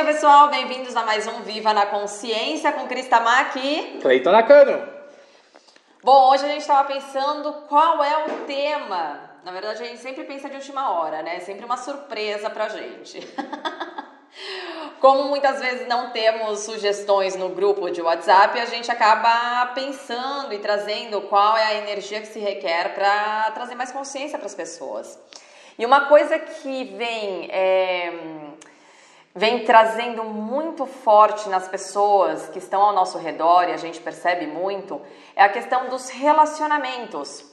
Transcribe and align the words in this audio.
dia, 0.00 0.14
pessoal. 0.14 0.48
Bem-vindos 0.48 0.96
a 0.96 1.04
mais 1.04 1.26
um 1.26 1.42
Viva 1.42 1.74
na 1.74 1.84
Consciência 1.84 2.72
com 2.72 2.86
Cris 2.86 3.06
Tamar 3.06 3.40
aqui. 3.40 3.98
Cleiton 4.00 4.30
Nakano. 4.30 4.88
Bom, 6.02 6.30
hoje 6.30 6.46
a 6.46 6.48
gente 6.48 6.62
estava 6.62 6.88
pensando 6.88 7.52
qual 7.68 8.02
é 8.02 8.24
o 8.24 8.30
tema. 8.46 9.20
Na 9.44 9.52
verdade, 9.52 9.82
a 9.82 9.86
gente 9.86 10.00
sempre 10.00 10.24
pensa 10.24 10.48
de 10.48 10.56
última 10.56 10.90
hora, 10.90 11.22
né? 11.22 11.40
Sempre 11.40 11.66
uma 11.66 11.76
surpresa 11.76 12.48
pra 12.48 12.70
gente. 12.70 13.20
Como 15.00 15.24
muitas 15.24 15.60
vezes 15.60 15.86
não 15.86 16.10
temos 16.10 16.60
sugestões 16.60 17.36
no 17.36 17.50
grupo 17.50 17.90
de 17.90 18.00
WhatsApp, 18.00 18.58
a 18.58 18.66
gente 18.66 18.90
acaba 18.90 19.66
pensando 19.74 20.54
e 20.54 20.58
trazendo 20.60 21.20
qual 21.22 21.58
é 21.58 21.64
a 21.64 21.74
energia 21.74 22.22
que 22.22 22.28
se 22.28 22.38
requer 22.38 22.94
para 22.94 23.50
trazer 23.50 23.74
mais 23.74 23.92
consciência 23.92 24.38
para 24.38 24.46
as 24.46 24.54
pessoas. 24.54 25.18
E 25.78 25.84
uma 25.84 26.06
coisa 26.06 26.38
que 26.38 26.84
vem, 26.84 27.48
é, 27.50 28.12
vem 29.34 29.64
trazendo 29.64 30.24
muito 30.24 30.86
forte 30.86 31.48
nas 31.48 31.68
pessoas 31.68 32.48
que 32.48 32.58
estão 32.58 32.82
ao 32.82 32.92
nosso 32.92 33.18
redor, 33.18 33.68
e 33.68 33.72
a 33.72 33.76
gente 33.76 34.00
percebe 34.00 34.46
muito, 34.46 35.00
é 35.36 35.42
a 35.42 35.48
questão 35.48 35.88
dos 35.88 36.08
relacionamentos. 36.08 37.44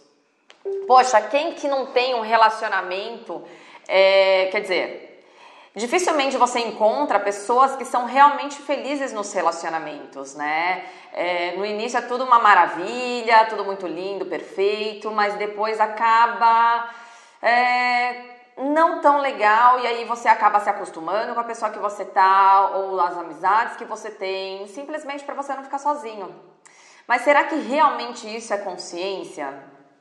Poxa, 0.87 1.21
quem 1.21 1.53
que 1.53 1.67
não 1.67 1.87
tem 1.87 2.15
um 2.15 2.21
relacionamento, 2.21 3.43
é, 3.87 4.49
quer 4.51 4.61
dizer, 4.61 5.23
dificilmente 5.75 6.35
você 6.35 6.59
encontra 6.59 7.19
pessoas 7.19 7.75
que 7.75 7.85
são 7.85 8.05
realmente 8.05 8.55
felizes 8.55 9.13
nos 9.13 9.31
relacionamentos, 9.31 10.35
né? 10.35 10.83
É, 11.13 11.55
no 11.55 11.65
início 11.65 11.97
é 11.97 12.01
tudo 12.01 12.23
uma 12.23 12.39
maravilha, 12.39 13.45
tudo 13.45 13.63
muito 13.63 13.87
lindo, 13.87 14.25
perfeito, 14.25 15.09
mas 15.11 15.35
depois 15.35 15.79
acaba 15.79 16.89
é, 17.41 18.36
não 18.57 19.01
tão 19.01 19.19
legal 19.19 19.79
e 19.79 19.87
aí 19.87 20.05
você 20.05 20.27
acaba 20.27 20.59
se 20.59 20.69
acostumando 20.69 21.33
com 21.33 21.39
a 21.39 21.43
pessoa 21.43 21.71
que 21.71 21.79
você 21.79 22.03
tá 22.03 22.71
ou 22.75 22.99
as 22.99 23.17
amizades 23.17 23.77
que 23.77 23.85
você 23.85 24.09
tem, 24.09 24.67
simplesmente 24.67 25.23
para 25.23 25.35
você 25.35 25.53
não 25.53 25.63
ficar 25.63 25.79
sozinho. 25.79 26.33
Mas 27.07 27.21
será 27.21 27.45
que 27.45 27.55
realmente 27.55 28.27
isso 28.27 28.53
é 28.53 28.57
consciência? 28.57 29.53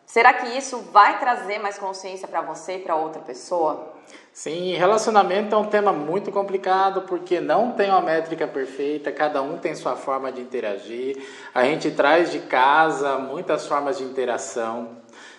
Será 0.06 0.32
que 0.32 0.56
isso 0.56 0.78
vai 0.92 1.18
trazer 1.18 1.58
mais 1.58 1.78
consciência 1.78 2.28
para 2.28 2.40
você 2.40 2.76
e 2.76 2.78
para 2.78 2.94
outra 2.94 3.20
pessoa? 3.20 3.94
Sim, 4.32 4.74
relacionamento 4.74 5.54
é 5.54 5.58
um 5.58 5.64
tema 5.64 5.92
muito 5.92 6.30
complicado 6.30 7.02
porque 7.02 7.40
não 7.40 7.72
tem 7.72 7.90
uma 7.90 8.00
métrica 8.00 8.46
perfeita, 8.46 9.10
cada 9.10 9.42
um 9.42 9.58
tem 9.58 9.74
sua 9.74 9.96
forma 9.96 10.30
de 10.30 10.40
interagir. 10.40 11.26
A 11.52 11.64
gente 11.64 11.90
traz 11.90 12.30
de 12.30 12.38
casa 12.40 13.18
muitas 13.18 13.66
formas 13.66 13.98
de 13.98 14.04
interação, 14.04 14.90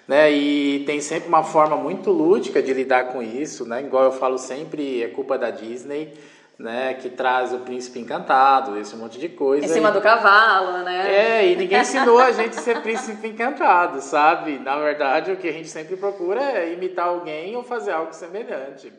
né? 0.08 0.32
E 0.32 0.84
tem 0.86 1.02
sempre 1.02 1.28
uma 1.28 1.44
forma 1.44 1.76
muito 1.76 2.12
lúdica 2.12 2.62
de 2.62 2.74
lidar 2.74 3.10
com 3.10 3.22
isso, 3.22 3.68
né? 3.68 3.82
Igual 3.82 4.06
eu 4.06 4.12
falo 4.12 4.38
sempre, 4.38 5.04
é 5.04 5.08
culpa 5.08 5.38
da 5.38 5.52
Disney 5.52 6.14
né, 6.60 6.96
que 6.96 7.10
traz 7.10 7.54
o 7.54 7.60
príncipe 7.60 8.00
encantado, 8.00 8.78
esse 8.80 8.96
monte 8.96 9.20
de 9.20 9.30
coisa. 9.30 9.66
Em 9.66 9.70
cima 9.70 9.90
e, 9.90 9.92
do 9.92 10.02
cavalo, 10.02 10.84
né? 10.84 11.40
É, 11.40 11.52
e 11.52 11.56
ninguém 11.56 11.82
ensinou 11.82 12.18
a 12.18 12.32
gente 12.32 12.58
a 12.58 12.62
ser 12.62 12.82
príncipe 12.82 13.28
encantado, 13.28 14.02
sabe? 14.02 14.58
Na 14.58 14.78
verdade, 14.78 15.32
o 15.32 15.38
que 15.38 15.48
a 15.48 15.52
gente 15.52 15.70
sempre 15.70 15.96
procura 15.96 16.42
é 16.42 16.74
imitar 16.74 17.08
alguém 17.08 17.56
ou 17.56 17.64
fazer 17.64 17.92
algo 17.92 18.14
semelhante. 18.14 18.92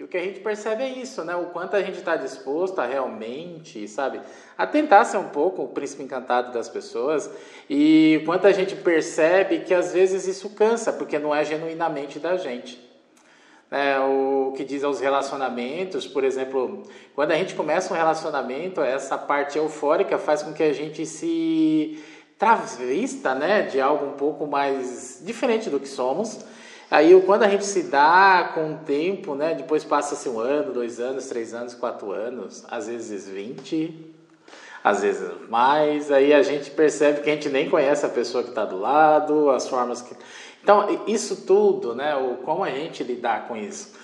E 0.00 0.02
o 0.02 0.08
que 0.08 0.16
a 0.16 0.20
gente 0.20 0.40
percebe 0.40 0.82
é 0.82 0.88
isso, 0.88 1.22
né? 1.22 1.36
O 1.36 1.50
quanto 1.50 1.76
a 1.76 1.82
gente 1.82 1.98
está 1.98 2.16
disposto 2.16 2.78
a 2.78 2.86
realmente, 2.86 3.86
sabe, 3.86 4.18
a 4.56 4.66
tentar 4.66 5.04
ser 5.04 5.18
um 5.18 5.28
pouco 5.28 5.62
o 5.62 5.68
príncipe 5.68 6.02
encantado 6.02 6.54
das 6.54 6.70
pessoas 6.70 7.30
e 7.68 8.18
o 8.22 8.24
quanto 8.24 8.46
a 8.46 8.52
gente 8.52 8.74
percebe 8.74 9.58
que 9.58 9.74
às 9.74 9.92
vezes 9.92 10.26
isso 10.26 10.48
cansa, 10.54 10.90
porque 10.90 11.18
não 11.18 11.34
é 11.34 11.44
genuinamente 11.44 12.18
da 12.18 12.38
gente 12.38 12.80
né, 13.70 14.00
o 14.00 14.54
que 14.56 14.64
diz 14.64 14.82
aos 14.82 15.00
relacionamentos, 15.00 16.06
por 16.06 16.24
exemplo, 16.24 16.82
quando 17.14 17.32
a 17.32 17.36
gente 17.36 17.54
começa 17.54 17.92
um 17.92 17.96
relacionamento, 17.96 18.80
essa 18.80 19.18
parte 19.18 19.58
eufórica 19.58 20.16
faz 20.18 20.42
com 20.42 20.54
que 20.54 20.62
a 20.62 20.72
gente 20.72 21.04
se 21.04 22.02
travista, 22.38 23.34
né, 23.34 23.62
de 23.62 23.78
algo 23.78 24.06
um 24.06 24.12
pouco 24.12 24.46
mais 24.46 25.20
diferente 25.22 25.68
do 25.68 25.78
que 25.78 25.86
somos. 25.86 26.42
Aí, 26.90 27.22
quando 27.22 27.44
a 27.44 27.48
gente 27.48 27.64
se 27.64 27.84
dá 27.84 28.50
com 28.52 28.74
o 28.74 28.78
tempo, 28.78 29.34
né, 29.36 29.54
depois 29.54 29.84
passa-se 29.84 30.28
um 30.28 30.40
ano, 30.40 30.72
dois 30.72 30.98
anos, 30.98 31.26
três 31.26 31.54
anos, 31.54 31.72
quatro 31.72 32.10
anos, 32.10 32.64
às 32.68 32.88
vezes 32.88 33.28
vinte, 33.28 34.12
às 34.82 35.02
vezes 35.02 35.30
mais, 35.48 36.10
aí 36.10 36.32
a 36.32 36.42
gente 36.42 36.70
percebe 36.70 37.20
que 37.20 37.30
a 37.30 37.34
gente 37.34 37.48
nem 37.48 37.70
conhece 37.70 38.04
a 38.04 38.08
pessoa 38.08 38.42
que 38.42 38.48
está 38.48 38.64
do 38.64 38.78
lado, 38.78 39.50
as 39.50 39.68
formas 39.68 40.02
que 40.02 40.16
então, 40.62 41.04
isso 41.06 41.46
tudo, 41.46 41.94
né, 41.94 42.14
o, 42.16 42.36
como 42.44 42.64
a 42.64 42.70
gente 42.70 43.02
lidar 43.02 43.48
com 43.48 43.56
isso? 43.56 43.94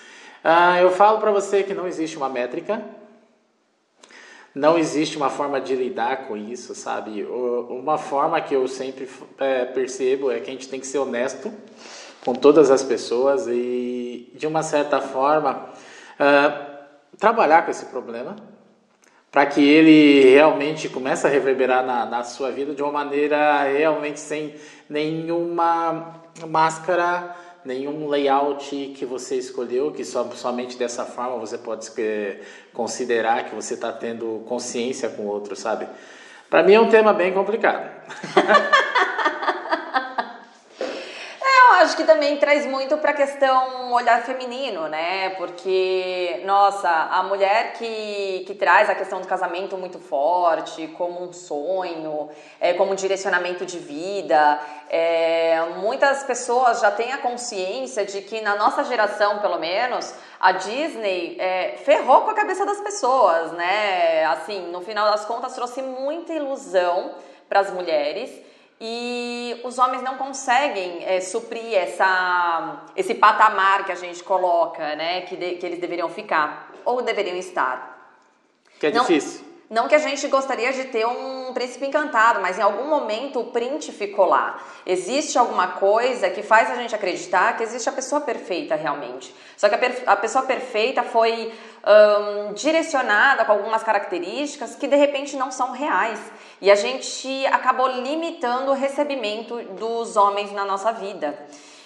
Ah, 0.43 0.81
eu 0.81 0.91
falo 0.91 1.19
para 1.19 1.31
você 1.31 1.63
que 1.63 1.75
não 1.75 1.87
existe 1.87 2.17
uma 2.17 2.29
métrica, 2.29 2.83
não 4.55 4.79
existe 4.79 5.17
uma 5.17 5.29
forma 5.29 5.61
de 5.61 5.75
lidar 5.75 6.29
com 6.29 6.37
isso, 6.37 6.75
sabe? 6.75 7.25
Uma 7.25 7.99
forma 7.99 8.41
que 8.41 8.55
eu 8.55 8.67
sempre 8.67 9.07
é, 9.39 9.67
percebo 9.67 10.31
é 10.31 10.41
que 10.41 10.49
a 10.49 10.53
gente 10.53 10.69
tem 10.69 10.81
que 10.81 10.87
ser 10.87 10.99
honesto 10.99 11.53
com 12.26 12.34
todas 12.34 12.72
as 12.72 12.82
pessoas 12.82 13.47
e, 13.47 14.32
de 14.34 14.48
uma 14.48 14.60
certa 14.60 15.00
forma, 15.00 15.70
ah, 16.19 16.81
trabalhar 17.16 17.64
com 17.64 17.70
esse 17.70 17.87
problema 17.87 18.34
para 19.31 19.47
que 19.47 19.62
ele 19.62 20.28
realmente 20.31 20.88
comece 20.88 21.25
a 21.25 21.31
reverberar 21.31 21.87
na, 21.87 22.04
na 22.04 22.25
sua 22.25 22.50
vida 22.50 22.75
de 22.75 22.82
uma 22.82 22.91
maneira 22.91 23.62
realmente 23.62 24.19
sem 24.19 24.56
nenhuma 24.91 26.20
máscara, 26.48 27.37
nenhum 27.64 28.09
layout 28.09 28.94
que 28.97 29.06
você 29.06 29.37
escolheu, 29.37 29.93
que 29.93 30.04
somente 30.04 30.76
dessa 30.76 31.04
forma 31.04 31.38
você 31.38 31.56
pode 31.56 31.88
considerar 32.72 33.44
que 33.44 33.54
você 33.54 33.75
está 33.75 33.93
tendo 33.93 34.43
consciência 34.48 35.08
com 35.10 35.22
o 35.22 35.26
outro, 35.28 35.54
sabe? 35.54 35.87
Para 36.50 36.64
mim 36.64 36.75
é 36.75 36.81
um 36.81 36.88
tema 36.88 37.12
bem 37.12 37.32
complicado. 37.32 37.88
acho 41.87 41.97
que 41.97 42.05
também 42.05 42.37
traz 42.37 42.67
muito 42.67 42.99
para 42.99 43.13
a 43.13 43.15
questão 43.15 43.93
olhar 43.93 44.21
feminino, 44.23 44.89
né? 44.89 45.31
Porque, 45.31 46.43
nossa, 46.45 46.91
a 46.91 47.23
mulher 47.23 47.75
que, 47.75 48.43
que 48.45 48.55
traz 48.57 48.91
a 48.91 48.95
questão 48.95 49.21
do 49.21 49.27
casamento 49.29 49.79
muito 49.79 50.01
forte, 50.01 50.89
como 50.99 51.23
um 51.23 51.33
sonho, 51.33 52.29
é, 52.61 52.75
como 52.75 52.91
um 52.91 52.95
direcionamento 52.97 53.65
de 53.65 53.79
vida, 53.79 54.61
é, 54.91 55.61
muitas 55.77 56.25
pessoas 56.25 56.81
já 56.81 56.91
têm 56.91 57.13
a 57.13 57.19
consciência 57.19 58.05
de 58.05 58.21
que 58.23 58.41
na 58.41 58.57
nossa 58.57 58.83
geração, 58.83 59.39
pelo 59.39 59.61
menos, 59.61 60.13
a 60.41 60.51
Disney 60.51 61.37
é, 61.39 61.77
ferrou 61.85 62.23
com 62.23 62.31
a 62.31 62.35
cabeça 62.35 62.67
das 62.67 62.81
pessoas, 62.81 63.53
né? 63.53 64.25
Assim, 64.25 64.73
no 64.73 64.81
final 64.81 65.09
das 65.13 65.25
contas, 65.25 65.55
trouxe 65.55 65.83
muita 65.83 66.33
ilusão 66.33 67.13
para 67.49 67.61
as 67.61 67.71
mulheres 67.71 68.45
e 68.81 69.59
os 69.64 69.78
homens 69.78 70.03
não 70.03 70.16
conseguem 70.16 71.04
é, 71.04 71.20
suprir 71.20 71.75
essa, 71.75 72.82
esse 72.94 73.14
patamar 73.14 73.84
que 73.84 73.92
a 73.92 73.97
gente 73.97 74.22
coloca, 74.22 74.94
né, 74.97 75.22
que, 75.22 75.37
de, 75.37 75.54
que 75.54 75.64
eles 75.64 75.78
deveriam 75.78 76.09
ficar 76.09 76.70
ou 76.84 77.00
deveriam 77.03 77.37
estar. 77.37 77.97
Que 78.78 78.88
é 78.88 78.92
não, 78.92 79.03
difícil. 79.03 79.44
Não 79.69 79.88
que 79.88 79.94
a 79.94 79.98
gente 79.98 80.28
gostaria 80.28 80.72
de 80.72 80.84
ter 80.84 81.06
um 81.06 81.53
príncipe 81.53 81.87
encantado, 81.87 82.41
mas 82.41 82.59
em 82.59 82.62
algum 82.62 82.88
momento 82.88 83.41
o 83.41 83.44
print 83.47 83.91
ficou 83.91 84.26
lá. 84.26 84.62
Existe 84.84 85.37
alguma 85.38 85.69
coisa 85.69 86.31
que 86.31 86.43
faz 86.43 86.70
a 86.70 86.76
gente 86.76 86.94
acreditar 86.94 87.56
que 87.56 87.64
existe 87.64 87.88
a 87.88 87.93
pessoa 87.93 88.20
perfeita 88.20 88.76
realmente. 88.76 89.34
Só 89.56 89.69
que 89.69 89.75
a, 89.75 90.12
a 90.12 90.16
pessoa 90.16 90.44
perfeita 90.44 91.03
foi 91.03 91.53
direcionada 92.55 93.45
com 93.45 93.53
algumas 93.53 93.83
características 93.83 94.75
que 94.75 94.89
de 94.89 94.97
repente 94.97 95.37
não 95.37 95.51
são 95.51 95.71
reais. 95.71 96.21
E 96.61 96.71
a 96.71 96.75
gente 96.75 97.47
acabou 97.47 97.89
limitando 97.89 98.73
o 98.73 98.75
recebimento 98.75 99.63
dos 99.79 100.17
homens 100.17 100.53
na 100.53 100.65
nossa 100.65 100.93
vida. 100.93 101.39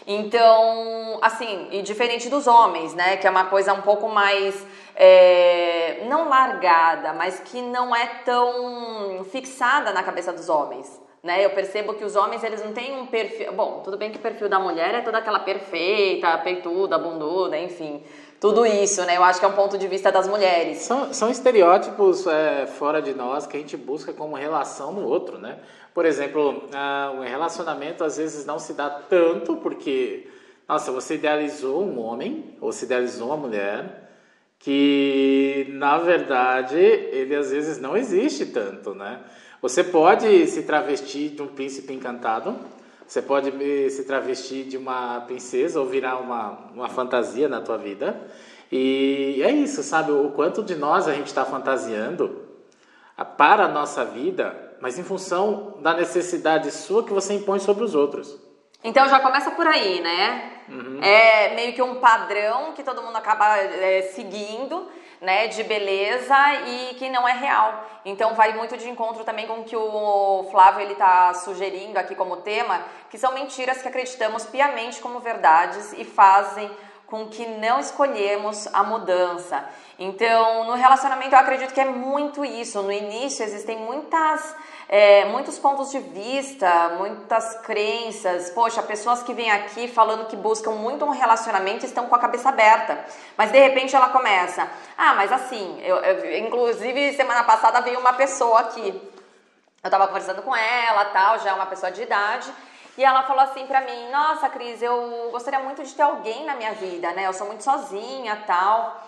Então, 0.06 1.18
assim, 1.20 1.68
e 1.70 1.82
diferente 1.82 2.28
dos 2.28 2.46
homens, 2.46 2.94
né? 2.94 3.16
Que 3.16 3.26
é 3.26 3.30
uma 3.30 3.44
coisa 3.44 3.72
um 3.74 3.82
pouco 3.82 4.08
mais 4.08 4.66
é, 4.96 6.04
não 6.08 6.28
largada, 6.28 7.12
mas 7.12 7.40
que 7.40 7.60
não 7.60 7.94
é 7.94 8.06
tão 8.24 9.24
fixada 9.30 9.92
na 9.92 10.02
cabeça 10.02 10.32
dos 10.32 10.48
homens. 10.48 11.00
Né? 11.22 11.44
Eu 11.44 11.50
percebo 11.50 11.92
que 11.92 12.04
os 12.04 12.16
homens 12.16 12.42
eles 12.42 12.64
não 12.64 12.72
têm 12.72 12.98
um 12.98 13.06
perfil. 13.06 13.52
Bom, 13.52 13.82
tudo 13.84 13.98
bem 13.98 14.10
que 14.10 14.16
o 14.16 14.22
perfil 14.22 14.48
da 14.48 14.58
mulher 14.58 14.94
é 14.94 15.00
toda 15.02 15.18
aquela 15.18 15.40
perfeita, 15.40 16.38
peituda, 16.38 16.98
bunduda, 16.98 17.58
enfim, 17.58 18.02
tudo 18.40 18.64
isso, 18.64 19.04
né? 19.04 19.18
Eu 19.18 19.22
acho 19.22 19.38
que 19.38 19.44
é 19.44 19.48
um 19.48 19.52
ponto 19.52 19.76
de 19.76 19.86
vista 19.86 20.10
das 20.10 20.26
mulheres. 20.26 20.78
São, 20.78 21.12
são 21.12 21.30
estereótipos 21.30 22.26
é, 22.26 22.66
fora 22.66 23.02
de 23.02 23.12
nós 23.12 23.46
que 23.46 23.56
a 23.56 23.60
gente 23.60 23.76
busca 23.76 24.14
como 24.14 24.34
relação 24.34 24.92
no 24.92 25.06
outro, 25.06 25.38
né? 25.38 25.58
Por 25.92 26.06
exemplo, 26.06 26.64
uh, 26.72 27.18
o 27.18 27.22
relacionamento 27.22 28.02
às 28.02 28.16
vezes 28.16 28.46
não 28.46 28.58
se 28.58 28.72
dá 28.72 28.88
tanto 28.88 29.56
porque, 29.56 30.26
nossa, 30.66 30.90
você 30.90 31.16
idealizou 31.16 31.82
um 31.82 32.00
homem 32.00 32.56
ou 32.60 32.72
se 32.72 32.86
idealizou 32.86 33.28
uma 33.28 33.36
mulher 33.36 34.08
que 34.58 35.66
na 35.70 35.98
verdade 35.98 36.78
ele 36.78 37.34
às 37.34 37.50
vezes 37.50 37.78
não 37.78 37.96
existe 37.96 38.46
tanto, 38.46 38.94
né? 38.94 39.20
Você 39.60 39.84
pode 39.84 40.46
se 40.46 40.62
travestir 40.62 41.30
de 41.30 41.42
um 41.42 41.48
príncipe 41.48 41.92
encantado, 41.92 42.56
você 43.10 43.20
pode 43.20 43.90
se 43.90 44.04
travestir 44.04 44.62
de 44.66 44.76
uma 44.76 45.22
princesa 45.22 45.80
ou 45.80 45.86
virar 45.86 46.18
uma, 46.18 46.70
uma 46.72 46.88
fantasia 46.88 47.48
na 47.48 47.60
tua 47.60 47.76
vida. 47.76 48.30
E 48.70 49.42
é 49.42 49.50
isso, 49.50 49.82
sabe? 49.82 50.12
O 50.12 50.30
quanto 50.30 50.62
de 50.62 50.76
nós 50.76 51.08
a 51.08 51.12
gente 51.12 51.26
está 51.26 51.44
fantasiando 51.44 52.46
para 53.36 53.64
a 53.64 53.68
nossa 53.68 54.04
vida, 54.04 54.76
mas 54.80 54.96
em 54.96 55.02
função 55.02 55.78
da 55.82 55.92
necessidade 55.92 56.70
sua 56.70 57.02
que 57.02 57.12
você 57.12 57.34
impõe 57.34 57.58
sobre 57.58 57.82
os 57.82 57.96
outros. 57.96 58.38
Então 58.84 59.08
já 59.08 59.18
começa 59.18 59.50
por 59.50 59.66
aí, 59.66 60.00
né? 60.00 60.52
Uhum. 60.68 61.02
É 61.02 61.56
meio 61.56 61.72
que 61.72 61.82
um 61.82 61.96
padrão 61.96 62.74
que 62.74 62.84
todo 62.84 63.02
mundo 63.02 63.16
acaba 63.16 63.56
é, 63.56 64.02
seguindo, 64.02 64.88
né, 65.20 65.48
de 65.48 65.62
beleza 65.62 66.36
e 66.66 66.94
que 66.94 67.08
não 67.10 67.28
é 67.28 67.32
real. 67.32 67.84
Então 68.04 68.34
vai 68.34 68.54
muito 68.54 68.76
de 68.76 68.88
encontro 68.88 69.24
também 69.24 69.46
com 69.46 69.60
o 69.60 69.64
que 69.64 69.76
o 69.76 70.48
Flávio 70.50 70.80
ele 70.80 70.94
tá 70.94 71.34
sugerindo 71.34 71.98
aqui 71.98 72.14
como 72.14 72.38
tema, 72.38 72.82
que 73.10 73.18
são 73.18 73.34
mentiras 73.34 73.82
que 73.82 73.88
acreditamos 73.88 74.46
piamente 74.46 75.00
como 75.00 75.20
verdades 75.20 75.92
e 75.92 76.04
fazem 76.04 76.70
com 77.06 77.26
que 77.26 77.44
não 77.44 77.80
escolhemos 77.80 78.72
a 78.72 78.84
mudança. 78.84 79.64
Então, 79.98 80.64
no 80.64 80.74
relacionamento 80.74 81.34
eu 81.34 81.38
acredito 81.38 81.74
que 81.74 81.80
é 81.80 81.84
muito 81.84 82.44
isso. 82.44 82.80
No 82.80 82.92
início 82.92 83.44
existem 83.44 83.78
muitas 83.78 84.54
é, 84.92 85.24
muitos 85.26 85.56
pontos 85.56 85.92
de 85.92 86.00
vista, 86.00 86.96
muitas 86.98 87.54
crenças. 87.60 88.50
Poxa, 88.50 88.82
pessoas 88.82 89.22
que 89.22 89.32
vêm 89.32 89.48
aqui 89.48 89.86
falando 89.86 90.26
que 90.26 90.34
buscam 90.34 90.72
muito 90.72 91.04
um 91.04 91.10
relacionamento 91.10 91.86
estão 91.86 92.08
com 92.08 92.14
a 92.16 92.18
cabeça 92.18 92.48
aberta. 92.48 92.98
Mas 93.36 93.52
de 93.52 93.58
repente 93.60 93.94
ela 93.94 94.08
começa, 94.08 94.68
ah, 94.98 95.14
mas 95.14 95.30
assim, 95.30 95.80
eu, 95.84 95.94
eu 95.98 96.38
inclusive 96.40 97.12
semana 97.12 97.44
passada 97.44 97.80
veio 97.82 98.00
uma 98.00 98.14
pessoa 98.14 98.62
aqui. 98.62 99.00
Eu 99.80 99.88
tava 99.88 100.08
conversando 100.08 100.42
com 100.42 100.56
ela, 100.56 101.04
tal, 101.04 101.38
já 101.38 101.50
é 101.50 101.52
uma 101.52 101.66
pessoa 101.66 101.92
de 101.92 102.02
idade. 102.02 102.52
E 102.98 103.04
ela 103.04 103.22
falou 103.22 103.44
assim 103.44 103.64
pra 103.68 103.82
mim: 103.82 104.10
Nossa, 104.10 104.48
Cris, 104.48 104.82
eu 104.82 105.28
gostaria 105.30 105.60
muito 105.60 105.84
de 105.84 105.94
ter 105.94 106.02
alguém 106.02 106.44
na 106.44 106.56
minha 106.56 106.72
vida, 106.72 107.12
né? 107.12 107.28
Eu 107.28 107.32
sou 107.32 107.46
muito 107.46 107.62
sozinha, 107.62 108.42
tal. 108.44 109.00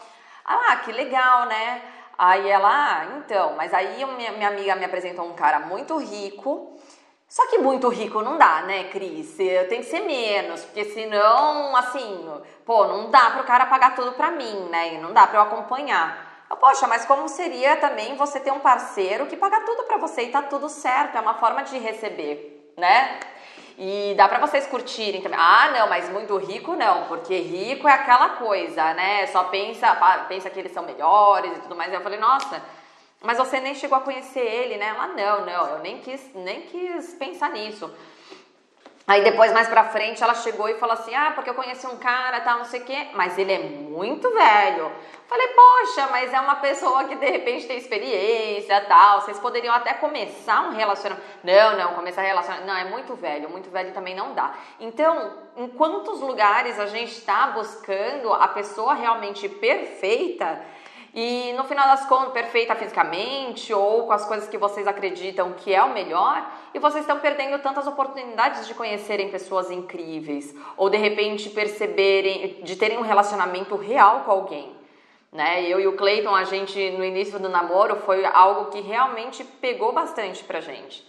Ah, 0.44 0.76
que 0.76 0.93
legal, 0.93 1.46
né? 1.46 1.82
Aí 2.17 2.49
ela, 2.49 2.69
ah, 2.69 3.06
então, 3.17 3.55
mas 3.56 3.73
aí 3.73 4.05
minha, 4.05 4.49
amiga 4.49 4.76
me 4.76 4.85
apresentou 4.85 5.25
um 5.25 5.35
cara 5.35 5.61
muito 5.61 5.97
rico. 5.97 6.76
Só 7.29 7.47
que 7.47 7.59
muito 7.59 7.88
rico 7.88 8.20
não 8.20 8.37
dá, 8.37 8.62
né, 8.62 8.85
Cris? 8.85 9.37
Tem 9.69 9.81
que 9.81 9.85
ser 9.85 10.00
menos, 10.00 10.64
porque 10.64 10.85
senão, 10.85 11.75
assim, 11.75 12.31
pô, 12.67 12.87
não 12.87 13.11
dá 13.11 13.31
pro 13.31 13.44
cara 13.44 13.64
pagar 13.67 13.94
tudo 13.94 14.12
pra 14.12 14.31
mim, 14.31 14.69
né? 14.70 14.94
E 14.94 14.99
não 14.99 15.14
dá 15.14 15.26
pra 15.26 15.38
eu 15.38 15.43
acompanhar. 15.43 16.44
Eu, 16.50 16.56
Poxa, 16.59 16.87
mas 16.87 17.06
como 17.06 17.26
seria 17.31 17.76
também 17.76 18.14
você 18.17 18.38
ter 18.38 18.53
um 18.53 18.61
parceiro 18.61 19.26
que 19.26 19.37
paga 19.37 19.61
tudo 19.62 19.85
pra 19.85 19.97
você 19.97 20.25
e 20.25 20.31
tá 20.31 20.43
tudo 20.43 20.69
certo? 20.69 21.17
É 21.17 21.20
uma 21.20 21.35
forma 21.35 21.62
de 21.62 21.79
receber, 21.79 22.75
né? 22.76 23.19
E 23.79 24.15
dá 24.17 24.29
para 24.29 24.39
vocês 24.39 24.67
curtirem 24.67 25.23
também. 25.23 25.39
Ah, 25.41 25.71
não, 25.77 25.89
mas 25.89 26.09
muito 26.09 26.37
rico 26.37 26.75
não, 26.75 27.05
porque 27.05 27.39
rico 27.39 27.89
é 27.89 27.93
aquela 27.93 28.31
coisa, 28.31 28.95
né? 28.95 29.27
Só 29.29 29.45
pensa, 29.45 29.95
pensa 30.29 30.51
que 30.51 30.59
eles 30.59 30.73
são 30.73 30.85
melhores 30.85 31.57
e 31.57 31.61
tudo 31.61 31.75
mais. 31.75 31.93
Eu 31.93 32.01
falei, 32.01 32.19
nossa, 32.19 32.63
mas 33.23 33.39
você 33.39 33.61
nem 33.61 33.75
chegou 33.75 33.97
a 33.97 34.01
conhecer 34.01 34.41
ele, 34.41 34.77
né? 34.77 34.89
Ela, 34.89 35.07
não, 35.09 35.47
não, 35.47 35.67
eu 35.69 35.79
nem 35.79 35.99
quis, 35.99 36.31
nem 36.35 36.63
quis 36.63 37.15
pensar 37.15 37.51
nisso. 37.51 37.91
Aí 39.06 39.22
depois, 39.22 39.52
mais 39.52 39.69
pra 39.69 39.84
frente, 39.84 40.22
ela 40.22 40.34
chegou 40.34 40.69
e 40.69 40.75
falou 40.75 40.94
assim: 40.94 41.14
Ah, 41.14 41.32
porque 41.34 41.50
eu 41.50 41.54
conheci 41.54 41.87
um 41.87 41.96
cara, 41.96 42.40
tal, 42.40 42.58
não 42.58 42.64
sei 42.64 42.81
o 42.81 42.84
quê, 42.84 43.08
mas 43.14 43.37
ele 43.37 43.52
é 43.52 43.58
muito 43.58 44.31
velho. 44.31 44.93
Falei, 45.32 45.49
poxa, 45.49 46.08
mas 46.10 46.31
é 46.31 46.38
uma 46.38 46.56
pessoa 46.56 47.04
que 47.04 47.14
de 47.14 47.25
repente 47.25 47.66
tem 47.66 47.78
experiência, 47.78 48.78
tal. 48.82 49.22
Vocês 49.22 49.38
poderiam 49.38 49.75
até 49.75 49.94
começar 49.94 50.60
um 50.69 50.72
relacionamento. 50.72 51.26
Não, 51.43 51.78
não, 51.78 51.94
começar 51.94 52.20
relacionamento. 52.20 52.66
Não, 52.66 52.76
é 52.76 52.84
muito 52.84 53.14
velho, 53.14 53.49
muito 53.49 53.70
velho 53.70 53.94
também 53.94 54.14
não 54.14 54.34
dá. 54.34 54.52
Então, 54.78 55.32
em 55.56 55.69
quantos 55.69 56.20
lugares 56.20 56.78
a 56.78 56.84
gente 56.84 57.12
está 57.12 57.46
buscando 57.46 58.31
a 58.31 58.46
pessoa 58.49 58.93
realmente 58.93 59.49
perfeita? 59.49 60.60
E 61.14 61.53
no 61.53 61.64
final 61.64 61.87
das 61.88 62.06
contas, 62.06 62.32
perfeita 62.32 62.75
fisicamente 62.75 63.73
ou 63.73 64.06
com 64.06 64.12
as 64.12 64.25
coisas 64.25 64.49
que 64.49 64.56
vocês 64.56 64.87
acreditam 64.87 65.53
que 65.53 65.75
é 65.75 65.82
o 65.82 65.93
melhor, 65.93 66.50
e 66.73 66.79
vocês 66.79 67.03
estão 67.03 67.19
perdendo 67.19 67.61
tantas 67.62 67.87
oportunidades 67.87 68.67
de 68.67 68.73
conhecerem 68.73 69.31
pessoas 69.31 69.70
incríveis 69.70 70.55
ou 70.75 70.88
de 70.88 70.97
repente 70.97 71.50
perceberem, 71.50 72.62
de 72.62 72.76
terem 72.76 72.97
um 72.97 73.03
relacionamento 73.03 73.76
real 73.76 74.20
com 74.20 74.31
alguém. 74.31 74.75
Né? 75.31 75.62
Eu 75.64 75.81
e 75.81 75.87
o 75.87 75.97
Clayton, 75.97 76.35
a 76.35 76.44
gente 76.44 76.91
no 76.93 77.05
início 77.05 77.38
do 77.38 77.49
namoro 77.49 77.97
foi 77.97 78.25
algo 78.25 78.70
que 78.70 78.81
realmente 78.81 79.44
pegou 79.44 79.93
bastante 79.93 80.43
pra 80.44 80.61
gente. 80.61 81.06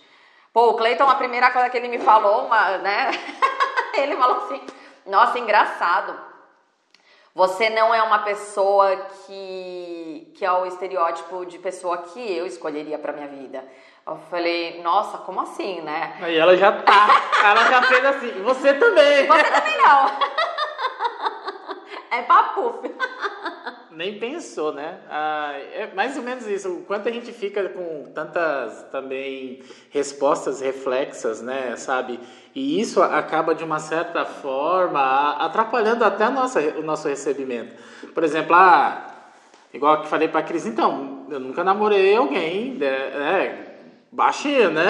Pô, 0.51 0.69
o 0.69 0.73
Clayton, 0.75 1.07
a 1.07 1.15
primeira 1.15 1.49
coisa 1.49 1.69
que 1.69 1.77
ele 1.77 1.87
me 1.87 1.99
falou, 1.99 2.45
uma, 2.45 2.77
né? 2.77 3.09
ele 3.95 4.15
falou 4.15 4.37
assim: 4.37 4.61
Nossa, 5.05 5.39
engraçado 5.39 6.32
você 7.35 7.69
não 7.69 7.93
é 7.93 8.03
uma 8.03 8.19
pessoa 8.19 8.95
que, 9.25 10.31
que 10.35 10.45
é 10.45 10.51
o 10.51 10.65
estereótipo 10.65 11.45
de 11.45 11.57
pessoa 11.57 11.97
que 11.97 12.19
eu 12.19 12.45
escolheria 12.45 12.99
para 12.99 13.13
minha 13.13 13.27
vida. 13.27 13.63
Eu 14.05 14.17
falei, 14.29 14.81
nossa, 14.83 15.17
como 15.19 15.41
assim, 15.41 15.81
né? 15.81 16.17
Aí 16.21 16.37
ela 16.37 16.55
já 16.55 16.71
tá, 16.71 17.07
ela 17.43 17.65
já 17.69 17.81
fez 17.83 18.05
assim, 18.05 18.43
você 18.43 18.73
também. 18.73 19.25
Você 19.25 19.43
também 19.43 19.77
não. 19.77 20.11
É 22.11 22.21
papo. 22.21 22.79
Nem 23.95 24.17
pensou, 24.17 24.73
né? 24.73 24.99
Ah, 25.09 25.53
é 25.73 25.91
mais 25.93 26.17
ou 26.17 26.23
menos 26.23 26.47
isso. 26.47 26.69
O 26.69 26.83
quanto 26.83 27.07
a 27.07 27.11
gente 27.11 27.31
fica 27.31 27.69
com 27.69 28.11
tantas 28.13 28.83
também 28.91 29.61
respostas 29.91 30.61
reflexas, 30.61 31.41
né? 31.41 31.75
Sabe? 31.75 32.19
E 32.55 32.79
isso 32.79 33.01
acaba, 33.01 33.53
de 33.53 33.63
uma 33.63 33.79
certa 33.79 34.25
forma, 34.25 35.37
atrapalhando 35.37 36.03
até 36.03 36.29
nossa, 36.29 36.59
o 36.59 36.83
nosso 36.83 37.07
recebimento. 37.07 37.75
Por 38.13 38.23
exemplo, 38.23 38.55
ah, 38.55 39.13
igual 39.73 40.01
que 40.01 40.07
falei 40.07 40.27
para 40.27 40.39
a 40.39 40.43
Cris, 40.43 40.65
então, 40.65 41.25
eu 41.29 41.39
nunca 41.39 41.63
namorei 41.63 42.15
alguém, 42.15 42.75
né, 42.75 42.87
é, 42.87 43.75
baixinho, 44.11 44.71
né? 44.71 44.89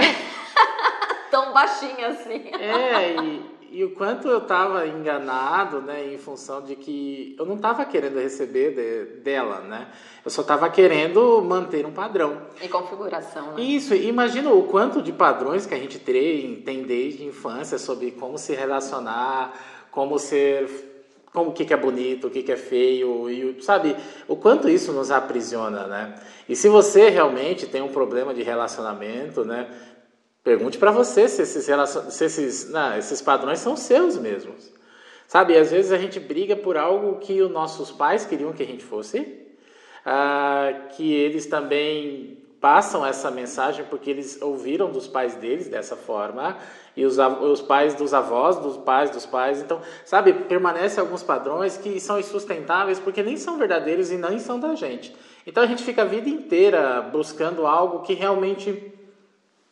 Tão 1.31 1.53
baixinho 1.53 2.05
assim. 2.05 2.49
É, 2.53 3.15
e, 3.15 3.53
e 3.73 3.83
o 3.83 3.89
quanto 3.89 4.27
eu 4.27 4.37
estava 4.37 4.85
enganado, 4.87 5.81
né, 5.81 6.13
em 6.13 6.17
função 6.19 6.61
de 6.61 6.75
que 6.75 7.35
eu 7.39 7.45
não 7.45 7.55
estava 7.55 7.83
querendo 7.83 8.19
receber 8.19 8.75
de, 8.75 9.21
dela, 9.21 9.61
né? 9.61 9.87
Eu 10.23 10.29
só 10.29 10.41
estava 10.41 10.69
querendo 10.69 11.41
manter 11.41 11.83
um 11.83 11.91
padrão. 11.91 12.43
E 12.61 12.67
configuração, 12.67 13.53
né? 13.53 13.63
Isso, 13.63 13.95
imagina 13.95 14.51
o 14.51 14.63
quanto 14.63 15.01
de 15.01 15.11
padrões 15.11 15.65
que 15.65 15.73
a 15.73 15.77
gente 15.77 15.97
tem, 15.97 16.61
tem 16.61 16.83
desde 16.83 17.23
a 17.23 17.25
infância 17.25 17.79
sobre 17.79 18.11
como 18.11 18.37
se 18.37 18.53
relacionar, 18.53 19.53
como 19.89 20.19
ser 20.19 20.91
como 21.33 21.49
o 21.49 21.53
que, 21.53 21.65
que 21.65 21.73
é 21.73 21.77
bonito, 21.77 22.27
o 22.27 22.29
que, 22.29 22.43
que 22.43 22.51
é 22.51 22.55
feio, 22.55 23.27
e 23.27 23.57
sabe, 23.63 23.95
o 24.27 24.35
quanto 24.35 24.69
isso 24.69 24.93
nos 24.93 25.09
aprisiona, 25.09 25.87
né? 25.87 26.13
E 26.47 26.55
se 26.55 26.69
você 26.69 27.09
realmente 27.09 27.65
tem 27.65 27.81
um 27.81 27.87
problema 27.87 28.35
de 28.35 28.43
relacionamento, 28.43 29.43
né, 29.43 29.67
Pergunte 30.43 30.77
para 30.77 30.91
você 30.91 31.27
se 31.29 31.41
esses, 31.41 31.65
se 32.09 32.25
esses, 32.25 32.69
não, 32.69 32.97
esses 32.97 33.21
padrões 33.21 33.59
são 33.59 33.77
seus 33.77 34.17
mesmos. 34.17 34.71
Sabe, 35.25 35.57
às 35.57 35.71
vezes 35.71 35.91
a 35.91 35.97
gente 35.97 36.19
briga 36.19 36.55
por 36.55 36.77
algo 36.77 37.17
que 37.19 37.41
os 37.41 37.49
nossos 37.49 37.91
pais 37.91 38.25
queriam 38.25 38.51
que 38.51 38.61
a 38.61 38.65
gente 38.65 38.83
fosse, 38.83 39.41
ah, 40.05 40.87
que 40.95 41.13
eles 41.13 41.45
também 41.45 42.37
passam 42.59 43.05
essa 43.05 43.31
mensagem 43.31 43.85
porque 43.89 44.09
eles 44.09 44.41
ouviram 44.41 44.91
dos 44.91 45.07
pais 45.07 45.35
deles 45.35 45.67
dessa 45.67 45.95
forma, 45.95 46.57
e 46.95 47.05
os, 47.05 47.17
os 47.17 47.61
pais 47.61 47.95
dos 47.95 48.13
avós, 48.13 48.57
dos 48.57 48.77
pais 48.77 49.09
dos 49.09 49.25
pais. 49.25 49.61
Então, 49.61 49.81
sabe, 50.05 50.33
permanecem 50.33 51.01
alguns 51.01 51.23
padrões 51.23 51.77
que 51.77 51.99
são 51.99 52.19
insustentáveis 52.19 52.99
porque 52.99 53.23
nem 53.23 53.35
são 53.35 53.57
verdadeiros 53.57 54.11
e 54.11 54.17
nem 54.17 54.39
são 54.39 54.59
da 54.59 54.75
gente. 54.75 55.15
Então 55.45 55.63
a 55.63 55.65
gente 55.65 55.83
fica 55.83 56.03
a 56.03 56.05
vida 56.05 56.29
inteira 56.29 57.01
buscando 57.01 57.65
algo 57.65 58.03
que 58.03 58.13
realmente 58.13 58.92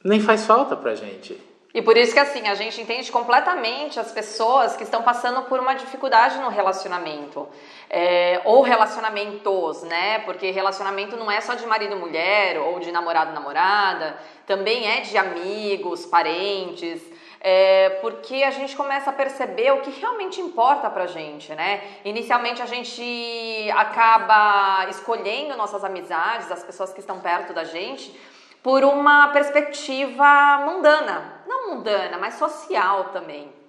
nem 0.04 0.20
faz 0.20 0.46
falta 0.46 0.76
pra 0.76 0.96
gente. 0.96 1.40
E 1.74 1.82
por 1.82 1.96
isso 1.96 2.12
que 2.12 2.20
assim, 2.20 2.48
a 2.48 2.56
gente 2.56 2.82
entende 2.82 3.10
completamente 3.12 3.98
as 3.98 4.12
pessoas 4.12 4.76
que 4.76 4.84
estão 4.84 5.04
passando 5.04 5.44
por 5.44 5.58
uma 5.60 5.74
dificuldade 5.74 6.38
no 6.40 6.50
relacionamento. 6.50 7.48
É, 7.90 8.42
ou 8.44 8.62
relacionamentos, 8.62 9.84
né? 9.84 10.20
Porque 10.20 10.52
relacionamento 10.52 11.16
não 11.16 11.32
é 11.32 11.40
só 11.40 11.54
de 11.54 11.66
marido 11.66 11.96
e 11.96 12.00
mulher, 12.00 12.58
ou 12.60 12.80
de 12.80 12.92
namorado 12.92 13.32
e 13.32 13.34
namorada, 13.34 14.18
também 14.46 14.86
é 14.86 15.02
de 15.02 15.18
amigos, 15.18 16.06
parentes. 16.06 17.02
É, 17.44 17.90
porque 18.02 18.44
a 18.44 18.52
gente 18.52 18.76
começa 18.76 19.10
a 19.10 19.14
perceber 19.14 19.72
o 19.72 19.82
que 19.82 19.90
realmente 19.90 20.40
importa 20.40 20.90
pra 20.90 21.08
gente, 21.08 21.54
né? 21.56 21.82
Inicialmente 22.06 22.62
a 22.62 22.66
gente 22.66 23.72
acaba 23.76 24.88
escolhendo 24.90 25.58
nossas 25.58 25.84
amizades, 25.84 26.52
as 26.52 26.64
pessoas 26.64 26.94
que 26.94 27.00
estão 27.00 27.20
perto 27.20 27.52
da 27.52 27.64
gente, 27.64 28.16
por 28.64 28.84
uma 28.84 29.30
perspectiva 29.30 30.64
mundana, 30.66 31.44
não 31.48 31.72
mundana, 31.72 32.18
mas 32.18 32.36
social 32.36 33.06
também. 33.06 33.62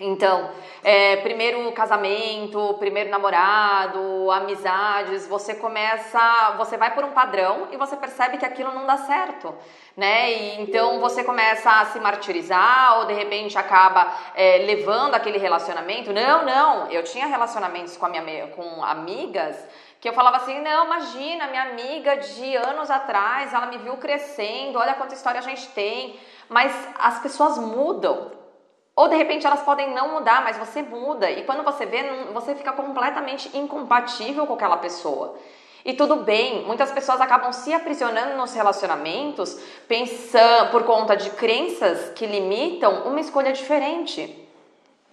Então, 0.00 0.52
é, 0.84 1.16
primeiro 1.16 1.72
casamento, 1.72 2.76
primeiro 2.78 3.10
namorado, 3.10 4.30
amizades, 4.30 5.26
você 5.26 5.56
começa, 5.56 6.54
você 6.56 6.76
vai 6.76 6.94
por 6.94 7.02
um 7.02 7.10
padrão 7.10 7.66
e 7.72 7.76
você 7.76 7.96
percebe 7.96 8.38
que 8.38 8.46
aquilo 8.46 8.72
não 8.72 8.86
dá 8.86 8.96
certo, 8.96 9.52
né? 9.96 10.30
E, 10.30 10.60
então 10.60 11.00
você 11.00 11.24
começa 11.24 11.68
a 11.68 11.86
se 11.86 11.98
martirizar 11.98 13.00
ou 13.00 13.06
de 13.06 13.12
repente 13.12 13.58
acaba 13.58 14.12
é, 14.36 14.58
levando 14.58 15.16
aquele 15.16 15.36
relacionamento. 15.36 16.12
Não, 16.12 16.44
não, 16.44 16.88
eu 16.92 17.02
tinha 17.02 17.26
relacionamentos 17.26 17.96
com, 17.96 18.06
minha, 18.06 18.46
com 18.54 18.84
amigas 18.84 19.66
que 20.00 20.08
eu 20.08 20.12
falava 20.12 20.36
assim, 20.38 20.60
não, 20.60 20.86
imagina, 20.86 21.48
minha 21.48 21.62
amiga 21.62 22.16
de 22.16 22.56
anos 22.56 22.90
atrás, 22.90 23.52
ela 23.52 23.66
me 23.66 23.78
viu 23.78 23.96
crescendo, 23.96 24.78
olha 24.78 24.94
quanta 24.94 25.14
história 25.14 25.40
a 25.40 25.42
gente 25.42 25.66
tem, 25.68 26.18
mas 26.48 26.72
as 26.98 27.18
pessoas 27.20 27.58
mudam, 27.58 28.30
ou 28.94 29.08
de 29.08 29.16
repente 29.16 29.46
elas 29.46 29.62
podem 29.62 29.92
não 29.94 30.14
mudar, 30.14 30.42
mas 30.42 30.56
você 30.56 30.82
muda. 30.82 31.30
E 31.30 31.44
quando 31.44 31.62
você 31.62 31.86
vê, 31.86 32.02
você 32.32 32.54
fica 32.54 32.72
completamente 32.72 33.56
incompatível 33.56 34.46
com 34.46 34.54
aquela 34.54 34.76
pessoa. 34.76 35.36
E 35.84 35.94
tudo 35.94 36.16
bem, 36.16 36.64
muitas 36.64 36.90
pessoas 36.90 37.20
acabam 37.20 37.52
se 37.52 37.72
aprisionando 37.72 38.36
nos 38.36 38.52
relacionamentos 38.52 39.58
pensando 39.86 40.70
por 40.70 40.82
conta 40.84 41.16
de 41.16 41.30
crenças 41.30 42.10
que 42.10 42.26
limitam 42.26 43.04
uma 43.06 43.20
escolha 43.20 43.52
diferente. 43.52 44.46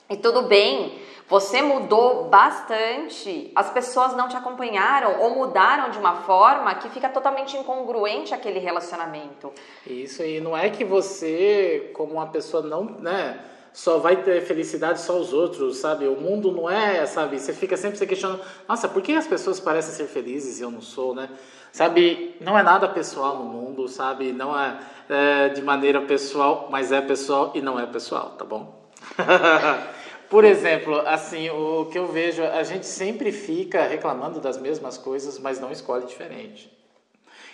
E 0.09 0.17
tudo 0.17 0.43
bem, 0.43 0.99
você 1.27 1.61
mudou 1.61 2.25
bastante, 2.25 3.51
as 3.55 3.71
pessoas 3.71 4.15
não 4.15 4.27
te 4.27 4.37
acompanharam 4.37 5.21
ou 5.21 5.35
mudaram 5.35 5.89
de 5.89 5.97
uma 5.97 6.17
forma 6.17 6.75
que 6.75 6.87
fica 6.89 7.09
totalmente 7.09 7.57
incongruente 7.57 8.33
aquele 8.33 8.59
relacionamento. 8.59 9.51
Isso 9.87 10.21
aí, 10.21 10.39
não 10.39 10.55
é 10.55 10.69
que 10.69 10.85
você, 10.85 11.89
como 11.95 12.13
uma 12.13 12.27
pessoa 12.27 12.61
não, 12.61 12.83
né, 12.83 13.39
só 13.73 13.97
vai 13.97 14.17
ter 14.17 14.41
felicidade 14.41 15.01
só 15.01 15.17
os 15.17 15.33
outros, 15.33 15.77
sabe? 15.77 16.07
O 16.07 16.15
mundo 16.15 16.51
não 16.51 16.69
é, 16.69 17.05
sabe? 17.07 17.39
Você 17.39 17.53
fica 17.53 17.75
sempre 17.75 17.97
se 17.97 18.05
questionando, 18.05 18.41
nossa, 18.67 18.87
por 18.87 19.01
que 19.01 19.13
as 19.13 19.27
pessoas 19.27 19.59
parecem 19.59 19.93
ser 19.93 20.05
felizes 20.05 20.59
e 20.59 20.63
eu 20.63 20.69
não 20.69 20.81
sou, 20.81 21.15
né? 21.15 21.27
Sabe, 21.71 22.37
não 22.39 22.57
é 22.57 22.61
nada 22.61 22.87
pessoal 22.87 23.35
no 23.37 23.45
mundo, 23.45 23.87
sabe? 23.87 24.31
Não 24.31 24.57
é, 24.57 24.77
é 25.09 25.49
de 25.49 25.61
maneira 25.63 26.01
pessoal, 26.01 26.67
mas 26.69 26.91
é 26.91 27.01
pessoal 27.01 27.51
e 27.55 27.61
não 27.61 27.79
é 27.79 27.85
pessoal, 27.87 28.35
tá 28.37 28.45
bom? 28.45 28.85
Por 30.29 30.43
exemplo, 30.43 30.99
assim, 31.05 31.49
o 31.49 31.85
que 31.85 31.97
eu 31.97 32.07
vejo, 32.07 32.43
a 32.43 32.63
gente 32.63 32.85
sempre 32.85 33.31
fica 33.31 33.83
reclamando 33.83 34.39
das 34.39 34.57
mesmas 34.57 34.97
coisas, 34.97 35.39
mas 35.39 35.59
não 35.59 35.71
escolhe 35.71 36.05
diferente. 36.05 36.71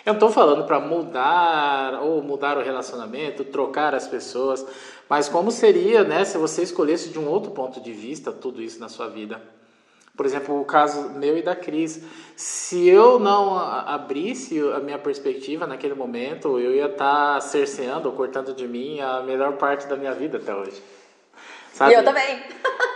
Eu 0.04 0.14
não 0.14 0.18
estou 0.18 0.30
falando 0.30 0.64
para 0.66 0.80
mudar 0.80 2.02
ou 2.02 2.22
mudar 2.22 2.58
o 2.58 2.62
relacionamento, 2.62 3.44
trocar 3.44 3.94
as 3.94 4.08
pessoas, 4.08 4.66
mas 5.08 5.28
como 5.28 5.50
seria, 5.50 6.02
né, 6.02 6.24
se 6.24 6.38
você 6.38 6.62
escolhesse 6.62 7.10
de 7.10 7.18
um 7.18 7.28
outro 7.28 7.52
ponto 7.52 7.80
de 7.80 7.92
vista 7.92 8.32
tudo 8.32 8.60
isso 8.60 8.80
na 8.80 8.88
sua 8.88 9.08
vida? 9.08 9.40
Por 10.16 10.26
exemplo, 10.26 10.60
o 10.60 10.64
caso 10.64 11.10
meu 11.10 11.38
e 11.38 11.42
da 11.42 11.56
Cris. 11.56 12.02
Se 12.36 12.86
eu 12.86 13.18
não 13.18 13.56
abrisse 13.56 14.60
a 14.60 14.78
minha 14.78 14.98
perspectiva 14.98 15.66
naquele 15.66 15.94
momento, 15.94 16.58
eu 16.58 16.74
ia 16.74 16.86
estar 16.86 17.34
tá 17.34 17.40
cerceando 17.40 18.08
ou 18.08 18.14
cortando 18.14 18.54
de 18.54 18.68
mim 18.68 19.00
a 19.00 19.22
melhor 19.22 19.56
parte 19.56 19.86
da 19.86 19.96
minha 19.96 20.12
vida 20.12 20.36
até 20.36 20.54
hoje. 20.54 20.82
Sabe? 21.72 21.92
E 21.92 21.94
eu 21.94 22.04
também. 22.04 22.42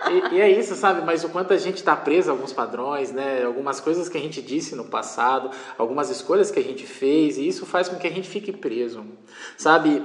E, 0.09 0.35
e, 0.37 0.41
é 0.41 0.51
isso, 0.51 0.75
sabe? 0.75 1.05
Mas 1.05 1.25
o 1.25 1.29
quanto 1.29 1.53
a 1.53 1.57
gente 1.57 1.77
está 1.77 1.97
preso 1.97 2.31
a 2.31 2.33
alguns 2.33 2.53
padrões, 2.53 3.11
né? 3.11 3.43
Algumas 3.45 3.81
coisas 3.81 4.09
que 4.09 4.17
a 4.17 4.21
gente 4.21 4.41
disse 4.41 4.77
no 4.77 4.85
passado, 4.85 5.51
algumas 5.77 6.11
escolhas 6.11 6.51
que 6.51 6.59
a 6.59 6.63
gente 6.63 6.87
fez, 6.87 7.39
e 7.39 7.49
isso 7.49 7.67
faz 7.67 7.89
com 7.89 7.97
que 7.97 8.07
a 8.07 8.11
gente 8.11 8.29
fique 8.29 8.53
preso, 8.53 9.05
sabe? 9.57 10.03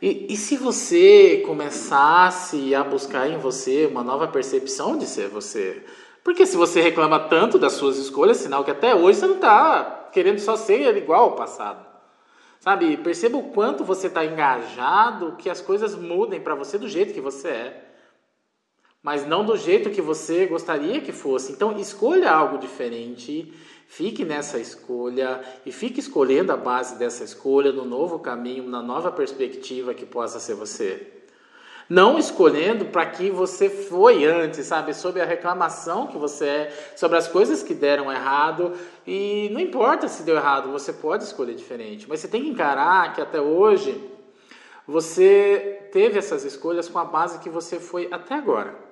E, 0.00 0.32
e 0.32 0.36
se 0.36 0.56
você 0.56 1.42
começasse 1.46 2.74
a 2.74 2.84
buscar 2.84 3.28
em 3.28 3.38
você 3.38 3.86
uma 3.86 4.02
nova 4.02 4.28
percepção 4.28 4.96
de 4.96 5.06
ser 5.06 5.28
você? 5.28 5.82
Porque 6.22 6.44
se 6.44 6.56
você 6.56 6.80
reclama 6.80 7.20
tanto 7.20 7.58
das 7.58 7.74
suas 7.74 7.96
escolhas, 7.98 8.38
sinal 8.38 8.64
que 8.64 8.70
até 8.70 8.94
hoje 8.94 9.20
você 9.20 9.26
não 9.26 9.36
está 9.36 10.08
querendo 10.12 10.38
só 10.38 10.56
ser 10.56 10.96
igual 10.96 11.24
ao 11.24 11.32
passado. 11.36 11.86
Sabe? 12.58 12.96
Perceba 12.96 13.36
o 13.36 13.50
quanto 13.50 13.84
você 13.84 14.08
está 14.08 14.24
engajado 14.24 15.36
que 15.38 15.48
as 15.48 15.60
coisas 15.60 15.94
mudem 15.94 16.40
para 16.40 16.54
você 16.54 16.76
do 16.76 16.88
jeito 16.88 17.14
que 17.14 17.20
você 17.20 17.48
é. 17.48 17.85
Mas 19.06 19.26
não 19.26 19.42
do 19.42 19.56
jeito 19.56 19.88
que 19.88 20.02
você 20.02 20.46
gostaria 20.46 21.00
que 21.00 21.12
fosse. 21.12 21.52
Então, 21.52 21.78
escolha 21.78 22.30
algo 22.30 22.58
diferente 22.58 23.54
Fique 23.86 24.24
nessa 24.24 24.58
escolha 24.58 25.40
e 25.64 25.72
fique 25.72 26.00
escolhendo 26.00 26.52
a 26.52 26.56
base 26.56 26.96
dessa 26.96 27.24
escolha 27.24 27.72
no 27.72 27.84
novo 27.84 28.18
caminho, 28.18 28.68
na 28.68 28.82
nova 28.82 29.10
perspectiva 29.12 29.94
que 29.94 30.04
possa 30.04 30.40
ser 30.40 30.54
você. 30.54 31.12
Não 31.88 32.18
escolhendo 32.18 32.86
para 32.86 33.06
que 33.06 33.30
você 33.30 33.70
foi 33.70 34.24
antes, 34.24 34.66
sabe? 34.66 34.92
Sobre 34.92 35.22
a 35.22 35.24
reclamação 35.24 36.08
que 36.08 36.18
você 36.18 36.44
é, 36.44 36.92
sobre 36.96 37.16
as 37.16 37.28
coisas 37.28 37.62
que 37.62 37.72
deram 37.72 38.10
errado. 38.10 38.72
E 39.06 39.48
não 39.52 39.60
importa 39.60 40.08
se 40.08 40.24
deu 40.24 40.34
errado, 40.34 40.72
você 40.72 40.92
pode 40.92 41.22
escolher 41.22 41.54
diferente. 41.54 42.08
Mas 42.08 42.20
você 42.20 42.28
tem 42.28 42.42
que 42.42 42.50
encarar 42.50 43.14
que 43.14 43.20
até 43.20 43.40
hoje 43.40 44.02
você 44.84 45.88
teve 45.92 46.18
essas 46.18 46.44
escolhas 46.44 46.88
com 46.88 46.98
a 46.98 47.04
base 47.04 47.38
que 47.38 47.48
você 47.48 47.78
foi 47.78 48.08
até 48.10 48.34
agora. 48.34 48.85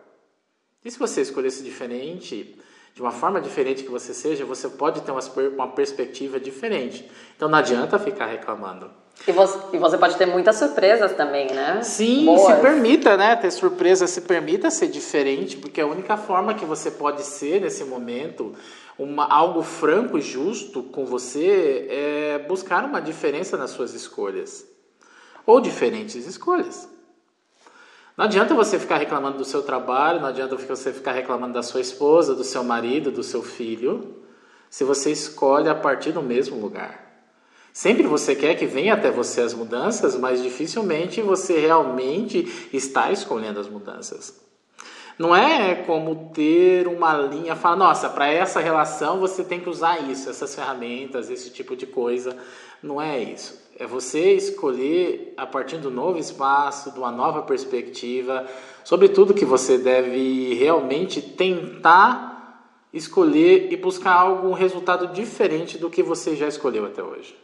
E 0.85 0.91
se 0.91 0.99
você 0.99 1.23
escolhesse 1.23 1.63
diferente, 1.63 2.57
de 2.95 3.01
uma 3.01 3.11
forma 3.11 3.41
diferente 3.41 3.83
que 3.83 3.91
você 3.91 4.13
seja, 4.13 4.45
você 4.45 4.69
pode 4.69 5.01
ter 5.01 5.11
uma, 5.11 5.69
perspectiva 5.69 6.39
diferente. 6.39 7.11
Então 7.35 7.49
não 7.49 7.59
adianta 7.59 7.99
ficar 7.99 8.27
reclamando. 8.27 8.91
E 9.27 9.33
você, 9.33 9.59
e 9.73 9.79
você 9.79 9.97
pode 9.97 10.17
ter 10.17 10.27
muitas 10.27 10.57
surpresas 10.57 11.13
também, 11.13 11.47
né? 11.53 11.83
Sim, 11.83 12.27
Boas. 12.27 12.55
se 12.55 12.61
permita, 12.61 13.17
né? 13.17 13.35
Ter 13.35 13.51
surpresa, 13.51 14.07
se 14.07 14.21
permita 14.21 14.71
ser 14.71 14.89
diferente, 14.89 15.57
porque 15.57 15.81
a 15.81 15.87
única 15.87 16.17
forma 16.17 16.55
que 16.55 16.65
você 16.65 16.91
pode 16.91 17.23
ser 17.23 17.61
nesse 17.61 17.85
momento, 17.85 18.55
uma, 18.99 19.27
algo 19.27 19.63
franco 19.63 20.19
e 20.19 20.21
justo 20.21 20.83
com 20.83 21.07
você, 21.07 21.87
é 21.89 22.45
buscar 22.47 22.85
uma 22.85 23.01
diferença 23.01 23.57
nas 23.57 23.71
suas 23.71 23.95
escolhas. 23.95 24.67
Ou 25.47 25.61
diferentes 25.61 26.27
escolhas. 26.27 26.89
Não 28.17 28.27
adianta 28.27 28.55
você 28.55 28.79
ficar 28.79 28.99
reclamando 28.99 29.39
do 29.39 29.45
seu 29.45 29.63
trabalho, 29.63 30.21
não 30.21 30.29
adianta 30.29 30.57
você 30.57 30.93
ficar 30.93 31.13
reclamando 31.13 31.55
da 31.55 31.63
sua 31.63 31.81
esposa, 31.81 32.35
do 32.35 32.45
seu 32.45 32.63
marido, 32.63 33.11
do 33.11 33.25
seu 33.25 33.43
filho, 33.43 34.23
se 34.71 34.85
você 34.85 35.11
escolhe 35.11 35.69
a 35.69 35.75
partir 35.75 36.13
do 36.13 36.23
mesmo 36.23 36.61
lugar. 36.61 37.05
Sempre 37.73 38.07
você 38.07 38.37
quer 38.37 38.55
que 38.55 38.67
venha 38.67 38.95
até 38.95 39.11
você 39.11 39.41
as 39.41 39.53
mudanças, 39.53 40.17
mas 40.17 40.41
dificilmente 40.41 41.21
você 41.21 41.59
realmente 41.59 42.69
está 42.73 43.11
escolhendo 43.11 43.59
as 43.59 43.69
mudanças. 43.69 44.41
Não 45.19 45.35
é 45.35 45.75
como 45.75 46.31
ter 46.35 46.89
uma 46.89 47.17
linha, 47.17 47.55
falar, 47.55 47.77
nossa, 47.77 48.09
para 48.09 48.27
essa 48.27 48.59
relação 48.59 49.21
você 49.21 49.45
tem 49.45 49.61
que 49.61 49.69
usar 49.69 50.11
isso, 50.11 50.29
essas 50.29 50.55
ferramentas, 50.55 51.31
esse 51.31 51.51
tipo 51.51 51.77
de 51.77 51.87
coisa. 51.87 52.37
Não 52.83 53.01
é 53.01 53.23
isso. 53.23 53.63
É 53.79 53.87
você 53.87 54.33
escolher 54.33 55.33
a 55.37 55.47
partir 55.47 55.79
do 55.79 55.91
novo 55.91 56.19
espaço, 56.19 56.93
de 56.93 56.99
uma 56.99 57.13
nova 57.13 57.43
perspectiva, 57.43 58.47
sobre 58.83 59.09
tudo 59.09 59.35
que 59.35 59.45
você 59.45 59.79
deve 59.79 60.55
realmente 60.55 61.23
tentar 61.23 62.35
escolher 62.93 63.73
e 63.73 63.77
buscar 63.77 64.15
algum 64.15 64.53
resultado 64.53 65.09
diferente 65.09 65.79
do 65.79 65.91
que 65.91 66.03
você 66.03 66.37
já 66.37 66.47
escolheu 66.47 66.87
até 66.87 67.03
hoje. 67.03 67.44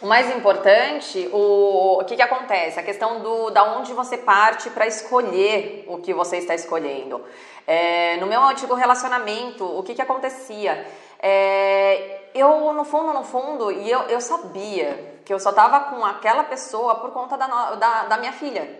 O 0.00 0.06
mais 0.06 0.30
importante, 0.30 1.28
o, 1.32 1.98
o 2.00 2.04
que, 2.04 2.14
que 2.14 2.22
acontece? 2.22 2.78
A 2.78 2.84
questão 2.84 3.18
do 3.18 3.50
da 3.50 3.64
onde 3.64 3.92
você 3.92 4.16
parte 4.16 4.70
para 4.70 4.86
escolher 4.86 5.84
o 5.88 5.98
que 5.98 6.14
você 6.14 6.36
está 6.36 6.54
escolhendo. 6.54 7.20
É, 7.66 8.16
no 8.18 8.26
meu 8.28 8.40
antigo 8.42 8.74
relacionamento, 8.74 9.64
o 9.64 9.82
que, 9.82 9.96
que 9.96 10.02
acontecia? 10.02 10.86
É, 11.20 12.30
eu, 12.32 12.72
no 12.72 12.84
fundo, 12.84 13.12
no 13.12 13.24
fundo, 13.24 13.72
e 13.72 13.90
eu, 13.90 14.02
eu 14.02 14.20
sabia 14.20 15.20
que 15.24 15.34
eu 15.34 15.40
só 15.40 15.52
tava 15.52 15.80
com 15.80 16.04
aquela 16.04 16.44
pessoa 16.44 16.94
por 16.94 17.10
conta 17.10 17.36
da, 17.36 17.74
da, 17.74 18.04
da 18.04 18.16
minha 18.18 18.32
filha, 18.32 18.70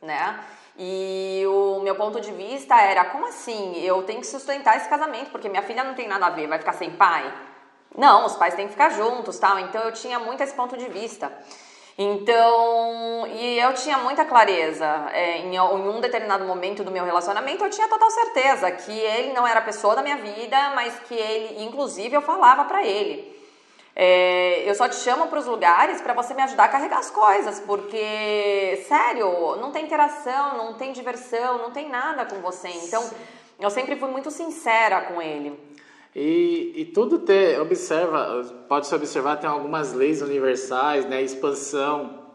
né? 0.00 0.38
E 0.78 1.42
o 1.48 1.80
meu 1.80 1.96
ponto 1.96 2.20
de 2.20 2.30
vista 2.30 2.80
era, 2.80 3.04
como 3.06 3.26
assim? 3.26 3.82
Eu 3.82 4.04
tenho 4.04 4.20
que 4.20 4.26
sustentar 4.28 4.76
esse 4.76 4.88
casamento, 4.88 5.30
porque 5.30 5.48
minha 5.48 5.62
filha 5.62 5.82
não 5.82 5.94
tem 5.94 6.06
nada 6.06 6.26
a 6.26 6.30
ver, 6.30 6.46
vai 6.46 6.60
ficar 6.60 6.74
sem 6.74 6.92
pai? 6.92 7.34
Não, 7.96 8.26
os 8.26 8.36
pais 8.36 8.54
têm 8.54 8.66
que 8.66 8.72
ficar 8.72 8.90
juntos, 8.90 9.38
tal. 9.38 9.58
Então 9.58 9.82
eu 9.82 9.92
tinha 9.92 10.18
muito 10.18 10.42
esse 10.42 10.54
ponto 10.54 10.76
de 10.76 10.88
vista. 10.88 11.32
Então, 12.00 13.26
e 13.26 13.58
eu 13.58 13.74
tinha 13.74 13.98
muita 13.98 14.24
clareza. 14.24 14.86
É, 15.12 15.38
em, 15.38 15.56
em, 15.56 15.60
um 15.60 16.00
determinado 16.00 16.44
momento 16.44 16.84
do 16.84 16.92
meu 16.92 17.04
relacionamento, 17.04 17.64
eu 17.64 17.70
tinha 17.70 17.88
total 17.88 18.08
certeza 18.10 18.70
que 18.70 18.92
ele 18.92 19.32
não 19.32 19.44
era 19.44 19.58
a 19.58 19.62
pessoa 19.62 19.96
da 19.96 20.02
minha 20.02 20.16
vida, 20.16 20.70
mas 20.76 20.96
que 21.08 21.14
ele, 21.14 21.64
inclusive, 21.64 22.14
eu 22.14 22.22
falava 22.22 22.64
para 22.66 22.86
ele. 22.86 23.36
É, 23.96 24.62
eu 24.64 24.76
só 24.76 24.88
te 24.88 24.94
chamo 24.94 25.26
para 25.26 25.40
os 25.40 25.46
lugares 25.46 26.00
para 26.00 26.14
você 26.14 26.32
me 26.34 26.42
ajudar 26.42 26.66
a 26.66 26.68
carregar 26.68 26.98
as 27.00 27.10
coisas, 27.10 27.58
porque, 27.58 28.84
sério, 28.86 29.56
não 29.56 29.72
tem 29.72 29.84
interação, 29.84 30.56
não 30.56 30.74
tem 30.74 30.92
diversão, 30.92 31.58
não 31.58 31.72
tem 31.72 31.88
nada 31.88 32.24
com 32.24 32.36
você. 32.36 32.68
Então, 32.68 33.10
eu 33.58 33.70
sempre 33.70 33.96
fui 33.96 34.08
muito 34.08 34.30
sincera 34.30 35.00
com 35.00 35.20
ele. 35.20 35.58
E, 36.14 36.72
e 36.76 36.84
tudo 36.86 37.18
ter, 37.18 37.60
observa, 37.60 38.44
pode 38.68 38.86
se 38.86 38.94
observar, 38.94 39.36
tem 39.36 39.48
algumas 39.48 39.92
leis 39.92 40.22
universais, 40.22 41.04
né? 41.06 41.22
Expansão. 41.22 42.26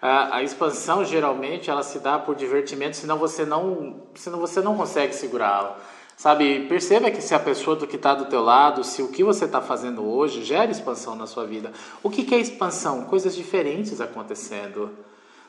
A, 0.00 0.36
a, 0.36 0.42
expansão 0.42 1.04
geralmente 1.04 1.70
ela 1.70 1.82
se 1.82 1.98
dá 1.98 2.18
por 2.18 2.34
divertimento, 2.34 2.96
senão 2.96 3.18
você 3.18 3.44
não, 3.44 4.02
senão 4.14 4.38
você 4.38 4.60
não 4.62 4.76
consegue 4.76 5.14
segurá-la. 5.14 5.78
Sabe, 6.16 6.66
perceba 6.68 7.10
que 7.10 7.22
se 7.22 7.34
a 7.34 7.38
pessoa 7.38 7.76
do 7.76 7.86
que 7.86 7.96
está 7.96 8.14
do 8.14 8.26
teu 8.26 8.42
lado, 8.42 8.84
se 8.84 9.02
o 9.02 9.08
que 9.08 9.24
você 9.24 9.46
está 9.46 9.60
fazendo 9.60 10.04
hoje 10.04 10.44
gera 10.44 10.70
expansão 10.70 11.16
na 11.16 11.26
sua 11.26 11.46
vida. 11.46 11.72
O 12.02 12.10
que, 12.10 12.24
que 12.24 12.34
é 12.34 12.38
expansão? 12.38 13.04
Coisas 13.04 13.34
diferentes 13.34 14.02
acontecendo. 14.02 14.90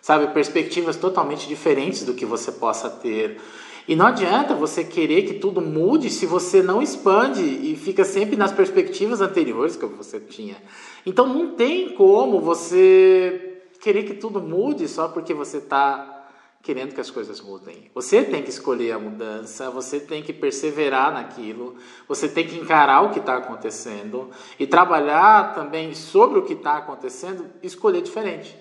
Sabe, 0.01 0.27
perspectivas 0.27 0.95
totalmente 0.95 1.47
diferentes 1.47 2.03
do 2.03 2.13
que 2.13 2.25
você 2.25 2.51
possa 2.53 2.89
ter. 2.89 3.39
E 3.87 3.95
não 3.95 4.07
adianta 4.07 4.53
você 4.53 4.83
querer 4.83 5.23
que 5.23 5.33
tudo 5.35 5.61
mude 5.61 6.09
se 6.09 6.25
você 6.25 6.61
não 6.61 6.81
expande 6.81 7.41
e 7.41 7.75
fica 7.75 8.05
sempre 8.05 8.35
nas 8.35 8.51
perspectivas 8.51 9.21
anteriores 9.21 9.75
que 9.75 9.85
você 9.85 10.19
tinha. 10.19 10.57
Então 11.05 11.27
não 11.27 11.55
tem 11.55 11.95
como 11.95 12.39
você 12.39 13.61
querer 13.81 14.03
que 14.03 14.13
tudo 14.13 14.39
mude 14.39 14.87
só 14.87 15.07
porque 15.07 15.33
você 15.33 15.57
está 15.57 16.21
querendo 16.61 16.93
que 16.93 17.01
as 17.01 17.09
coisas 17.09 17.41
mudem. 17.41 17.89
Você 17.95 18.23
tem 18.23 18.43
que 18.43 18.49
escolher 18.49 18.91
a 18.91 18.99
mudança, 18.99 19.71
você 19.71 19.99
tem 19.99 20.21
que 20.21 20.31
perseverar 20.31 21.11
naquilo, 21.11 21.75
você 22.07 22.29
tem 22.29 22.45
que 22.45 22.55
encarar 22.55 23.01
o 23.01 23.09
que 23.09 23.19
está 23.19 23.37
acontecendo 23.37 24.29
e 24.59 24.67
trabalhar 24.67 25.55
também 25.55 25.95
sobre 25.95 26.37
o 26.37 26.43
que 26.43 26.53
está 26.53 26.77
acontecendo, 26.77 27.45
escolher 27.63 28.01
diferente. 28.01 28.60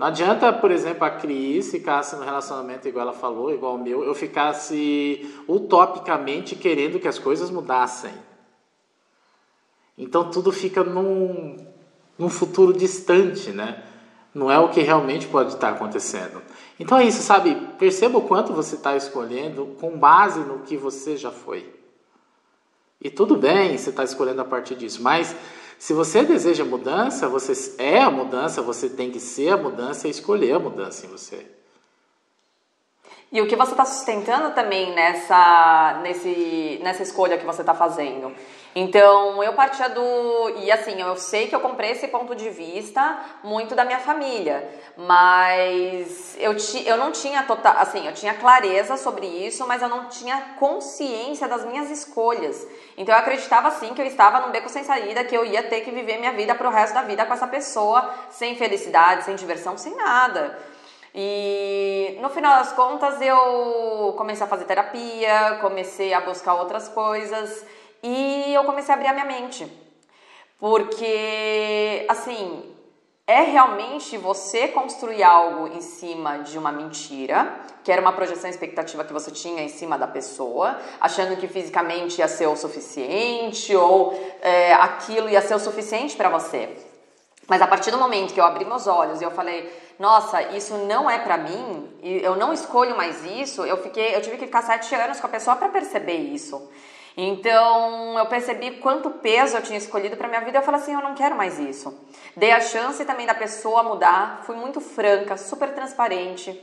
Não 0.00 0.06
adianta, 0.06 0.50
por 0.50 0.70
exemplo, 0.70 1.04
a 1.04 1.10
Cris 1.10 1.70
ficasse 1.70 2.16
no 2.16 2.24
relacionamento 2.24 2.88
igual 2.88 3.02
ela 3.02 3.12
falou, 3.12 3.52
igual 3.52 3.74
o 3.74 3.78
meu, 3.78 4.02
eu 4.02 4.14
ficasse 4.14 5.30
utopicamente 5.46 6.56
querendo 6.56 6.98
que 6.98 7.06
as 7.06 7.18
coisas 7.18 7.50
mudassem. 7.50 8.14
Então 9.98 10.30
tudo 10.30 10.50
fica 10.52 10.82
num, 10.82 11.54
num 12.18 12.30
futuro 12.30 12.72
distante, 12.72 13.50
né? 13.50 13.84
Não 14.34 14.50
é 14.50 14.58
o 14.58 14.70
que 14.70 14.80
realmente 14.80 15.26
pode 15.26 15.52
estar 15.52 15.68
acontecendo. 15.68 16.40
Então 16.78 16.96
é 16.96 17.04
isso, 17.04 17.20
sabe? 17.20 17.54
Perceba 17.78 18.16
o 18.16 18.22
quanto 18.22 18.54
você 18.54 18.76
está 18.76 18.96
escolhendo 18.96 19.76
com 19.78 19.98
base 19.98 20.40
no 20.40 20.60
que 20.60 20.78
você 20.78 21.14
já 21.14 21.30
foi. 21.30 21.70
E 23.02 23.10
tudo 23.10 23.36
bem, 23.36 23.76
você 23.76 23.90
está 23.90 24.02
escolhendo 24.02 24.40
a 24.40 24.46
partir 24.46 24.76
disso, 24.76 25.02
mas 25.02 25.36
se 25.80 25.94
você 25.94 26.22
deseja 26.22 26.62
mudança, 26.62 27.26
você 27.26 27.54
é 27.78 28.02
a 28.02 28.10
mudança, 28.10 28.60
você 28.60 28.86
tem 28.86 29.10
que 29.10 29.18
ser 29.18 29.48
a 29.48 29.56
mudança 29.56 30.06
e 30.06 30.10
escolher 30.10 30.52
a 30.52 30.58
mudança 30.58 31.06
em 31.06 31.08
você. 31.08 31.46
E 33.32 33.40
o 33.40 33.46
que 33.46 33.54
você 33.54 33.70
está 33.70 33.84
sustentando 33.84 34.52
também 34.56 34.92
nessa, 34.92 36.00
nesse, 36.02 36.80
nessa 36.82 37.04
escolha 37.04 37.38
que 37.38 37.46
você 37.46 37.62
está 37.62 37.72
fazendo? 37.72 38.34
Então, 38.74 39.42
eu 39.42 39.52
partia 39.52 39.88
do. 39.88 40.50
E 40.58 40.70
assim, 40.70 41.00
eu 41.00 41.16
sei 41.16 41.46
que 41.46 41.54
eu 41.54 41.60
comprei 41.60 41.92
esse 41.92 42.08
ponto 42.08 42.34
de 42.34 42.50
vista 42.50 43.20
muito 43.44 43.76
da 43.76 43.84
minha 43.84 44.00
família, 44.00 44.68
mas 44.96 46.36
eu, 46.40 46.56
ti, 46.56 46.84
eu 46.86 46.96
não 46.96 47.12
tinha 47.12 47.44
total. 47.44 47.76
Assim, 47.78 48.04
eu 48.04 48.12
tinha 48.12 48.34
clareza 48.34 48.96
sobre 48.96 49.26
isso, 49.26 49.64
mas 49.64 49.80
eu 49.80 49.88
não 49.88 50.08
tinha 50.08 50.54
consciência 50.58 51.46
das 51.46 51.64
minhas 51.64 51.88
escolhas. 51.88 52.66
Então, 52.96 53.14
eu 53.14 53.20
acreditava 53.20 53.70
sim 53.72 53.94
que 53.94 54.02
eu 54.02 54.06
estava 54.06 54.40
num 54.40 54.50
beco 54.50 54.68
sem 54.68 54.82
saída, 54.82 55.22
que 55.22 55.36
eu 55.36 55.44
ia 55.44 55.62
ter 55.62 55.82
que 55.82 55.92
viver 55.92 56.18
minha 56.18 56.32
vida 56.32 56.54
pro 56.54 56.68
resto 56.68 56.94
da 56.94 57.02
vida 57.02 57.24
com 57.26 57.34
essa 57.34 57.46
pessoa, 57.46 58.12
sem 58.30 58.56
felicidade, 58.56 59.24
sem 59.24 59.36
diversão, 59.36 59.78
sem 59.78 59.94
nada. 59.94 60.58
E 61.14 62.18
no 62.20 62.30
final 62.30 62.58
das 62.58 62.72
contas, 62.72 63.20
eu 63.20 64.14
comecei 64.16 64.44
a 64.44 64.48
fazer 64.48 64.64
terapia, 64.64 65.58
comecei 65.60 66.14
a 66.14 66.20
buscar 66.20 66.54
outras 66.54 66.88
coisas. 66.88 67.64
E 68.02 68.54
eu 68.54 68.64
comecei 68.64 68.94
a 68.94 68.96
abrir 68.96 69.08
a 69.08 69.12
minha 69.12 69.26
mente. 69.26 69.70
Porque, 70.58 72.06
assim, 72.08 72.74
é 73.26 73.42
realmente 73.42 74.16
você 74.18 74.68
construir 74.68 75.22
algo 75.22 75.68
em 75.68 75.80
cima 75.80 76.38
de 76.38 76.58
uma 76.58 76.72
mentira, 76.72 77.60
que 77.84 77.90
era 77.90 78.00
uma 78.00 78.12
projeção 78.12 78.50
expectativa 78.50 79.04
que 79.04 79.12
você 79.12 79.30
tinha 79.30 79.62
em 79.62 79.68
cima 79.68 79.96
da 79.96 80.06
pessoa, 80.06 80.78
achando 81.00 81.36
que 81.36 81.46
fisicamente 81.48 82.18
ia 82.18 82.28
ser 82.28 82.46
o 82.48 82.56
suficiente 82.56 83.74
ou 83.74 84.12
é, 84.42 84.72
aquilo 84.74 85.28
ia 85.28 85.40
ser 85.40 85.54
o 85.54 85.60
suficiente 85.60 86.16
para 86.16 86.28
você. 86.28 86.76
Mas 87.48 87.62
a 87.62 87.66
partir 87.66 87.90
do 87.90 87.98
momento 87.98 88.34
que 88.34 88.40
eu 88.40 88.44
abri 88.44 88.64
meus 88.64 88.86
olhos 88.86 89.20
e 89.20 89.24
eu 89.24 89.30
falei, 89.30 89.68
nossa, 90.00 90.40
isso 90.56 90.74
não 90.78 91.10
é 91.10 91.18
para 91.18 91.36
mim, 91.36 91.88
eu 92.02 92.34
não 92.34 92.54
escolho 92.54 92.96
mais 92.96 93.22
isso, 93.22 93.66
eu 93.66 93.76
fiquei, 93.76 94.16
eu 94.16 94.22
tive 94.22 94.38
que 94.38 94.46
ficar 94.46 94.62
sete 94.62 94.94
anos 94.94 95.20
com 95.20 95.26
a 95.26 95.30
pessoa 95.30 95.56
para 95.56 95.68
perceber 95.68 96.16
isso. 96.16 96.70
Então 97.14 98.18
eu 98.18 98.24
percebi 98.24 98.78
quanto 98.78 99.10
peso 99.10 99.58
eu 99.58 99.62
tinha 99.62 99.76
escolhido 99.76 100.16
para 100.16 100.26
minha 100.26 100.40
vida. 100.40 100.56
Eu 100.56 100.62
falei 100.62 100.80
assim, 100.80 100.94
eu 100.94 101.02
não 101.02 101.14
quero 101.14 101.36
mais 101.36 101.58
isso. 101.58 101.94
Dei 102.34 102.50
a 102.50 102.62
chance 102.62 103.04
também 103.04 103.26
da 103.26 103.34
pessoa 103.34 103.82
mudar. 103.82 104.40
Fui 104.44 104.56
muito 104.56 104.80
franca, 104.80 105.36
super 105.36 105.74
transparente. 105.74 106.58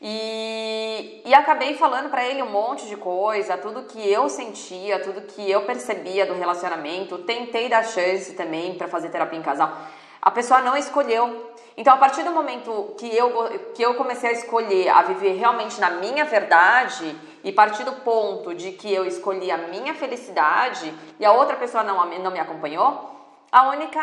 E, 0.00 1.22
e 1.24 1.34
acabei 1.34 1.74
falando 1.74 2.08
para 2.08 2.24
ele 2.24 2.44
um 2.44 2.50
monte 2.50 2.86
de 2.86 2.96
coisa, 2.96 3.58
tudo 3.58 3.88
que 3.88 4.08
eu 4.08 4.28
sentia, 4.28 5.00
tudo 5.00 5.22
que 5.22 5.50
eu 5.50 5.62
percebia 5.62 6.24
do 6.24 6.34
relacionamento. 6.34 7.18
Tentei 7.18 7.68
dar 7.68 7.84
chance 7.84 8.34
também 8.34 8.74
para 8.74 8.86
fazer 8.86 9.08
terapia 9.08 9.36
em 9.36 9.42
casal. 9.42 9.76
A 10.22 10.30
pessoa 10.30 10.60
não 10.60 10.76
escolheu. 10.76 11.48
Então, 11.78 11.94
a 11.94 11.96
partir 11.96 12.24
do 12.24 12.32
momento 12.32 12.96
que 12.98 13.06
eu, 13.16 13.30
que 13.72 13.80
eu 13.80 13.94
comecei 13.94 14.30
a 14.30 14.32
escolher 14.32 14.88
a 14.88 15.02
viver 15.02 15.34
realmente 15.34 15.80
na 15.80 15.90
minha 15.90 16.24
verdade, 16.24 17.16
e 17.44 17.52
partir 17.52 17.84
do 17.84 17.92
ponto 17.92 18.52
de 18.52 18.72
que 18.72 18.92
eu 18.92 19.06
escolhi 19.06 19.48
a 19.48 19.56
minha 19.56 19.94
felicidade 19.94 20.92
e 21.20 21.24
a 21.24 21.30
outra 21.30 21.54
pessoa 21.54 21.84
não, 21.84 22.04
não 22.18 22.32
me 22.32 22.40
acompanhou, 22.40 23.16
a 23.52 23.68
única 23.68 24.00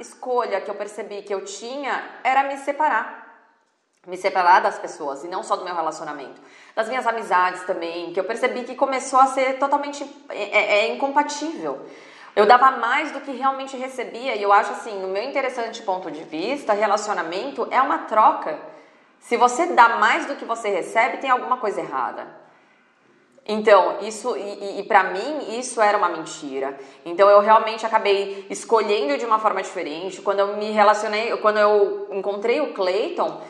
escolha 0.00 0.62
que 0.62 0.70
eu 0.70 0.74
percebi 0.74 1.20
que 1.20 1.34
eu 1.34 1.44
tinha 1.44 2.02
era 2.24 2.44
me 2.44 2.56
separar. 2.56 3.28
Me 4.06 4.16
separar 4.16 4.60
das 4.60 4.78
pessoas 4.78 5.22
e 5.22 5.28
não 5.28 5.42
só 5.42 5.54
do 5.54 5.66
meu 5.66 5.74
relacionamento, 5.74 6.40
das 6.74 6.88
minhas 6.88 7.06
amizades 7.06 7.62
também, 7.64 8.10
que 8.10 8.18
eu 8.18 8.24
percebi 8.24 8.64
que 8.64 8.74
começou 8.74 9.20
a 9.20 9.26
ser 9.26 9.58
totalmente 9.58 10.02
é, 10.30 10.44
é, 10.44 10.78
é 10.78 10.94
incompatível. 10.94 11.84
Eu 12.38 12.46
dava 12.46 12.70
mais 12.70 13.10
do 13.10 13.20
que 13.20 13.32
realmente 13.32 13.76
recebia 13.76 14.36
e 14.36 14.40
eu 14.40 14.52
acho 14.52 14.70
assim, 14.70 14.96
no 15.00 15.08
meu 15.08 15.24
interessante 15.24 15.82
ponto 15.82 16.08
de 16.08 16.22
vista, 16.22 16.72
relacionamento 16.72 17.66
é 17.68 17.82
uma 17.82 17.98
troca. 18.12 18.56
Se 19.18 19.36
você 19.36 19.66
dá 19.66 19.96
mais 19.96 20.24
do 20.26 20.36
que 20.36 20.44
você 20.44 20.68
recebe, 20.68 21.16
tem 21.16 21.30
alguma 21.30 21.56
coisa 21.56 21.80
errada. 21.80 22.28
Então, 23.44 23.98
isso, 24.02 24.36
e, 24.36 24.78
e 24.78 24.82
para 24.84 25.02
mim, 25.14 25.58
isso 25.58 25.80
era 25.80 25.98
uma 25.98 26.10
mentira. 26.10 26.78
Então, 27.04 27.28
eu 27.28 27.40
realmente 27.40 27.84
acabei 27.84 28.46
escolhendo 28.48 29.18
de 29.18 29.26
uma 29.26 29.40
forma 29.40 29.60
diferente. 29.60 30.22
Quando 30.22 30.38
eu 30.38 30.56
me 30.58 30.70
relacionei, 30.70 31.36
quando 31.38 31.58
eu 31.58 32.06
encontrei 32.12 32.60
o 32.60 32.72
Clayton, 32.72 33.42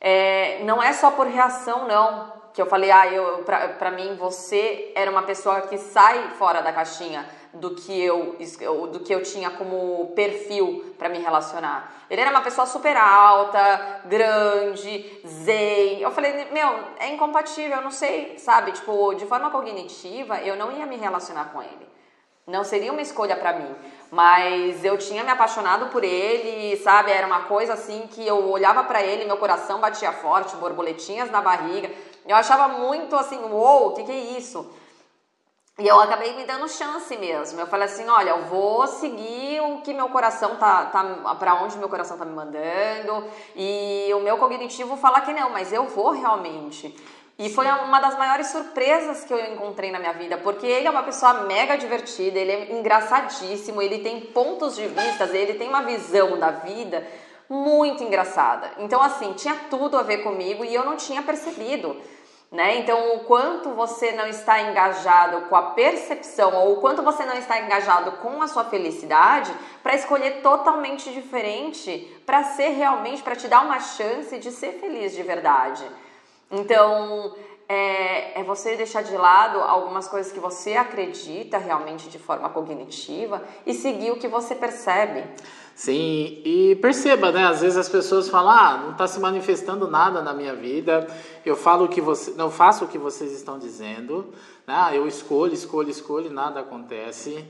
é, 0.00 0.62
não 0.62 0.80
é 0.80 0.92
só 0.92 1.10
por 1.10 1.26
reação, 1.26 1.88
não. 1.88 2.32
Que 2.56 2.62
eu 2.62 2.66
falei, 2.66 2.90
ah, 2.90 3.06
eu, 3.06 3.44
pra 3.44 3.90
mim, 3.90 4.16
você 4.16 4.90
era 4.94 5.10
uma 5.10 5.22
pessoa 5.24 5.60
que 5.60 5.76
sai 5.76 6.30
fora 6.38 6.62
da 6.62 6.72
caixinha 6.72 7.28
do 7.52 7.74
que 7.74 8.02
eu, 8.02 8.38
do 8.90 9.00
que 9.00 9.14
eu 9.14 9.22
tinha 9.22 9.50
como 9.50 10.10
perfil 10.16 10.94
para 10.96 11.10
me 11.10 11.18
relacionar. 11.18 11.92
Ele 12.08 12.22
era 12.22 12.30
uma 12.30 12.40
pessoa 12.40 12.66
super 12.66 12.96
alta, 12.96 14.00
grande, 14.06 15.20
zen. 15.26 16.00
Eu 16.00 16.10
falei, 16.10 16.46
meu, 16.50 16.78
é 16.98 17.08
incompatível, 17.08 17.76
eu 17.76 17.82
não 17.82 17.90
sei, 17.90 18.38
sabe? 18.38 18.72
Tipo, 18.72 19.12
de 19.12 19.26
forma 19.26 19.50
cognitiva, 19.50 20.40
eu 20.40 20.56
não 20.56 20.72
ia 20.72 20.86
me 20.86 20.96
relacionar 20.96 21.50
com 21.52 21.62
ele. 21.62 21.86
Não 22.46 22.64
seria 22.64 22.90
uma 22.90 23.02
escolha 23.02 23.36
para 23.36 23.52
mim, 23.52 23.74
mas 24.10 24.82
eu 24.82 24.96
tinha 24.96 25.22
me 25.22 25.30
apaixonado 25.30 25.90
por 25.90 26.02
ele, 26.02 26.74
sabe? 26.78 27.10
Era 27.10 27.26
uma 27.26 27.40
coisa 27.40 27.74
assim 27.74 28.08
que 28.10 28.26
eu 28.26 28.48
olhava 28.48 28.82
para 28.84 29.02
ele, 29.02 29.26
meu 29.26 29.36
coração 29.36 29.78
batia 29.78 30.12
forte, 30.12 30.56
borboletinhas 30.56 31.30
na 31.30 31.42
barriga. 31.42 31.90
Eu 32.26 32.36
achava 32.36 32.68
muito 32.68 33.14
assim, 33.16 33.38
uou, 33.38 33.88
o 33.88 33.92
que, 33.92 34.04
que 34.04 34.12
é 34.12 34.38
isso? 34.38 34.68
E 35.78 35.86
eu 35.86 36.00
acabei 36.00 36.34
me 36.34 36.44
dando 36.44 36.66
chance 36.68 37.14
mesmo. 37.18 37.60
Eu 37.60 37.66
falei 37.66 37.86
assim, 37.86 38.08
olha, 38.08 38.30
eu 38.30 38.44
vou 38.44 38.86
seguir 38.86 39.60
o 39.60 39.82
que 39.82 39.92
meu 39.92 40.08
coração 40.08 40.56
tá, 40.56 40.86
tá 40.86 41.34
para 41.34 41.62
onde 41.62 41.76
meu 41.76 41.88
coração 41.88 42.16
tá 42.16 42.24
me 42.24 42.34
mandando. 42.34 43.24
E 43.54 44.10
o 44.14 44.20
meu 44.20 44.38
cognitivo 44.38 44.96
fala 44.96 45.20
que 45.20 45.34
não, 45.34 45.50
mas 45.50 45.74
eu 45.74 45.84
vou 45.84 46.12
realmente. 46.12 46.96
E 47.38 47.50
foi 47.50 47.66
uma 47.66 48.00
das 48.00 48.16
maiores 48.16 48.46
surpresas 48.46 49.24
que 49.24 49.34
eu 49.34 49.52
encontrei 49.52 49.92
na 49.92 49.98
minha 49.98 50.14
vida, 50.14 50.38
porque 50.38 50.66
ele 50.66 50.88
é 50.88 50.90
uma 50.90 51.02
pessoa 51.02 51.42
mega 51.42 51.76
divertida, 51.76 52.38
ele 52.38 52.50
é 52.50 52.72
engraçadíssimo, 52.72 53.82
ele 53.82 53.98
tem 53.98 54.22
pontos 54.22 54.74
de 54.74 54.86
vista, 54.86 55.24
ele 55.36 55.52
tem 55.52 55.68
uma 55.68 55.82
visão 55.82 56.38
da 56.38 56.50
vida 56.50 57.06
muito 57.50 58.02
engraçada. 58.02 58.70
Então, 58.78 59.02
assim, 59.02 59.34
tinha 59.34 59.54
tudo 59.68 59.98
a 59.98 60.02
ver 60.02 60.22
comigo 60.22 60.64
e 60.64 60.74
eu 60.74 60.86
não 60.86 60.96
tinha 60.96 61.20
percebido. 61.20 62.00
Né? 62.56 62.78
Então, 62.78 63.16
o 63.16 63.20
quanto 63.20 63.68
você 63.74 64.12
não 64.12 64.26
está 64.26 64.62
engajado 64.62 65.42
com 65.42 65.54
a 65.54 65.72
percepção 65.72 66.54
ou 66.54 66.72
o 66.72 66.80
quanto 66.80 67.02
você 67.02 67.22
não 67.26 67.36
está 67.36 67.60
engajado 67.60 68.12
com 68.12 68.40
a 68.40 68.48
sua 68.48 68.64
felicidade 68.64 69.52
para 69.82 69.94
escolher 69.94 70.40
totalmente 70.40 71.12
diferente, 71.12 72.18
para 72.24 72.44
ser 72.44 72.70
realmente, 72.70 73.22
para 73.22 73.36
te 73.36 73.46
dar 73.46 73.60
uma 73.60 73.78
chance 73.78 74.38
de 74.38 74.50
ser 74.50 74.72
feliz 74.80 75.12
de 75.12 75.22
verdade. 75.22 75.84
Então, 76.50 77.36
é, 77.68 78.40
é 78.40 78.44
você 78.44 78.76
deixar 78.76 79.02
de 79.02 79.16
lado 79.16 79.58
algumas 79.58 80.06
coisas 80.06 80.32
que 80.32 80.38
você 80.38 80.74
acredita 80.74 81.58
realmente 81.58 82.08
de 82.08 82.18
forma 82.18 82.48
cognitiva 82.48 83.42
e 83.66 83.74
seguir 83.74 84.10
o 84.12 84.16
que 84.16 84.28
você 84.28 84.54
percebe. 84.54 85.24
Sim, 85.74 86.40
e 86.42 86.78
perceba, 86.80 87.30
né? 87.30 87.44
Às 87.44 87.60
vezes 87.60 87.76
as 87.76 87.88
pessoas 87.88 88.30
falam, 88.30 88.50
ah, 88.50 88.78
não 88.82 88.92
está 88.92 89.06
se 89.06 89.20
manifestando 89.20 89.86
nada 89.86 90.22
na 90.22 90.32
minha 90.32 90.54
vida, 90.54 91.06
eu 91.44 91.54
falo 91.54 91.86
que 91.86 92.00
você, 92.00 92.30
não 92.30 92.50
faço 92.50 92.86
o 92.86 92.88
que 92.88 92.96
vocês 92.96 93.30
estão 93.32 93.58
dizendo, 93.58 94.32
né? 94.66 94.92
Eu 94.94 95.06
escolho, 95.06 95.52
escolho, 95.52 95.90
escolho, 95.90 96.30
nada 96.30 96.60
acontece. 96.60 97.44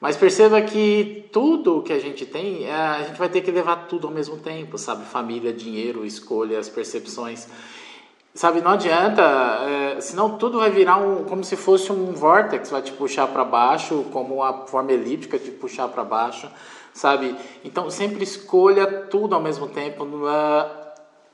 Mas 0.00 0.16
perceba 0.16 0.60
que 0.62 1.28
tudo 1.32 1.82
que 1.82 1.92
a 1.92 1.98
gente 1.98 2.24
tem, 2.24 2.64
é, 2.66 2.72
a 2.72 3.02
gente 3.02 3.18
vai 3.18 3.28
ter 3.28 3.42
que 3.42 3.50
levar 3.50 3.88
tudo 3.88 4.06
ao 4.06 4.12
mesmo 4.12 4.36
tempo, 4.36 4.78
sabe? 4.78 5.04
Família, 5.04 5.52
dinheiro, 5.52 6.04
escolhas, 6.04 6.68
percepções. 6.68 7.48
Sabe, 8.38 8.60
não 8.60 8.70
adianta, 8.70 9.20
é, 9.20 10.00
senão 10.00 10.38
tudo 10.38 10.58
vai 10.58 10.70
virar 10.70 10.96
um, 10.96 11.24
como 11.24 11.42
se 11.42 11.56
fosse 11.56 11.90
um 11.90 12.12
vortex, 12.12 12.70
vai 12.70 12.80
te 12.80 12.92
puxar 12.92 13.26
para 13.26 13.42
baixo, 13.42 14.04
como 14.12 14.36
uma 14.36 14.64
forma 14.68 14.92
elíptica 14.92 15.36
de 15.36 15.50
puxar 15.50 15.88
para 15.88 16.04
baixo 16.04 16.48
sabe? 16.94 17.36
Então 17.64 17.90
sempre 17.90 18.22
escolha 18.22 18.86
tudo 18.86 19.34
ao 19.34 19.40
mesmo 19.40 19.66
tempo, 19.66 20.04
no, 20.04 20.26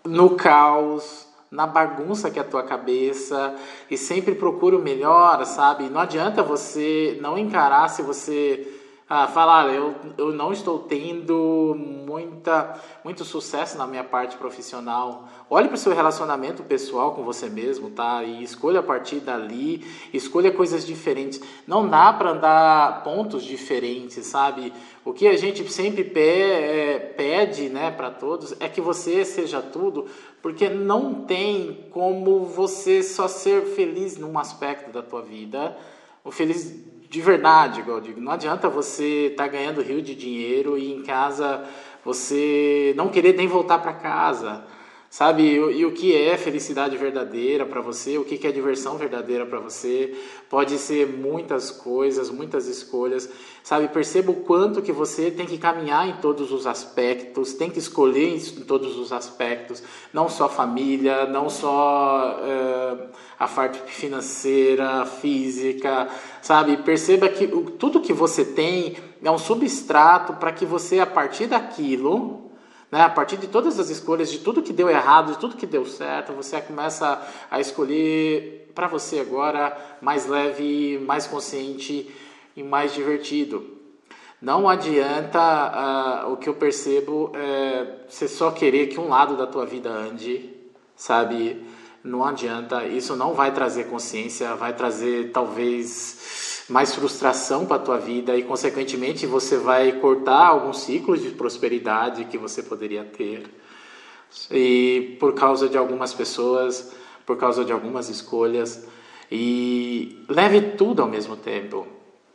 no 0.05 0.31
caos, 0.31 1.27
na 1.51 1.67
bagunça 1.67 2.31
que 2.31 2.39
é 2.39 2.43
a 2.43 2.47
tua 2.47 2.63
cabeça 2.63 3.55
e 3.91 3.99
sempre 3.99 4.35
procure 4.35 4.75
o 4.75 4.83
melhor, 4.83 5.45
sabe? 5.45 5.91
Não 5.91 6.01
adianta 6.01 6.43
você 6.43 7.19
não 7.21 7.37
encarar 7.37 7.89
se 7.89 8.01
você 8.01 8.67
ah, 9.07 9.27
falar, 9.27 9.69
eu, 9.69 9.95
eu 10.17 10.33
não 10.33 10.51
estou 10.51 10.79
tendo 10.79 11.77
muita, 11.77 12.81
muito 13.05 13.23
sucesso 13.23 13.77
na 13.77 13.87
minha 13.87 14.03
parte 14.03 14.39
profissional. 14.39 15.29
Olhe 15.51 15.69
para 15.69 15.75
o 15.75 15.79
seu 15.79 15.93
relacionamento 15.95 16.63
pessoal 16.63 17.15
com 17.15 17.23
você 17.23 17.51
mesmo, 17.51 17.91
tá? 17.91 18.25
E 18.25 18.43
escolha 18.43 18.81
a 18.81 18.83
partir 18.83 19.21
dali, 19.21 19.85
escolha 20.11 20.51
coisas 20.51 20.87
diferentes. 20.87 21.39
Não 21.67 21.87
dá 21.87 22.15
para 22.15 22.31
andar 22.31 23.05
pontos 23.05 23.45
diferentes, 23.45 24.25
sabe? 24.25 24.73
O 25.05 25.13
que 25.13 25.29
a 25.29 25.37
gente 25.37 25.71
sempre 25.71 26.11
é, 26.19 26.99
pede, 26.99 27.69
né, 27.69 27.91
para 27.91 28.11
todos 28.11 28.55
é 28.59 28.71
que 28.71 28.81
você 28.81 29.23
seja 29.23 29.61
tudo, 29.61 30.07
porque 30.41 30.71
não 30.71 31.27
tem 31.27 31.89
como 31.91 32.47
você 32.47 33.03
só 33.03 33.29
ser 33.29 33.67
feliz 33.67 34.17
num 34.17 34.39
aspecto 34.39 34.91
da 34.91 35.03
tua 35.03 35.21
vida. 35.21 35.77
O 36.25 36.31
feliz 36.31 36.94
de 37.15 37.21
verdade, 37.21 37.79
igual 37.79 37.99
eu 37.99 38.03
digo. 38.03 38.21
Não 38.21 38.33
adianta 38.33 38.69
você 38.69 39.29
estar 39.31 39.45
tá 39.45 39.49
ganhando 39.49 39.81
rio 39.81 40.03
de 40.03 40.17
dinheiro 40.17 40.77
e 40.77 40.93
em 40.93 41.05
casa 41.05 41.65
você 42.05 42.93
não 42.97 43.09
querer 43.09 43.37
nem 43.37 43.47
voltar 43.47 43.79
para 43.79 43.93
casa. 43.93 44.65
Sabe? 45.15 45.45
E, 45.45 45.55
e, 45.55 45.87
o 45.87 45.93
que 45.93 46.13
é 46.13 46.37
felicidade 46.37 46.97
verdadeira 46.97 47.65
para 47.65 47.81
você? 47.81 48.19
O 48.19 48.25
que 48.25 48.45
é 48.45 48.51
diversão 48.51 48.99
verdadeira 48.99 49.47
para 49.47 49.61
você? 49.61 50.13
Pode 50.51 50.77
ser 50.77 51.07
muitas 51.07 51.71
coisas, 51.71 52.31
muitas 52.31 52.67
escolhas. 52.67 53.31
Sabe? 53.63 53.87
Perceba 53.87 54.33
o 54.33 54.41
quanto 54.41 54.83
que 54.83 54.91
você 54.91 55.31
tem 55.31 55.47
que 55.47 55.57
caminhar 55.57 56.09
em 56.09 56.15
todos 56.15 56.51
os 56.51 56.67
aspectos, 56.67 57.53
tem 57.53 57.71
que 57.71 57.79
escolher 57.79 58.35
em 58.35 58.41
todos 58.65 58.99
os 58.99 59.13
aspectos, 59.13 59.85
não 60.13 60.29
só 60.29 60.49
família, 60.49 61.27
não 61.27 61.49
só 61.49 62.37
uh, 62.37 63.09
a 63.39 63.47
parte 63.47 63.79
financeira, 63.87 65.07
física, 65.07 66.09
sabe? 66.43 66.79
Perceba 66.79 67.29
que 67.29 67.47
tudo 67.79 68.01
que 68.01 68.13
você 68.13 68.45
tem 68.45 68.97
é 69.23 69.31
um 69.31 69.39
substrato 69.39 70.33
para 70.33 70.51
que 70.51 70.67
você, 70.67 70.99
a 70.99 71.07
partir 71.07 71.47
daquilo, 71.47 72.45
né? 72.91 73.03
A 73.03 73.09
partir 73.09 73.37
de 73.37 73.49
todas 73.49 73.79
as 73.79 73.91
escolhas, 73.91 74.31
de 74.31 74.39
tudo 74.39 74.63
que 74.63 74.73
deu 74.73 74.89
errado, 74.89 75.33
de 75.33 75.39
tudo 75.39 75.57
que 75.57 75.67
deu 75.67 75.85
certo, 75.85 76.33
você 76.33 76.61
começa 76.61 77.21
a 77.51 77.61
escolher 77.61 78.71
para 78.75 78.87
você 78.87 79.21
agora 79.21 79.77
mais 80.01 80.27
leve, 80.27 80.99
mais 81.07 81.27
consciente 81.27 82.11
e 82.57 82.63
mais 82.63 82.93
divertido. 82.93 83.75
Não 84.41 84.69
adianta, 84.69 86.27
uh, 86.27 86.33
o 86.33 86.37
que 86.37 86.49
eu 86.49 86.55
percebo, 86.55 87.33
é 87.35 88.05
você 88.09 88.29
só 88.29 88.51
querer 88.51 88.89
que 88.89 89.01
um 89.01 89.09
lado 89.09 89.37
da 89.37 89.47
tua 89.47 89.65
vida 89.65 89.89
ande, 89.89 90.51
sabe? 90.95 91.65
Não 92.03 92.23
adianta, 92.23 92.85
isso 92.85 93.17
não 93.17 93.33
vai 93.33 93.55
trazer 93.55 93.85
consciência, 93.85 94.55
vai 94.55 94.75
trazer 94.75 95.33
talvez 95.33 96.54
mais 96.69 96.95
frustração 96.95 97.67
para 97.67 97.77
a 97.77 97.81
tua 97.81 97.99
vida 97.99 98.37
e 98.37 98.43
consequentemente 98.43 99.27
você 99.27 99.57
vai 99.57 99.93
cortar 99.93 100.47
alguns 100.47 100.81
ciclos 100.81 101.23
de 101.23 101.31
prosperidade 101.31 102.25
que 102.25 102.39
você 102.39 102.63
poderia 102.63 103.05
ter. 103.05 103.45
E 104.51 105.17
por 105.21 105.35
causa 105.35 105.69
de 105.69 105.77
algumas 105.77 106.15
pessoas, 106.15 106.93
por 107.27 107.37
causa 107.37 107.65
de 107.65 107.73
algumas 107.73 108.09
escolhas 108.09 108.87
e 109.31 110.25
leve 110.29 110.61
tudo 110.73 111.03
ao 111.03 111.09
mesmo 111.09 111.37
tempo. 111.37 111.87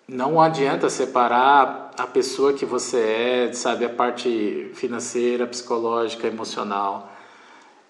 Não 0.07 0.41
adianta 0.41 0.89
separar 0.89 1.91
a 1.97 2.07
pessoa 2.07 2.53
que 2.53 2.65
você 2.65 2.97
é, 2.97 3.53
sabe, 3.53 3.85
a 3.85 3.89
parte 3.89 4.71
financeira, 4.73 5.45
psicológica, 5.45 6.27
emocional. 6.27 7.13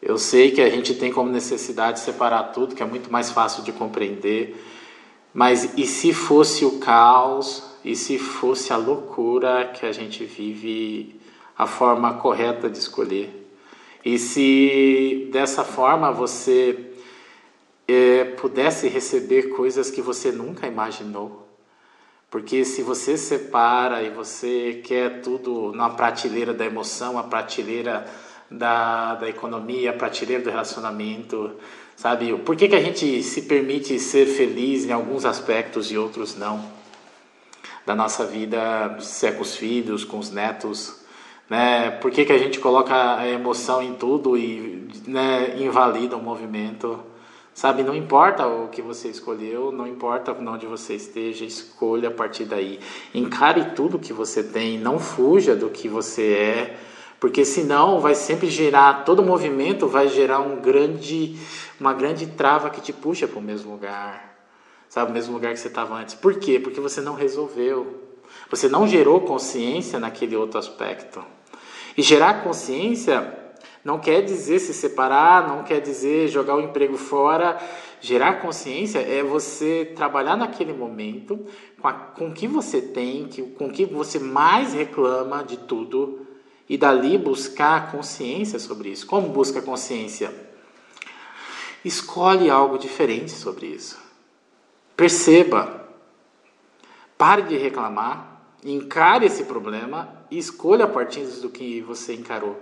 Eu 0.02 0.18
sei 0.18 0.52
que 0.52 0.62
a 0.62 0.70
gente 0.70 0.94
tem 0.96 1.12
como 1.14 1.32
necessidade 1.32 2.00
separar 2.00 2.52
tudo, 2.52 2.76
que 2.76 2.84
é 2.84 2.86
muito 2.86 3.12
mais 3.12 3.30
fácil 3.30 3.64
de 3.64 3.72
compreender 3.72 4.58
mas 5.40 5.78
e 5.78 5.86
se 5.86 6.12
fosse 6.12 6.66
o 6.66 6.80
caos, 6.80 7.64
e 7.82 7.96
se 7.96 8.20
fosse 8.20 8.74
a 8.74 8.76
loucura 8.76 9.72
que 9.74 9.86
a 9.86 9.92
gente 9.94 10.26
vive, 10.26 11.18
a 11.58 11.66
forma 11.66 12.16
correta 12.16 12.70
de 12.70 12.78
escolher? 12.78 13.50
E 14.04 14.20
se 14.20 15.30
dessa 15.32 15.64
forma 15.64 16.12
você 16.12 16.92
é, 17.88 18.26
pudesse 18.26 18.90
receber 18.90 19.44
coisas 19.56 19.90
que 19.90 20.02
você 20.02 20.30
nunca 20.30 20.68
imaginou? 20.68 21.48
Porque 22.30 22.66
se 22.66 22.84
você 22.84 23.16
separa 23.16 24.04
e 24.04 24.10
você 24.10 24.82
quer 24.84 25.22
tudo 25.22 25.72
na 25.72 25.90
prateleira 25.90 26.54
da 26.54 26.66
emoção, 26.66 27.18
a 27.18 27.24
prateleira 27.24 28.06
da, 28.52 29.16
da 29.16 29.30
economia, 29.30 29.92
a 29.92 29.94
prateleira 29.94 30.44
do 30.44 30.50
relacionamento, 30.50 31.56
Sabe, 32.00 32.34
por 32.46 32.56
que, 32.56 32.70
que 32.70 32.76
a 32.78 32.82
gente 32.82 33.22
se 33.22 33.42
permite 33.42 34.00
ser 34.00 34.26
feliz 34.26 34.86
em 34.86 34.92
alguns 34.94 35.26
aspectos 35.26 35.92
e 35.92 35.98
outros 35.98 36.34
não? 36.38 36.64
Da 37.86 37.94
nossa 37.94 38.26
vida, 38.26 38.96
se 39.02 39.28
é 39.28 39.34
com 39.34 39.42
os 39.42 39.54
filhos, 39.54 40.06
com 40.06 40.18
os 40.18 40.32
netos, 40.32 40.96
né? 41.50 41.92
Por 41.92 42.10
que, 42.10 42.24
que 42.24 42.32
a 42.32 42.38
gente 42.38 42.58
coloca 42.58 43.18
a 43.18 43.28
emoção 43.28 43.82
em 43.82 43.96
tudo 43.96 44.38
e 44.38 44.88
né, 45.06 45.58
invalida 45.60 46.16
o 46.16 46.24
movimento? 46.24 47.04
Sabe, 47.54 47.84
não 47.84 47.94
importa 47.94 48.48
o 48.48 48.70
que 48.70 48.82
você 48.82 49.10
escolheu, 49.10 49.70
não 49.70 49.86
importa 49.86 50.32
onde 50.32 50.66
você 50.66 50.96
esteja, 50.96 51.44
escolha 51.44 52.08
a 52.08 52.14
partir 52.14 52.46
daí. 52.46 52.80
Encare 53.14 53.72
tudo 53.76 54.00
que 54.00 54.14
você 54.14 54.42
tem, 54.42 54.80
não 54.80 55.00
fuja 55.00 55.54
do 55.54 55.70
que 55.70 55.90
você 55.90 56.32
é, 56.32 56.80
porque 57.20 57.44
senão 57.44 58.00
vai 58.00 58.16
sempre 58.16 58.50
gerar, 58.50 59.04
todo 59.04 59.22
movimento 59.22 59.88
vai 59.88 60.08
gerar 60.08 60.40
um 60.40 60.62
grande 60.62 61.38
uma 61.80 61.94
grande 61.94 62.28
trava 62.28 62.70
que 62.70 62.82
te 62.82 62.92
puxa 62.92 63.28
para 63.28 63.40
o 63.40 63.42
mesmo 63.42 63.72
lugar, 63.72 64.38
sabe, 64.90 65.12
o 65.12 65.14
mesmo 65.14 65.34
lugar 65.34 65.54
que 65.54 65.60
você 65.60 65.70
estava 65.70 65.96
antes. 65.96 66.14
Por 66.16 66.36
quê? 66.36 66.60
Porque 66.60 66.80
você 66.82 67.00
não 67.00 67.14
resolveu, 67.14 68.04
você 68.50 68.68
não 68.68 68.88
gerou 68.88 69.22
consciência 69.22 70.00
naquele 70.00 70.36
outro 70.36 70.60
aspecto. 70.60 71.24
E 71.96 72.02
gerar 72.02 72.44
consciência 72.44 73.34
não 73.84 73.98
quer 73.98 74.22
dizer 74.22 74.60
se 74.60 74.74
separar, 74.74 75.48
não 75.48 75.64
quer 75.64 75.80
dizer 75.80 76.28
jogar 76.28 76.56
o 76.56 76.62
emprego 76.62 76.98
fora. 76.98 77.58
Gerar 78.02 78.42
consciência 78.42 79.00
é 79.00 79.24
você 79.24 79.94
trabalhar 79.96 80.36
naquele 80.36 80.74
momento 80.74 81.46
com, 81.82 81.92
com 82.16 82.28
o 82.28 82.34
que 82.34 82.48
você 82.48 82.82
tem, 82.82 83.28
que, 83.28 83.42
com 83.42 83.68
o 83.68 83.72
que 83.72 83.86
você 83.86 84.20
mais 84.20 84.74
reclama 84.74 85.44
de 85.44 85.58
tudo, 85.58 86.19
e 86.70 86.78
dali 86.78 87.18
buscar 87.18 87.92
consciência 87.92 88.60
sobre 88.60 88.90
isso. 88.90 89.08
Como 89.08 89.30
busca 89.30 89.60
consciência? 89.60 90.32
Escolhe 91.84 92.50
algo 92.50 92.78
diferente 92.78 93.32
sobre 93.32 93.66
isso. 93.66 94.00
Perceba. 94.96 95.90
Pare 97.18 97.42
de 97.42 97.58
reclamar, 97.58 98.44
encare 98.64 99.26
esse 99.26 99.44
problema 99.46 100.24
e 100.30 100.38
escolha 100.38 100.86
a 100.86 100.88
partir 100.88 101.26
do 101.42 101.50
que 101.50 101.82
você 101.82 102.14
encarou. 102.14 102.56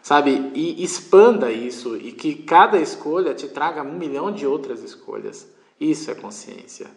Sabe? 0.00 0.50
E 0.54 0.82
expanda 0.82 1.50
isso 1.50 1.96
e 1.96 2.12
que 2.12 2.34
cada 2.34 2.78
escolha 2.78 3.34
te 3.34 3.48
traga 3.48 3.82
um 3.82 3.98
milhão 3.98 4.32
de 4.32 4.46
outras 4.46 4.82
escolhas. 4.82 5.48
Isso 5.80 6.10
é 6.10 6.14
consciência. 6.14 6.90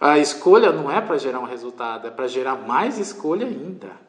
A 0.00 0.18
escolha 0.18 0.72
não 0.72 0.90
é 0.90 1.00
para 1.00 1.18
gerar 1.18 1.40
um 1.40 1.44
resultado, 1.44 2.06
é 2.06 2.10
para 2.10 2.28
gerar 2.28 2.56
mais 2.56 2.98
escolha 2.98 3.46
ainda. 3.46 4.07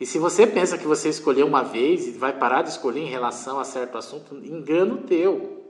E 0.00 0.06
se 0.06 0.18
você 0.18 0.46
pensa 0.46 0.76
que 0.76 0.86
você 0.86 1.08
escolheu 1.08 1.46
uma 1.46 1.62
vez 1.62 2.06
e 2.06 2.10
vai 2.12 2.32
parar 2.32 2.62
de 2.62 2.70
escolher 2.70 3.00
em 3.00 3.08
relação 3.08 3.60
a 3.60 3.64
certo 3.64 3.96
assunto, 3.96 4.34
engano 4.36 4.98
teu. 4.98 5.62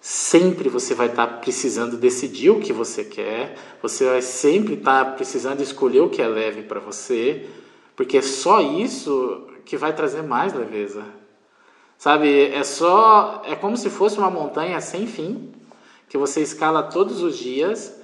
Sempre 0.00 0.68
você 0.68 0.94
vai 0.94 1.06
estar 1.06 1.26
precisando 1.40 1.96
decidir 1.96 2.50
o 2.50 2.60
que 2.60 2.72
você 2.72 3.04
quer, 3.04 3.56
você 3.80 4.04
vai 4.04 4.20
sempre 4.20 4.74
estar 4.74 5.14
precisando 5.14 5.62
escolher 5.62 6.00
o 6.00 6.10
que 6.10 6.20
é 6.20 6.26
leve 6.26 6.62
para 6.62 6.80
você, 6.80 7.48
porque 7.94 8.18
é 8.18 8.22
só 8.22 8.60
isso 8.60 9.46
que 9.64 9.76
vai 9.76 9.94
trazer 9.94 10.22
mais 10.22 10.52
leveza. 10.52 11.04
Sabe, 11.96 12.46
é 12.52 12.64
só. 12.64 13.42
É 13.46 13.54
como 13.54 13.76
se 13.76 13.88
fosse 13.88 14.18
uma 14.18 14.28
montanha 14.28 14.80
sem 14.80 15.06
fim, 15.06 15.52
que 16.08 16.18
você 16.18 16.42
escala 16.42 16.82
todos 16.82 17.22
os 17.22 17.38
dias 17.38 18.01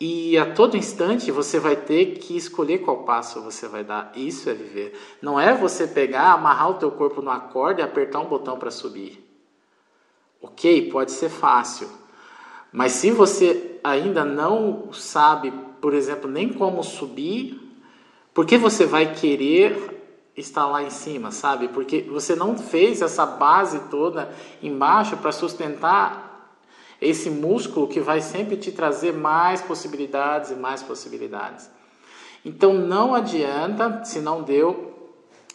e 0.00 0.38
a 0.38 0.54
todo 0.54 0.76
instante 0.76 1.32
você 1.32 1.58
vai 1.58 1.74
ter 1.74 2.18
que 2.18 2.36
escolher 2.36 2.78
qual 2.78 2.98
passo 2.98 3.42
você 3.42 3.66
vai 3.66 3.82
dar. 3.82 4.12
Isso 4.14 4.48
é 4.48 4.54
viver. 4.54 4.96
Não 5.20 5.40
é 5.40 5.52
você 5.52 5.88
pegar, 5.88 6.32
amarrar 6.32 6.70
o 6.70 6.74
teu 6.74 6.90
corpo 6.92 7.20
numa 7.20 7.40
corda 7.40 7.80
e 7.80 7.84
apertar 7.84 8.20
um 8.20 8.26
botão 8.26 8.58
para 8.58 8.70
subir. 8.70 9.24
Ok, 10.40 10.88
pode 10.90 11.10
ser 11.10 11.28
fácil. 11.28 11.88
Mas 12.72 12.92
se 12.92 13.10
você 13.10 13.80
ainda 13.82 14.24
não 14.24 14.92
sabe, 14.92 15.52
por 15.80 15.92
exemplo, 15.92 16.30
nem 16.30 16.52
como 16.52 16.84
subir, 16.84 17.60
por 18.32 18.46
que 18.46 18.56
você 18.56 18.86
vai 18.86 19.14
querer 19.14 19.96
estar 20.36 20.68
lá 20.68 20.80
em 20.80 20.90
cima, 20.90 21.32
sabe? 21.32 21.66
Porque 21.68 22.02
você 22.02 22.36
não 22.36 22.56
fez 22.56 23.02
essa 23.02 23.26
base 23.26 23.80
toda 23.90 24.32
embaixo 24.62 25.16
para 25.16 25.32
sustentar 25.32 26.27
esse 27.00 27.30
músculo 27.30 27.88
que 27.88 28.00
vai 28.00 28.20
sempre 28.20 28.56
te 28.56 28.72
trazer 28.72 29.12
mais 29.12 29.60
possibilidades 29.60 30.50
e 30.50 30.54
mais 30.54 30.82
possibilidades. 30.82 31.70
Então 32.44 32.72
não 32.74 33.14
adianta, 33.14 34.04
se 34.04 34.20
não 34.20 34.42
deu 34.42 34.88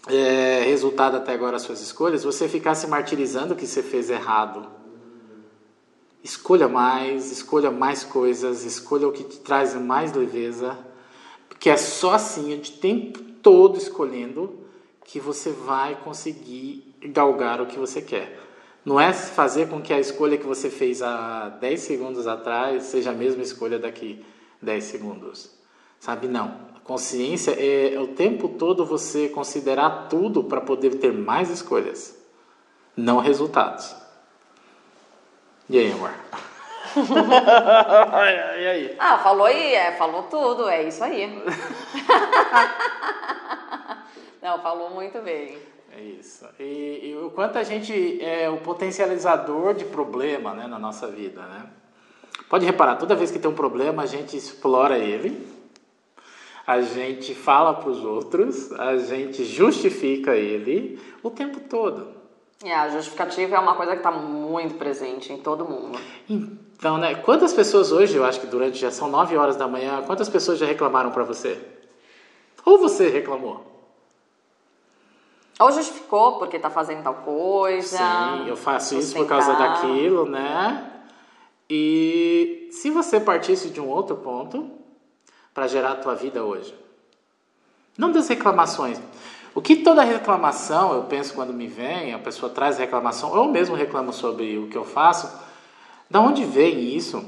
é, 0.07 0.63
resultado 0.65 1.17
até 1.17 1.33
agora 1.33 1.55
as 1.55 1.61
suas 1.61 1.81
escolhas, 1.81 2.23
você 2.23 2.47
ficar 2.47 2.75
se 2.75 2.87
martirizando 2.87 3.55
que 3.55 3.67
você 3.67 3.81
fez 3.81 4.09
errado. 4.09 4.67
Escolha 6.23 6.67
mais, 6.67 7.31
escolha 7.31 7.69
mais 7.69 8.03
coisas, 8.03 8.63
escolha 8.63 9.07
o 9.07 9.11
que 9.11 9.23
te 9.23 9.39
traz 9.39 9.75
mais 9.75 10.13
leveza, 10.13 10.77
porque 11.49 11.69
é 11.69 11.75
só 11.75 12.13
assim, 12.13 12.57
de 12.57 12.71
tempo 12.73 13.19
todo 13.41 13.77
escolhendo, 13.77 14.59
que 15.03 15.19
você 15.19 15.51
vai 15.51 15.95
conseguir 15.95 16.95
galgar 17.01 17.61
o 17.61 17.65
que 17.65 17.77
você 17.77 18.01
quer. 18.01 18.39
Não 18.85 18.99
é 18.99 19.13
fazer 19.13 19.69
com 19.69 19.81
que 19.81 19.93
a 19.93 19.99
escolha 19.99 20.37
que 20.37 20.45
você 20.45 20.69
fez 20.69 21.01
há 21.01 21.49
10 21.49 21.79
segundos 21.79 22.27
atrás 22.27 22.83
seja 22.83 23.11
a 23.11 23.13
mesma 23.13 23.41
escolha 23.41 23.79
daqui 23.79 24.25
10 24.61 24.83
segundos. 24.83 25.51
Sabe? 25.99 26.27
Não. 26.27 26.73
A 26.75 26.79
consciência 26.83 27.51
é, 27.51 27.93
é 27.93 27.99
o 27.99 28.07
tempo 28.07 28.49
todo 28.49 28.85
você 28.85 29.29
considerar 29.29 30.09
tudo 30.09 30.43
para 30.43 30.59
poder 30.59 30.95
ter 30.95 31.13
mais 31.13 31.49
escolhas, 31.49 32.21
não 32.95 33.19
resultados. 33.19 33.95
E 35.69 35.79
aí, 35.79 35.91
amor? 35.93 36.11
e 38.59 38.67
aí? 38.67 38.95
Ah, 38.99 39.17
falou 39.19 39.45
aí, 39.45 39.73
é, 39.73 39.93
falou 39.93 40.23
tudo, 40.23 40.67
é 40.67 40.83
isso 40.83 41.01
aí. 41.03 41.41
Não, 44.43 44.61
falou 44.61 44.89
muito 44.89 45.21
bem. 45.21 45.57
É 45.95 46.01
isso. 46.01 46.45
E, 46.59 47.09
e, 47.11 47.17
o 47.23 47.29
quanto 47.29 47.57
a 47.57 47.63
gente 47.63 48.19
é 48.23 48.49
o 48.49 48.57
potencializador 48.57 49.75
de 49.75 49.85
problema 49.85 50.53
né, 50.53 50.65
na 50.65 50.79
nossa 50.79 51.07
vida, 51.07 51.41
né? 51.41 51.67
Pode 52.49 52.65
reparar, 52.65 52.95
toda 52.95 53.15
vez 53.15 53.29
que 53.29 53.37
tem 53.37 53.49
um 53.49 53.55
problema, 53.55 54.03
a 54.03 54.05
gente 54.05 54.35
explora 54.35 54.97
ele, 54.97 55.47
a 56.65 56.81
gente 56.81 57.35
fala 57.35 57.73
para 57.73 57.89
os 57.89 58.03
outros, 58.03 58.71
a 58.73 58.97
gente 58.97 59.43
justifica 59.45 60.35
ele 60.35 60.99
o 61.21 61.29
tempo 61.29 61.59
todo. 61.59 62.07
É, 62.63 62.73
a 62.73 62.89
justificativa 62.89 63.55
é 63.55 63.59
uma 63.59 63.75
coisa 63.75 63.91
que 63.91 63.97
está 63.97 64.11
muito 64.11 64.75
presente 64.75 65.31
em 65.31 65.37
todo 65.37 65.65
mundo. 65.65 65.99
Então, 66.29 66.97
né? 66.97 67.15
Quantas 67.15 67.53
pessoas 67.53 67.91
hoje, 67.91 68.15
eu 68.15 68.25
acho 68.25 68.39
que 68.39 68.47
durante 68.47 68.77
já 68.77 68.89
são 68.89 69.09
nove 69.09 69.37
horas 69.37 69.55
da 69.55 69.67
manhã, 69.67 70.01
quantas 70.07 70.29
pessoas 70.29 70.57
já 70.57 70.65
reclamaram 70.65 71.11
para 71.11 71.23
você? 71.23 71.59
Ou 72.65 72.77
você 72.77 73.09
reclamou? 73.09 73.72
Ou 75.59 75.71
justificou 75.71 76.39
porque 76.39 76.57
está 76.57 76.69
fazendo 76.69 77.03
tal 77.03 77.15
coisa. 77.15 77.97
Sim, 77.97 78.47
eu 78.47 78.57
faço 78.57 78.97
isso 78.97 79.15
por 79.15 79.27
causa 79.27 79.53
daquilo, 79.53 80.27
né? 80.27 80.91
E 81.69 82.69
se 82.71 82.89
você 82.89 83.19
partisse 83.19 83.69
de 83.69 83.79
um 83.79 83.87
outro 83.87 84.15
ponto 84.17 84.69
para 85.53 85.67
gerar 85.67 85.91
a 85.91 85.95
tua 85.95 86.15
vida 86.15 86.43
hoje? 86.43 86.73
Não 87.97 88.11
das 88.11 88.27
reclamações. 88.27 88.99
O 89.55 89.61
que 89.61 89.75
toda 89.77 90.03
reclamação, 90.03 90.93
eu 90.93 91.03
penso 91.03 91.35
quando 91.35 91.53
me 91.53 91.67
vem, 91.67 92.13
a 92.13 92.19
pessoa 92.19 92.51
traz 92.51 92.79
reclamação, 92.79 93.35
eu 93.35 93.45
mesmo 93.45 93.75
reclamo 93.75 94.11
sobre 94.11 94.57
o 94.57 94.67
que 94.67 94.75
eu 94.75 94.83
faço, 94.83 95.31
da 96.09 96.19
onde 96.19 96.43
vem 96.43 96.95
isso? 96.95 97.23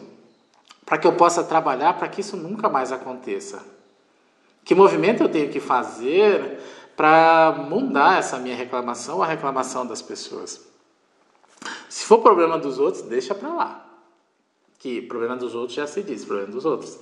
Para 0.84 0.98
que 0.98 1.06
eu 1.06 1.14
possa 1.14 1.44
trabalhar 1.44 1.94
para 1.94 2.08
que 2.08 2.22
isso 2.22 2.36
nunca 2.36 2.68
mais 2.68 2.92
aconteça. 2.92 3.64
Que 4.64 4.74
movimento 4.74 5.22
eu 5.22 5.30
tenho 5.30 5.50
que 5.50 5.60
fazer 5.60 6.60
para 6.96 7.66
mudar 7.70 8.20
essa 8.20 8.38
minha 8.38 8.56
reclamação, 8.56 9.22
a 9.22 9.28
reclamação 9.28 9.86
das 9.86 10.02
pessoas. 10.02 10.66
Se 11.90 12.06
for 12.06 12.20
problema 12.20 12.58
dos 12.58 12.80
outros, 12.80 13.04
deixa 13.04 13.36
para 13.36 13.54
lá. 13.54 13.86
Que 14.80 15.02
problema 15.02 15.36
dos 15.36 15.56
outros 15.56 15.76
já 15.76 15.88
se 15.88 16.04
diz, 16.04 16.24
problema 16.24 16.52
dos 16.52 16.66
outros. 16.66 17.00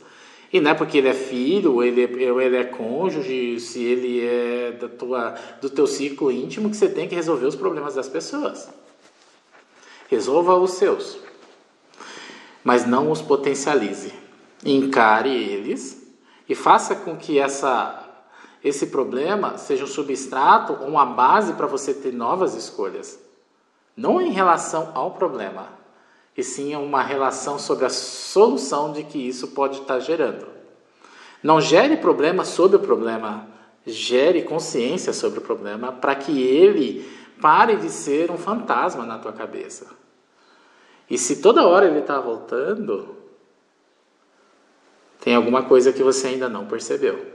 E 0.52 0.62
não 0.62 0.72
é 0.72 0.74
porque 0.76 1.00
ele 1.00 1.08
é 1.08 1.14
filho, 1.14 1.84
ele 1.84 2.04
é, 2.04 2.32
ou 2.32 2.40
ele 2.40 2.58
é 2.58 2.64
cônjuge, 2.64 3.60
se 3.60 3.84
ele 3.84 4.24
é 4.24 4.72
da 4.72 4.88
tua, 4.88 5.36
do 5.60 5.70
teu 5.70 5.88
ciclo 5.88 6.32
íntimo, 6.32 6.70
que 6.70 6.78
você 6.78 6.88
tem 6.88 7.08
que 7.08 7.16
resolver 7.16 7.48
os 7.48 7.56
problemas 7.56 7.96
das 7.96 8.08
pessoas. 8.08 8.70
Resolva 10.08 10.56
os 10.56 10.74
seus. 10.74 11.18
Mas 12.64 12.86
não 12.86 13.10
os 13.10 13.22
potencialize. 13.22 14.14
Encare 14.64 15.32
eles 15.32 16.08
e 16.48 16.54
faça 16.54 16.96
com 16.96 17.18
que 17.18 17.40
essa 17.40 18.03
esse 18.64 18.88
problema 18.88 19.58
seja 19.58 19.84
um 19.84 19.88
substrato 19.88 20.74
ou 20.82 20.88
uma 20.88 21.06
base 21.06 21.54
para 21.54 21.68
você 21.68 21.94
ter 21.94 22.14
novas 22.14 22.56
escolhas. 22.56 23.20
Não 23.96 24.22
em 24.22 24.32
relação 24.32 24.92
ao 24.96 25.12
problema, 25.12 25.68
e 26.36 26.44
sim 26.44 26.76
uma 26.76 27.04
relação 27.04 27.60
sobre 27.60 27.86
a 27.86 27.90
solução 27.90 28.94
de 28.94 29.04
que 29.04 29.20
isso 29.20 29.50
pode 29.50 29.82
estar 29.82 30.00
gerando. 30.00 30.48
Não 31.44 31.60
gere 31.60 31.98
problema 31.98 32.46
sobre 32.46 32.78
o 32.78 32.80
problema, 32.80 33.46
gere 33.86 34.44
consciência 34.44 35.12
sobre 35.12 35.40
o 35.40 35.44
problema 35.44 35.92
para 35.92 36.16
que 36.16 36.42
ele 36.42 37.08
pare 37.42 37.76
de 37.76 37.90
ser 37.90 38.32
um 38.32 38.38
fantasma 38.38 39.06
na 39.06 39.20
tua 39.20 39.34
cabeça. 39.34 39.88
E 41.10 41.18
se 41.18 41.42
toda 41.42 41.68
hora 41.68 41.86
ele 41.86 42.00
está 42.00 42.20
voltando, 42.20 43.18
tem 45.20 45.36
alguma 45.36 45.64
coisa 45.64 45.92
que 45.92 46.02
você 46.02 46.28
ainda 46.28 46.48
não 46.48 46.66
percebeu. 46.66 47.33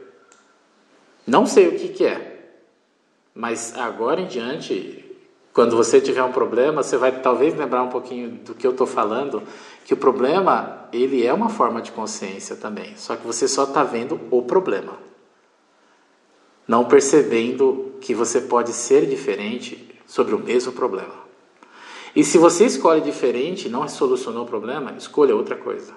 Não 1.29 1.45
sei 1.45 1.69
o 1.69 1.79
que, 1.79 1.89
que 1.89 2.07
é, 2.07 2.41
mas 3.35 3.77
agora 3.77 4.19
em 4.19 4.27
diante, 4.27 5.05
quando 5.53 5.77
você 5.77 6.01
tiver 6.01 6.23
um 6.23 6.33
problema, 6.33 6.83
você 6.83 6.97
vai 6.97 7.21
talvez 7.21 7.55
lembrar 7.55 7.83
um 7.83 7.91
pouquinho 7.91 8.31
do 8.31 8.55
que 8.55 8.67
eu 8.67 8.71
estou 8.71 8.87
falando, 8.87 9.43
que 9.85 9.93
o 9.93 9.97
problema 9.99 10.89
ele 10.91 11.27
é 11.27 11.33
uma 11.35 11.51
forma 11.51 11.83
de 11.83 11.93
consciência 11.93 12.57
também, 12.57 12.97
só 12.97 13.15
que 13.15 13.27
você 13.27 13.47
só 13.47 13.65
está 13.65 13.85
vendo 13.85 14.19
o 14.31 14.41
problema, 14.41 14.95
não 16.67 16.87
percebendo 16.87 17.93
que 18.01 18.15
você 18.15 18.41
pode 18.41 18.73
ser 18.73 19.05
diferente 19.05 20.01
sobre 20.07 20.35
o 20.35 20.39
mesmo 20.39 20.73
problema. 20.73 21.29
E 22.17 22.25
se 22.25 22.39
você 22.39 22.65
escolhe 22.65 23.03
diferente, 23.03 23.69
não 23.69 23.87
solucionou 23.87 24.45
o 24.45 24.49
problema, 24.49 24.95
escolha 24.97 25.37
outra 25.37 25.57
coisa. 25.57 25.93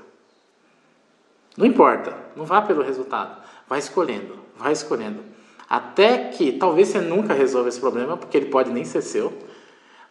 Não 1.55 1.65
importa, 1.65 2.13
não 2.35 2.43
vá 2.43 2.61
pelo 2.61 2.83
resultado, 2.83 3.41
vai 3.71 3.79
escolhendo 3.79 4.41
vai 4.61 4.71
escolhendo. 4.71 5.23
Até 5.67 6.29
que 6.29 6.51
talvez 6.51 6.89
você 6.89 6.99
nunca 6.99 7.33
resolva 7.33 7.69
esse 7.69 7.79
problema, 7.79 8.15
porque 8.15 8.37
ele 8.37 8.47
pode 8.47 8.71
nem 8.71 8.85
ser 8.85 9.01
seu, 9.01 9.33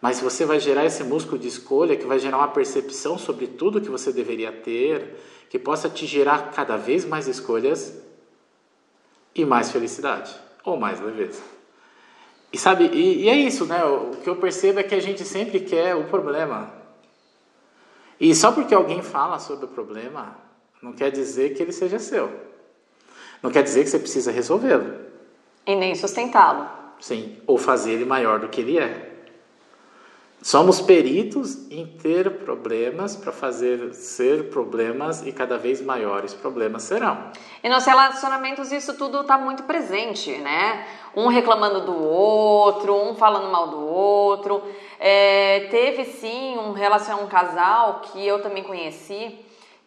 mas 0.00 0.20
você 0.20 0.44
vai 0.44 0.58
gerar 0.58 0.84
esse 0.84 1.04
músculo 1.04 1.38
de 1.38 1.48
escolha 1.48 1.96
que 1.96 2.06
vai 2.06 2.18
gerar 2.18 2.38
uma 2.38 2.48
percepção 2.48 3.18
sobre 3.18 3.46
tudo 3.46 3.80
que 3.80 3.90
você 3.90 4.12
deveria 4.12 4.50
ter, 4.50 5.16
que 5.48 5.58
possa 5.58 5.88
te 5.88 6.06
gerar 6.06 6.50
cada 6.52 6.76
vez 6.76 7.04
mais 7.04 7.28
escolhas 7.28 8.02
e 9.34 9.44
mais 9.44 9.70
felicidade, 9.70 10.34
ou 10.64 10.78
mais 10.78 11.00
leveza. 11.00 11.42
E 12.52 12.58
sabe, 12.58 12.86
e, 12.86 13.24
e 13.24 13.28
é 13.28 13.36
isso, 13.36 13.66
né? 13.66 13.84
O 13.84 14.12
que 14.22 14.28
eu 14.28 14.36
percebo 14.36 14.80
é 14.80 14.82
que 14.82 14.94
a 14.94 15.00
gente 15.00 15.24
sempre 15.24 15.60
quer 15.60 15.94
o 15.94 16.04
problema. 16.04 16.72
E 18.18 18.34
só 18.34 18.50
porque 18.50 18.74
alguém 18.74 19.02
fala 19.02 19.38
sobre 19.38 19.66
o 19.66 19.68
problema, 19.68 20.36
não 20.82 20.92
quer 20.92 21.10
dizer 21.10 21.54
que 21.54 21.62
ele 21.62 21.72
seja 21.72 21.98
seu. 21.98 22.49
Não 23.42 23.50
quer 23.50 23.62
dizer 23.62 23.84
que 23.84 23.90
você 23.90 23.98
precisa 23.98 24.30
resolvê-lo. 24.30 24.94
E 25.66 25.74
nem 25.74 25.94
sustentá-lo. 25.94 26.68
Sim, 27.00 27.38
ou 27.46 27.56
fazer 27.56 27.92
ele 27.92 28.04
maior 28.04 28.38
do 28.38 28.48
que 28.48 28.60
ele 28.60 28.78
é. 28.78 29.10
Somos 30.42 30.80
peritos 30.80 31.70
em 31.70 31.86
ter 31.86 32.38
problemas 32.38 33.14
para 33.14 33.30
fazer 33.30 33.92
ser 33.92 34.48
problemas 34.48 35.26
e 35.26 35.32
cada 35.32 35.58
vez 35.58 35.82
maiores 35.82 36.32
problemas 36.32 36.82
serão. 36.82 37.30
E 37.62 37.68
nos 37.68 37.84
relacionamentos 37.84 38.72
isso 38.72 38.96
tudo 38.96 39.20
está 39.20 39.36
muito 39.36 39.64
presente, 39.64 40.30
né? 40.38 40.86
Um 41.14 41.26
reclamando 41.26 41.82
do 41.82 41.94
outro, 41.94 42.94
um 42.94 43.14
falando 43.14 43.52
mal 43.52 43.68
do 43.68 43.80
outro. 43.80 44.62
É, 44.98 45.68
teve 45.70 46.06
sim 46.06 46.56
um 46.56 46.72
relacionamento, 46.72 47.26
um 47.26 47.28
casal 47.28 48.00
que 48.00 48.26
eu 48.26 48.40
também 48.40 48.62
conheci 48.62 49.38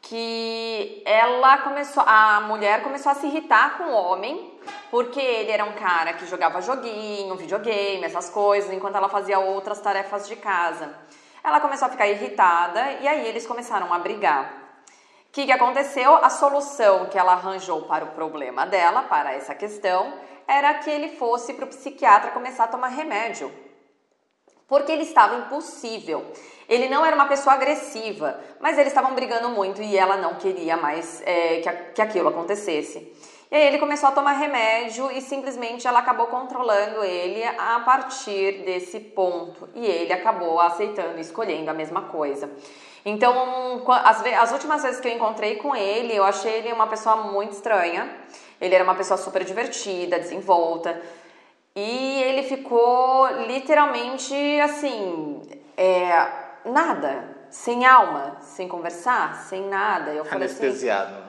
que 0.04 1.02
ela 1.06 1.60
começou, 1.60 2.04
a 2.06 2.42
mulher 2.42 2.84
começou 2.84 3.12
a 3.12 3.16
se 3.16 3.26
irritar 3.26 3.78
com 3.78 3.86
o 3.86 3.94
homem, 3.94 4.60
porque 4.92 5.20
ele 5.20 5.50
era 5.50 5.63
um 5.63 5.74
cara 5.74 6.13
que 6.13 6.26
jogava 6.26 6.62
joguinho, 6.62 7.36
videogame, 7.36 8.04
essas 8.04 8.30
coisas, 8.30 8.72
enquanto 8.72 8.98
ela 8.98 9.08
fazia 9.08 9.39
outras 9.39 9.80
tarefas 9.80 10.28
de 10.28 10.36
casa. 10.36 10.94
Ela 11.42 11.62
começou 11.62 11.88
a 11.88 11.92
ficar 11.92 12.08
irritada 12.08 12.92
e 13.02 13.08
aí 13.08 13.26
eles 13.26 13.48
começaram 13.48 13.94
a 13.94 14.00
brigar. 14.00 14.62
O 15.30 15.32
que, 15.32 15.46
que 15.46 15.52
aconteceu? 15.52 16.16
A 16.18 16.30
solução 16.30 17.06
que 17.06 17.18
ela 17.18 17.32
arranjou 17.32 17.84
para 17.84 18.04
o 18.04 18.12
problema 18.12 18.66
dela, 18.66 19.04
para 19.04 19.34
essa 19.34 19.56
questão, 19.56 20.13
era 20.46 20.74
que 20.76 20.89
ele 20.89 21.16
fosse 21.16 21.54
para 21.54 21.66
o 21.66 21.70
psiquiatra 21.70 22.32
começar 22.32 22.66
a 22.66 22.68
tomar 22.68 22.89
remédio. 22.89 23.52
Porque 24.68 24.92
ele 24.92 25.04
estava 25.04 25.38
impossível. 25.38 26.30
Ele 26.67 26.89
não 26.89 27.06
era 27.06 27.15
uma 27.15 27.26
pessoa 27.26 27.56
agressiva, 27.56 28.39
mas 28.60 28.78
eles 28.78 28.91
estavam 28.91 29.13
brigando 29.13 29.49
muito 29.49 29.82
e 29.82 29.97
ela 29.97 30.17
não 30.17 30.36
queria 30.36 30.78
mais 30.78 31.21
é, 31.26 31.62
que, 31.62 31.71
que 31.95 32.02
aquilo 32.02 32.30
acontecesse. 32.30 33.12
E 33.54 33.56
aí 33.56 33.67
ele 33.67 33.78
começou 33.78 34.10
a 34.10 34.12
tomar 34.12 34.32
remédio 34.32 35.12
e 35.12 35.21
simplesmente 35.21 35.88
ela 35.88 35.99
acabou 35.99 36.26
controlando 36.26 37.04
ele 37.04 37.43
a 37.43 37.80
partir 37.86 38.63
desse 38.65 38.99
ponto. 38.99 39.69
E 39.76 39.86
ele 39.86 40.12
acabou 40.12 40.60
aceitando, 40.60 41.19
escolhendo 41.19 41.69
a 41.69 41.73
mesma 41.73 42.02
coisa. 42.02 42.49
Então, 43.06 43.84
as, 43.88 44.26
as 44.26 44.52
últimas 44.54 44.82
vezes 44.82 44.99
que 44.99 45.08
eu 45.08 45.12
encontrei 45.13 45.58
com 45.58 45.76
ele, 45.76 46.15
eu 46.15 46.23
achei 46.23 46.52
ele 46.54 46.73
uma 46.73 46.88
pessoa 46.88 47.17
muito 47.17 47.52
estranha. 47.52 48.10
Ele 48.60 48.73
era 48.73 48.84
uma 48.84 48.95
pessoa 48.95 49.19
super 49.19 49.43
divertida, 49.43 50.17
desenvolta. 50.17 50.99
E 51.76 52.23
ele 52.23 52.41
ficou 52.41 53.28
literalmente 53.47 54.34
assim, 54.62 55.41
é, 55.78 56.42
nada, 56.65 57.23
sem 57.49 57.86
alma, 57.86 58.38
sem 58.41 58.67
conversar, 58.67 59.36
sem 59.43 59.67
nada. 59.67 60.12
Eu 60.12 60.26
falei 60.26 60.47
assim, 60.47 60.65
Anestesiado, 60.65 61.13
assim? 61.13 61.23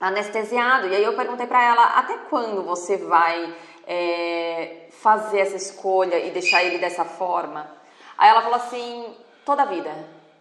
Anestesiado. 0.00 0.88
E 0.88 0.96
aí 0.96 1.04
eu 1.04 1.14
perguntei 1.14 1.46
para 1.46 1.62
ela, 1.62 1.84
até 1.96 2.18
quando 2.28 2.62
você 2.62 2.96
vai 2.96 3.54
é, 3.86 4.86
fazer 5.00 5.40
essa 5.40 5.56
escolha 5.56 6.18
e 6.18 6.30
deixar 6.30 6.62
ele 6.62 6.78
dessa 6.78 7.04
forma? 7.04 7.70
Aí 8.18 8.28
ela 8.28 8.42
falou 8.42 8.56
assim, 8.56 9.16
toda 9.44 9.62
a 9.62 9.66
vida. 9.66 9.90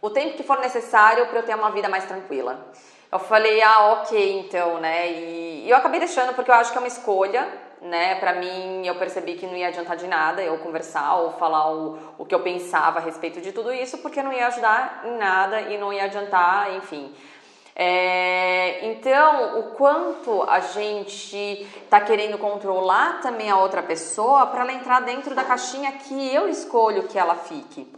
O 0.02 0.10
tempo 0.10 0.36
que 0.36 0.44
for 0.44 0.60
necessário 0.60 1.28
para 1.28 1.40
eu 1.40 1.44
ter 1.44 1.56
uma 1.56 1.72
vida 1.72 1.88
mais 1.88 2.06
tranquila. 2.06 2.72
Eu 3.12 3.20
falei, 3.20 3.62
ah, 3.62 4.02
ok, 4.02 4.40
então, 4.40 4.80
né? 4.80 5.12
E, 5.12 5.66
e 5.66 5.70
eu 5.70 5.78
acabei 5.78 6.00
deixando 6.00 6.34
porque 6.34 6.50
eu 6.50 6.56
acho 6.56 6.72
que 6.72 6.78
é 6.78 6.82
uma 6.82 6.88
escolha, 6.88 7.48
né? 7.82 8.16
Para 8.16 8.34
mim, 8.34 8.86
eu 8.86 8.96
percebi 8.96 9.34
que 9.34 9.48
não 9.48 9.58
ia 9.58 9.70
adiantar 9.70 9.98
de 9.98 10.08
nada 10.08 10.44
eu 10.44 10.58
conversar 10.60 11.16
ou 11.16 11.32
falar 11.32 11.72
o, 11.74 11.98
o 12.20 12.26
que 12.26 12.36
eu 12.36 12.42
pensava 12.42 13.00
a 13.00 13.02
respeito 13.02 13.42
de 13.42 13.52
tudo 13.52 13.74
isso, 13.74 13.98
porque 13.98 14.22
não 14.22 14.32
ia 14.32 14.48
ajudar 14.48 15.02
em 15.06 15.18
nada 15.18 15.62
e 15.62 15.78
não 15.78 15.92
ia 15.92 16.04
adiantar, 16.04 16.76
enfim. 16.76 17.12
É, 17.76 18.86
então, 18.92 19.60
o 19.60 19.64
quanto 19.72 20.44
a 20.44 20.60
gente 20.60 21.68
está 21.84 22.00
querendo 22.00 22.38
controlar 22.38 23.22
também 23.22 23.50
a 23.50 23.58
outra 23.58 23.82
pessoa 23.82 24.46
para 24.46 24.62
ela 24.62 24.74
entrar 24.74 25.00
dentro 25.02 25.34
da 25.34 25.44
caixinha 25.44 25.92
que 25.94 26.34
eu 26.34 26.48
escolho 26.48 27.08
que 27.08 27.18
ela 27.18 27.34
fique. 27.34 27.92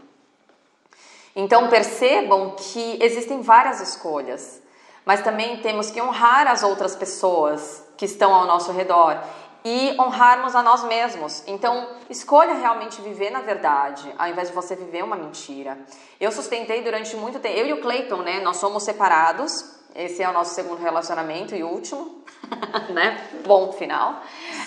Então, 1.36 1.67
percebam 1.67 2.56
que 2.56 2.98
existem 3.02 3.41
várias 3.41 3.82
escolhas 3.82 4.63
mas 5.06 5.22
também 5.22 5.58
temos 5.58 5.91
que 5.91 6.02
honrar 6.02 6.48
as 6.48 6.63
outras 6.63 6.96
pessoas 6.96 7.84
que 7.98 8.06
estão 8.06 8.34
ao 8.34 8.46
nosso 8.46 8.72
redor 8.72 9.22
e 9.63 9.95
honrarmos 9.99 10.56
a 10.56 10.62
nós 10.62 10.84
mesmos. 10.84 11.43
Então, 11.47 11.88
escolha 12.10 12.54
realmente 12.54 13.02
viver 13.02 13.30
na 13.30 13.41
verdade, 13.41 14.13
ao 14.17 14.28
invés 14.28 14.49
de 14.49 14.54
você 14.54 14.76
viver 14.76 15.04
uma 15.04 15.15
mentira. 15.15 15.78
Eu 16.19 16.32
sustentei 16.32 16.82
durante 16.82 17.15
muito 17.15 17.39
tempo, 17.39 17.58
eu 17.58 17.67
e 17.67 17.73
o 17.73 17.82
Clayton, 17.82 18.17
né, 18.17 18.39
nós 18.41 18.58
somos 18.58 18.84
separados. 18.84 19.71
Esse 19.95 20.23
é 20.23 20.30
o 20.30 20.34
nosso 20.34 20.56
segundo 20.56 20.82
relacionamento 20.82 21.56
e 21.56 21.63
último, 21.63 22.23
né? 22.89 23.30
Bom 23.45 23.71
final. 23.73 24.21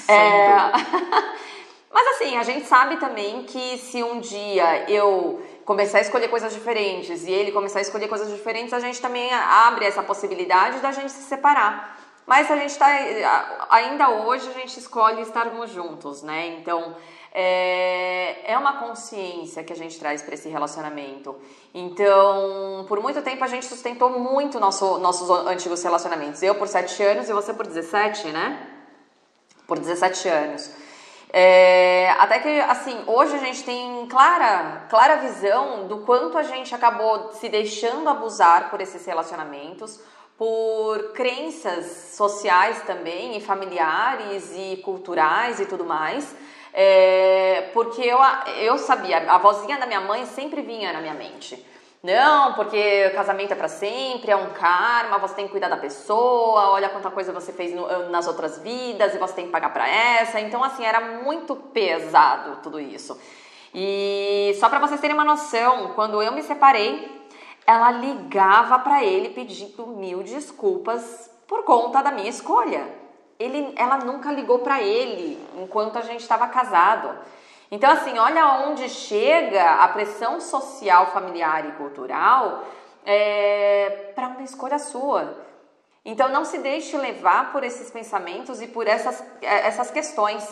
É... 0.09 0.46
Mas 1.92 2.06
assim, 2.09 2.37
a 2.37 2.42
gente 2.42 2.66
sabe 2.66 2.96
também 2.98 3.44
que 3.44 3.78
se 3.78 4.02
um 4.02 4.20
dia 4.20 4.88
eu 4.88 5.42
começar 5.64 5.98
a 5.98 6.00
escolher 6.02 6.28
coisas 6.28 6.52
diferentes 6.52 7.26
e 7.26 7.30
ele 7.30 7.50
começar 7.50 7.80
a 7.80 7.82
escolher 7.82 8.06
coisas 8.06 8.30
diferentes, 8.30 8.72
a 8.72 8.78
gente 8.78 9.00
também 9.00 9.32
abre 9.32 9.85
essa 9.85 10.02
possibilidade 10.02 10.78
da 10.80 10.92
gente 10.92 11.11
se 11.11 11.22
separar. 11.22 11.98
Mas 12.27 12.51
a 12.51 12.57
gente 12.57 12.71
está 12.71 13.67
ainda 13.71 14.11
hoje 14.11 14.49
a 14.49 14.53
gente 14.53 14.79
escolhe 14.79 15.23
estarmos 15.23 15.71
juntos, 15.71 16.23
né? 16.23 16.59
Então 16.59 16.97
é, 17.33 18.51
é 18.51 18.59
uma 18.59 18.79
consciência 18.79 19.62
que 19.62 19.73
a 19.73 19.77
gente 19.77 19.99
traz 19.99 20.23
para 20.23 20.35
esse 20.35 20.49
relacionamento. 20.49 21.37
Então, 21.73 22.85
por 22.89 22.99
muito 23.01 23.21
tempo 23.23 23.45
a 23.45 23.47
gente 23.47 23.67
sustentou 23.67 24.11
muito 24.19 24.59
nosso, 24.59 24.99
nossos 24.99 25.29
antigos 25.47 25.83
relacionamentos. 25.83 26.43
Eu 26.43 26.55
por 26.55 26.67
7 26.67 27.03
anos 27.03 27.29
e 27.29 27.33
você 27.33 27.53
por 27.53 27.67
17, 27.67 28.29
né? 28.29 28.71
Por 29.67 29.79
17 29.79 30.29
anos. 30.29 30.71
É, 31.31 32.11
até 32.19 32.39
que, 32.39 32.61
assim, 32.61 33.05
hoje 33.07 33.35
a 33.35 33.39
gente 33.39 33.62
tem 33.65 34.07
clara, 34.07 34.87
clara 34.89 35.17
visão 35.17 35.87
do 35.87 35.99
quanto 35.99 36.39
a 36.39 36.43
gente 36.43 36.75
acabou 36.75 37.33
se 37.33 37.51
deixando 37.51 38.09
abusar 38.09 38.71
por 38.71 38.81
esses 38.81 39.05
relacionamentos, 39.05 40.01
por 40.38 41.12
crenças 41.12 42.14
sociais 42.14 42.83
também, 42.83 43.37
e 43.37 43.40
familiares 43.40 44.53
e 44.55 44.77
culturais 44.85 45.61
e 45.61 45.66
tudo 45.66 45.85
mais. 45.85 46.35
É, 46.72 47.70
porque 47.72 48.03
eu, 48.03 48.18
eu 48.61 48.77
sabia, 48.77 49.31
a 49.33 49.38
vozinha 49.38 49.79
da 49.79 49.87
minha 49.87 50.01
mãe 50.01 50.27
sempre 50.27 50.61
vinha 50.61 50.92
na 50.92 51.01
minha 51.01 51.14
mente. 51.14 51.64
Não, 52.03 52.53
porque 52.53 53.11
casamento 53.11 53.53
é 53.53 53.57
para 53.57 53.66
sempre, 53.66 54.31
é 54.31 54.37
um 54.37 54.51
karma, 54.51 55.18
você 55.18 55.35
tem 55.35 55.46
que 55.46 55.51
cuidar 55.51 55.68
da 55.68 55.77
pessoa, 55.77 56.70
olha 56.70 56.88
quanta 56.88 57.11
coisa 57.11 57.33
você 57.33 57.53
fez 57.53 57.75
no, 57.75 58.11
nas 58.11 58.29
outras 58.29 58.59
vidas 58.59 59.14
e 59.14 59.18
você 59.18 59.35
tem 59.35 59.46
que 59.46 59.51
pagar 59.51 59.72
para 59.72 59.88
essa. 59.88 60.38
Então, 60.38 60.62
assim, 60.62 60.85
era 60.85 61.01
muito 61.01 61.57
pesado 61.57 62.59
tudo 62.62 62.79
isso. 62.79 63.18
E 63.75 64.57
só 64.61 64.68
para 64.68 64.79
vocês 64.79 65.01
terem 65.01 65.16
uma 65.16 65.25
noção, 65.25 65.94
quando 65.94 66.22
eu 66.22 66.31
me 66.33 66.42
separei, 66.42 67.15
ela 67.66 67.90
ligava 67.90 68.79
para 68.79 69.02
ele 69.02 69.31
pedindo 69.31 69.87
mil 69.88 70.22
desculpas 70.22 71.31
por 71.48 71.64
conta 71.64 72.02
da 72.02 72.12
minha 72.12 72.31
escolha. 72.31 72.87
Ele, 73.38 73.74
ela 73.76 73.98
nunca 73.98 74.31
ligou 74.31 74.61
para 74.61 74.81
ele 74.81 75.38
enquanto 75.59 75.98
a 75.98 76.02
gente 76.02 76.20
estava 76.20 76.46
casado. 76.46 77.18
Então, 77.70 77.90
assim, 77.90 78.16
olha 78.18 78.66
onde 78.68 78.88
chega 78.88 79.83
a 79.83 79.88
pressão 79.88 80.40
social, 80.40 81.09
familiar 81.09 81.68
e 81.68 81.72
cultural 81.72 82.62
é, 83.05 84.12
para 84.14 84.29
uma 84.29 84.42
escolha 84.42 84.79
sua. 84.79 85.37
Então, 86.05 86.29
não 86.29 86.44
se 86.44 86.59
deixe 86.59 86.96
levar 86.96 87.50
por 87.50 87.64
esses 87.64 87.90
pensamentos 87.90 88.62
e 88.62 88.68
por 88.68 88.87
essas, 88.87 89.20
é, 89.42 89.66
essas 89.66 89.90
questões. 89.90 90.48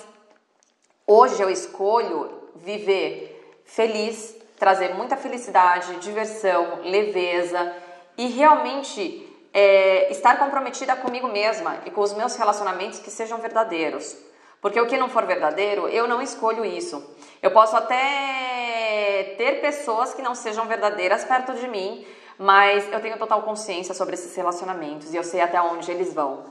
Hoje 1.07 1.41
eu 1.41 1.49
escolho 1.49 2.51
viver 2.57 3.63
feliz, 3.65 4.37
trazer 4.65 4.95
muita 4.95 5.15
felicidade, 5.15 5.97
diversão, 5.97 6.81
leveza 6.85 7.71
e 8.17 8.29
realmente 8.29 9.31
é, 9.53 10.11
estar 10.11 10.39
comprometida 10.39 10.97
comigo 10.97 11.29
mesma 11.29 11.81
e 11.85 11.91
com 11.91 12.01
os 12.01 12.15
meus 12.15 12.35
relacionamentos 12.37 12.99
que 12.99 13.11
sejam 13.11 13.37
verdadeiros. 13.37 14.17
Porque 14.63 14.81
o 14.81 14.87
que 14.87 14.97
não 14.97 15.11
for 15.11 15.27
verdadeiro, 15.27 15.87
eu 15.89 16.09
não 16.09 16.23
escolho 16.23 16.65
isso. 16.65 17.15
Eu 17.43 17.51
posso 17.51 17.77
até 17.77 19.35
ter 19.37 19.61
pessoas 19.61 20.15
que 20.15 20.23
não 20.23 20.35
sejam 20.35 20.65
verdadeiras 20.65 21.27
perto 21.27 21.53
de 21.53 21.69
mim, 21.69 22.03
mas 22.39 22.91
eu 22.91 23.01
tenho 23.03 23.19
total 23.19 23.43
consciência 23.43 23.93
sobre 23.93 24.15
esses 24.15 24.35
relacionamentos 24.35 25.13
e 25.13 25.17
eu 25.19 25.25
sei 25.25 25.43
até 25.43 25.61
onde 25.61 25.91
eles 25.91 26.15
vão. 26.15 26.43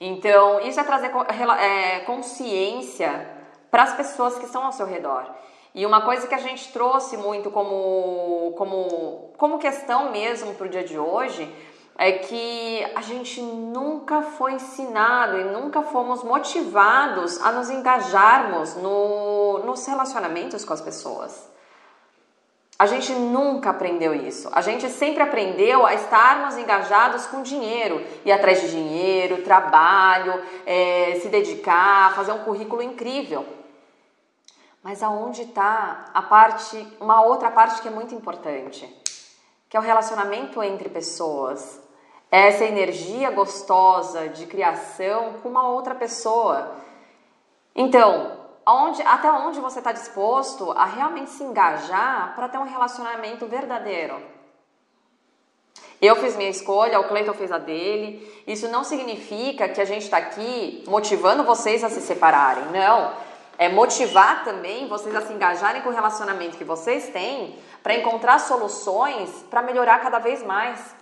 Então, 0.00 0.60
isso 0.62 0.80
é 0.80 0.82
trazer 0.82 1.12
é, 1.14 2.00
consciência 2.00 3.28
para 3.70 3.84
as 3.84 3.94
pessoas 3.94 4.36
que 4.38 4.46
estão 4.46 4.66
ao 4.66 4.72
seu 4.72 4.86
redor. 4.86 5.24
E 5.74 5.86
uma 5.86 6.00
coisa 6.00 6.26
que 6.26 6.34
a 6.34 6.38
gente 6.38 6.72
trouxe 6.72 7.16
muito 7.16 7.50
como, 7.50 8.54
como, 8.56 9.30
como 9.36 9.58
questão 9.58 10.10
mesmo 10.10 10.54
para 10.54 10.66
o 10.66 10.70
dia 10.70 10.82
de 10.82 10.98
hoje 10.98 11.48
é 11.96 12.12
que 12.12 12.82
a 12.94 13.02
gente 13.02 13.42
nunca 13.42 14.22
foi 14.22 14.54
ensinado 14.54 15.38
e 15.38 15.44
nunca 15.44 15.82
fomos 15.82 16.24
motivados 16.24 17.40
a 17.42 17.52
nos 17.52 17.68
engajarmos 17.68 18.74
no, 18.76 19.58
nos 19.66 19.86
relacionamentos 19.86 20.64
com 20.64 20.72
as 20.72 20.80
pessoas. 20.80 21.48
A 22.78 22.86
gente 22.86 23.12
nunca 23.12 23.68
aprendeu 23.68 24.14
isso. 24.14 24.48
A 24.52 24.62
gente 24.62 24.88
sempre 24.88 25.22
aprendeu 25.22 25.84
a 25.84 25.92
estarmos 25.92 26.56
engajados 26.56 27.26
com 27.26 27.42
dinheiro, 27.42 28.02
ir 28.24 28.32
atrás 28.32 28.62
de 28.62 28.70
dinheiro, 28.70 29.42
trabalho, 29.42 30.42
é, 30.64 31.18
se 31.20 31.28
dedicar, 31.28 32.14
fazer 32.14 32.32
um 32.32 32.38
currículo 32.38 32.80
incrível. 32.80 33.59
Mas 34.82 35.02
aonde 35.02 35.42
está 35.42 36.06
a 36.14 36.22
parte, 36.22 36.96
uma 37.00 37.22
outra 37.22 37.50
parte 37.50 37.82
que 37.82 37.88
é 37.88 37.90
muito 37.90 38.14
importante, 38.14 38.88
que 39.68 39.76
é 39.76 39.80
o 39.80 39.82
relacionamento 39.82 40.62
entre 40.62 40.88
pessoas, 40.88 41.80
essa 42.30 42.64
energia 42.64 43.30
gostosa 43.30 44.28
de 44.28 44.46
criação 44.46 45.34
com 45.42 45.48
uma 45.48 45.68
outra 45.68 45.94
pessoa. 45.94 46.76
Então, 47.74 48.38
onde, 48.66 49.02
até 49.02 49.30
onde 49.30 49.60
você 49.60 49.80
está 49.80 49.92
disposto 49.92 50.70
a 50.72 50.86
realmente 50.86 51.30
se 51.30 51.42
engajar 51.42 52.34
para 52.34 52.48
ter 52.48 52.58
um 52.58 52.64
relacionamento 52.64 53.46
verdadeiro? 53.46 54.16
Eu 56.00 56.16
fiz 56.16 56.34
minha 56.34 56.48
escolha, 56.48 56.98
o 56.98 57.08
Cleiton 57.08 57.34
fez 57.34 57.52
a 57.52 57.58
dele. 57.58 58.42
Isso 58.46 58.68
não 58.68 58.82
significa 58.82 59.68
que 59.68 59.80
a 59.80 59.84
gente 59.84 60.04
está 60.04 60.16
aqui 60.16 60.82
motivando 60.86 61.44
vocês 61.44 61.84
a 61.84 61.90
se 61.90 62.00
separarem, 62.00 62.64
não. 62.66 63.12
É 63.60 63.68
motivar 63.68 64.42
também 64.42 64.88
vocês 64.88 65.14
a 65.14 65.20
se 65.20 65.34
engajarem 65.34 65.82
com 65.82 65.90
o 65.90 65.92
relacionamento 65.92 66.56
que 66.56 66.64
vocês 66.64 67.10
têm 67.10 67.58
para 67.82 67.94
encontrar 67.94 68.38
soluções 68.38 69.28
para 69.50 69.60
melhorar 69.60 69.98
cada 69.98 70.18
vez 70.18 70.42
mais. 70.42 70.96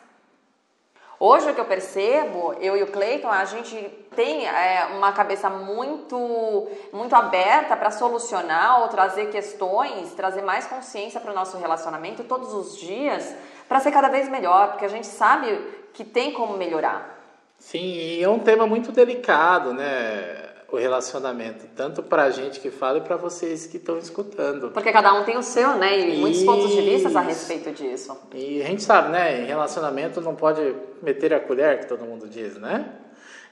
Hoje 1.20 1.48
o 1.48 1.54
que 1.54 1.60
eu 1.60 1.64
percebo, 1.66 2.54
eu 2.54 2.76
e 2.76 2.82
o 2.82 2.88
Cleiton, 2.88 3.28
a 3.28 3.44
gente 3.44 3.76
tem 4.16 4.48
é, 4.48 4.88
uma 4.96 5.12
cabeça 5.12 5.48
muito, 5.48 6.68
muito 6.92 7.14
aberta 7.14 7.76
para 7.76 7.92
solucionar 7.92 8.82
ou 8.82 8.88
trazer 8.88 9.30
questões, 9.30 10.12
trazer 10.14 10.42
mais 10.42 10.66
consciência 10.66 11.20
para 11.20 11.30
o 11.30 11.34
nosso 11.36 11.56
relacionamento 11.58 12.24
todos 12.24 12.52
os 12.52 12.76
dias 12.76 13.36
para 13.68 13.78
ser 13.78 13.92
cada 13.92 14.08
vez 14.08 14.28
melhor, 14.28 14.70
porque 14.70 14.84
a 14.84 14.88
gente 14.88 15.06
sabe 15.06 15.64
que 15.94 16.02
tem 16.02 16.32
como 16.32 16.56
melhorar. 16.56 17.20
Sim, 17.56 17.84
e 17.84 18.20
é 18.20 18.28
um 18.28 18.40
tema 18.40 18.66
muito 18.66 18.90
delicado, 18.90 19.72
né? 19.72 20.47
O 20.70 20.76
relacionamento, 20.76 21.66
tanto 21.74 22.02
para 22.02 22.24
a 22.24 22.30
gente 22.30 22.60
que 22.60 22.70
fala 22.70 22.98
e 22.98 23.00
para 23.00 23.16
vocês 23.16 23.66
que 23.66 23.78
estão 23.78 23.96
escutando. 23.96 24.70
Porque 24.70 24.92
cada 24.92 25.14
um 25.14 25.24
tem 25.24 25.38
o 25.38 25.42
seu, 25.42 25.76
né? 25.76 25.98
E 25.98 26.18
muitos 26.18 26.42
pontos 26.42 26.70
de 26.70 26.82
vista 26.82 27.08
a 27.18 27.22
respeito 27.22 27.72
disso. 27.72 28.14
E 28.34 28.60
a 28.60 28.66
gente 28.66 28.82
sabe, 28.82 29.08
né? 29.08 29.40
Em 29.40 29.46
relacionamento 29.46 30.20
não 30.20 30.34
pode 30.34 30.74
meter 31.02 31.32
a 31.32 31.40
colher, 31.40 31.80
que 31.80 31.86
todo 31.86 32.04
mundo 32.04 32.28
diz, 32.28 32.58
né? 32.58 32.92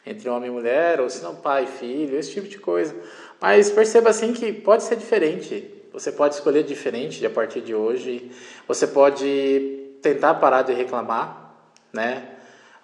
Entre 0.05 0.29
homem 0.29 0.51
e 0.51 0.53
mulher, 0.53 1.01
ou 1.01 1.09
se 1.09 1.23
não 1.23 1.35
pai 1.35 1.65
e 1.65 1.67
filho, 1.67 2.19
esse 2.19 2.33
tipo 2.33 2.49
de 2.49 2.59
coisa. 2.59 2.95
Mas 3.41 3.71
perceba 3.71 4.11
assim 4.11 4.35
que 4.35 4.53
pode 4.53 4.83
ser 4.83 4.97
diferente. 4.97 5.73
Você 5.95 6.13
pode 6.13 6.35
escolher 6.35 6.65
diferente 6.65 7.25
a 7.25 7.31
partir 7.31 7.63
de 7.63 7.75
hoje. 7.75 8.31
Você 8.69 8.87
pode 8.87 9.97
tentar 10.03 10.35
parar 10.35 10.61
de 10.61 10.75
reclamar, 10.75 11.55
né? 11.95 12.29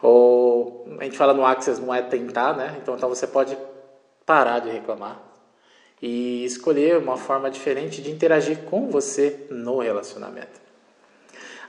Ou 0.01 0.87
a 0.99 1.05
gente 1.05 1.18
fala 1.18 1.35
no 1.35 1.45
Access 1.45 1.78
não 1.78 1.95
é 1.95 2.01
tentar, 2.01 2.57
né? 2.57 2.78
Então, 2.80 2.97
então 2.97 3.11
você 3.11 3.26
pode 3.26 3.57
parar 4.33 4.61
de 4.61 4.70
reclamar 4.70 5.20
e 6.01 6.43
escolher 6.43 6.97
uma 6.97 7.18
forma 7.18 7.51
diferente 7.51 8.01
de 8.01 8.11
interagir 8.11 8.61
com 8.61 8.89
você 8.89 9.47
no 9.51 9.78
relacionamento. 9.78 10.59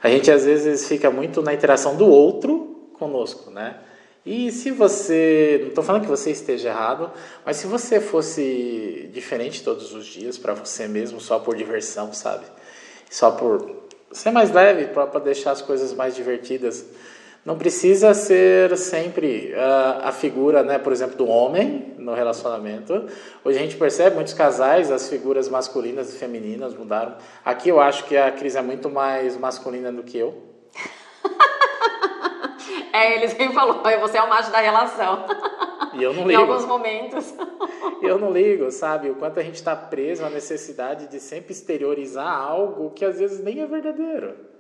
A 0.01 0.07
gente 0.07 0.32
às 0.32 0.45
vezes 0.45 0.88
fica 0.88 1.11
muito 1.11 1.41
na 1.41 1.53
interação 1.53 1.97
do 1.97 2.07
outro 2.07 2.88
conosco, 2.93 3.51
né? 3.51 3.82
E 4.26 4.49
se 4.49 4.72
você, 4.72 5.59
não 5.64 5.70
estou 5.70 5.84
falando 5.84 6.03
que 6.03 6.07
você 6.07 6.32
esteja 6.32 6.70
errado, 6.70 7.11
mas 7.45 7.57
se 7.57 7.68
você 7.68 7.99
fosse 7.99 9.09
diferente 9.11 9.61
todos 9.61 9.93
os 9.93 10.05
dias 10.05 10.38
para 10.38 10.53
você 10.53 10.88
mesmo, 10.88 11.20
só 11.20 11.39
por 11.39 11.57
diversão, 11.57 12.14
sabe? 12.14 12.45
Só 13.09 13.32
por 13.32 13.89
ser 14.09 14.32
mais 14.32 14.53
leve 14.53 14.86
para 14.86 15.20
deixar 15.20 15.51
as 15.51 15.61
coisas 15.61 15.93
mais 15.93 16.16
divertidas. 16.16 16.86
Não 17.45 17.57
precisa 17.57 18.13
ser 18.13 18.77
sempre 18.77 19.53
uh, 19.53 20.07
a 20.07 20.13
figura, 20.13 20.63
né, 20.63 20.79
por 20.79 20.93
exemplo, 20.93 21.17
do 21.17 21.27
homem 21.27 21.93
no 21.97 22.13
relacionamento. 22.13 23.05
Hoje 23.43 23.57
a 23.57 23.61
gente 23.61 23.75
percebe 23.75 24.15
muitos 24.15 24.33
casais, 24.33 24.89
as 24.89 25.09
figuras 25.09 25.49
masculinas 25.49 26.13
e 26.13 26.17
femininas 26.17 26.73
mudaram. 26.73 27.17
Aqui 27.43 27.67
eu 27.67 27.81
acho 27.81 28.05
que 28.05 28.15
a 28.15 28.31
Cris 28.31 28.55
é 28.55 28.61
muito 28.61 28.89
mais 28.89 29.35
masculina 29.35 29.91
do 29.91 30.03
que 30.03 30.17
eu. 30.17 30.41
é, 32.93 33.17
ele 33.17 33.27
sempre 33.27 33.53
falou, 33.53 33.83
você 33.99 34.17
é 34.17 34.23
o 34.23 34.29
macho 34.29 34.49
da 34.49 34.59
relação. 34.59 35.25
E 35.95 36.01
eu 36.01 36.13
não 36.13 36.23
ligo. 36.25 36.31
em 36.31 36.35
alguns 36.35 36.65
momentos. 36.65 37.33
Eu 38.01 38.17
não 38.17 38.31
ligo, 38.31 38.71
sabe? 38.71 39.09
O 39.09 39.15
quanto 39.15 39.41
a 39.41 39.43
gente 39.43 39.55
está 39.55 39.75
preso 39.75 40.23
à 40.23 40.29
necessidade 40.29 41.07
de 41.07 41.19
sempre 41.19 41.51
exteriorizar 41.51 42.25
algo 42.25 42.91
que 42.91 43.03
às 43.03 43.19
vezes 43.19 43.43
nem 43.43 43.59
é 43.59 43.65
verdadeiro. 43.65 44.53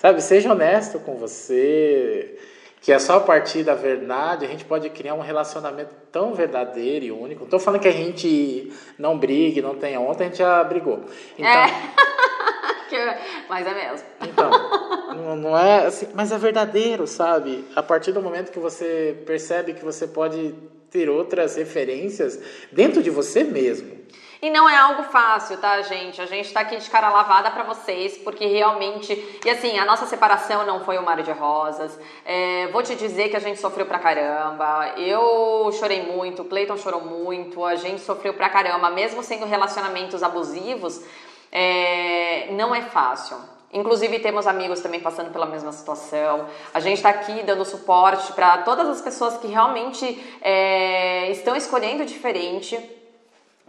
Sabe? 0.00 0.22
Seja 0.22 0.50
honesto 0.50 0.98
com 0.98 1.16
você, 1.16 2.34
que 2.80 2.90
é 2.90 2.98
só 2.98 3.18
a 3.18 3.20
partir 3.20 3.62
da 3.62 3.74
verdade 3.74 4.46
a 4.46 4.48
gente 4.48 4.64
pode 4.64 4.88
criar 4.88 5.12
um 5.12 5.20
relacionamento 5.20 5.90
tão 6.10 6.32
verdadeiro 6.32 7.04
e 7.04 7.12
único. 7.12 7.40
Não 7.40 7.44
estou 7.44 7.60
falando 7.60 7.82
que 7.82 7.88
a 7.88 7.92
gente 7.92 8.72
não 8.98 9.18
brigue, 9.18 9.60
não 9.60 9.74
tenha 9.74 10.00
ontem, 10.00 10.24
a 10.24 10.26
gente 10.28 10.38
já 10.38 10.64
brigou. 10.64 11.04
Então, 11.38 11.50
é. 12.96 13.18
mas 13.46 13.66
é 13.66 13.74
mesmo. 13.74 14.08
Então, 14.22 14.50
não, 15.14 15.36
não 15.36 15.58
é 15.58 15.84
assim, 15.84 16.08
mas 16.14 16.32
é 16.32 16.38
verdadeiro, 16.38 17.06
sabe? 17.06 17.66
A 17.76 17.82
partir 17.82 18.12
do 18.12 18.22
momento 18.22 18.50
que 18.50 18.58
você 18.58 19.22
percebe 19.26 19.74
que 19.74 19.84
você 19.84 20.06
pode 20.06 20.54
ter 20.90 21.10
outras 21.10 21.56
referências 21.56 22.40
dentro 22.72 23.02
de 23.02 23.10
você 23.10 23.44
mesmo. 23.44 24.00
E 24.42 24.48
não 24.48 24.66
é 24.66 24.74
algo 24.74 25.02
fácil, 25.02 25.58
tá, 25.58 25.82
gente? 25.82 26.20
A 26.20 26.24
gente 26.24 26.50
tá 26.50 26.60
aqui 26.60 26.76
de 26.78 26.88
cara 26.88 27.10
lavada 27.10 27.50
para 27.50 27.62
vocês, 27.62 28.16
porque 28.16 28.46
realmente. 28.46 29.12
E 29.44 29.50
assim, 29.50 29.78
a 29.78 29.84
nossa 29.84 30.06
separação 30.06 30.64
não 30.64 30.82
foi 30.82 30.98
um 30.98 31.02
mar 31.02 31.22
de 31.22 31.30
rosas. 31.30 31.98
É, 32.24 32.66
vou 32.68 32.82
te 32.82 32.94
dizer 32.94 33.28
que 33.28 33.36
a 33.36 33.40
gente 33.40 33.60
sofreu 33.60 33.84
pra 33.84 33.98
caramba. 33.98 34.94
Eu 34.96 35.70
chorei 35.72 36.10
muito, 36.10 36.40
o 36.40 36.44
Cleiton 36.46 36.78
chorou 36.78 37.02
muito, 37.02 37.62
a 37.62 37.74
gente 37.74 38.00
sofreu 38.00 38.32
pra 38.32 38.48
caramba, 38.48 38.88
mesmo 38.88 39.22
sendo 39.22 39.44
relacionamentos 39.44 40.22
abusivos. 40.22 41.04
É, 41.52 42.48
não 42.52 42.74
é 42.74 42.80
fácil. 42.80 43.36
Inclusive, 43.72 44.20
temos 44.20 44.46
amigos 44.46 44.80
também 44.80 45.00
passando 45.00 45.30
pela 45.30 45.46
mesma 45.46 45.70
situação. 45.70 46.46
A 46.72 46.80
gente 46.80 46.96
está 46.96 47.10
aqui 47.10 47.42
dando 47.42 47.64
suporte 47.66 48.32
para 48.32 48.58
todas 48.58 48.88
as 48.88 49.02
pessoas 49.02 49.36
que 49.36 49.46
realmente 49.48 50.38
é, 50.40 51.30
estão 51.30 51.54
escolhendo 51.54 52.06
diferente. 52.06 52.99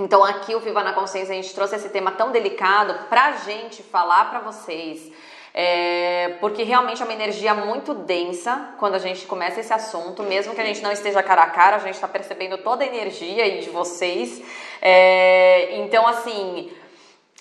Então, 0.02 0.24
aqui 0.24 0.56
o 0.56 0.60
Viva 0.60 0.84
na 0.84 0.94
Consciência, 0.94 1.32
a 1.32 1.36
gente 1.36 1.54
trouxe 1.54 1.76
esse 1.76 1.90
tema 1.90 2.12
tão 2.12 2.32
delicado 2.32 3.08
para 3.08 3.28
a 3.28 3.32
gente 3.34 3.84
falar 3.84 4.32
para 4.32 4.40
vocês. 4.40 5.12
É, 5.54 6.38
porque 6.40 6.64
realmente 6.64 7.02
é 7.02 7.06
uma 7.06 7.14
energia 7.14 7.54
muito 7.54 7.94
densa 7.94 8.74
quando 8.80 8.96
a 8.96 9.00
gente 9.00 9.28
começa 9.28 9.60
esse 9.60 9.72
assunto, 9.72 10.24
mesmo 10.24 10.56
que 10.56 10.62
a 10.62 10.66
gente 10.66 10.82
não 10.82 10.92
esteja 10.92 11.22
cara 11.22 11.44
a 11.44 11.50
cara, 11.50 11.76
a 11.76 11.80
gente 11.80 11.96
está 11.96 12.08
percebendo 12.08 12.58
toda 12.60 12.84
a 12.84 12.88
energia 12.88 13.44
aí 13.44 13.60
de 13.60 13.70
vocês. 13.70 14.42
É, 14.82 15.78
então, 15.78 16.08
assim, 16.08 16.72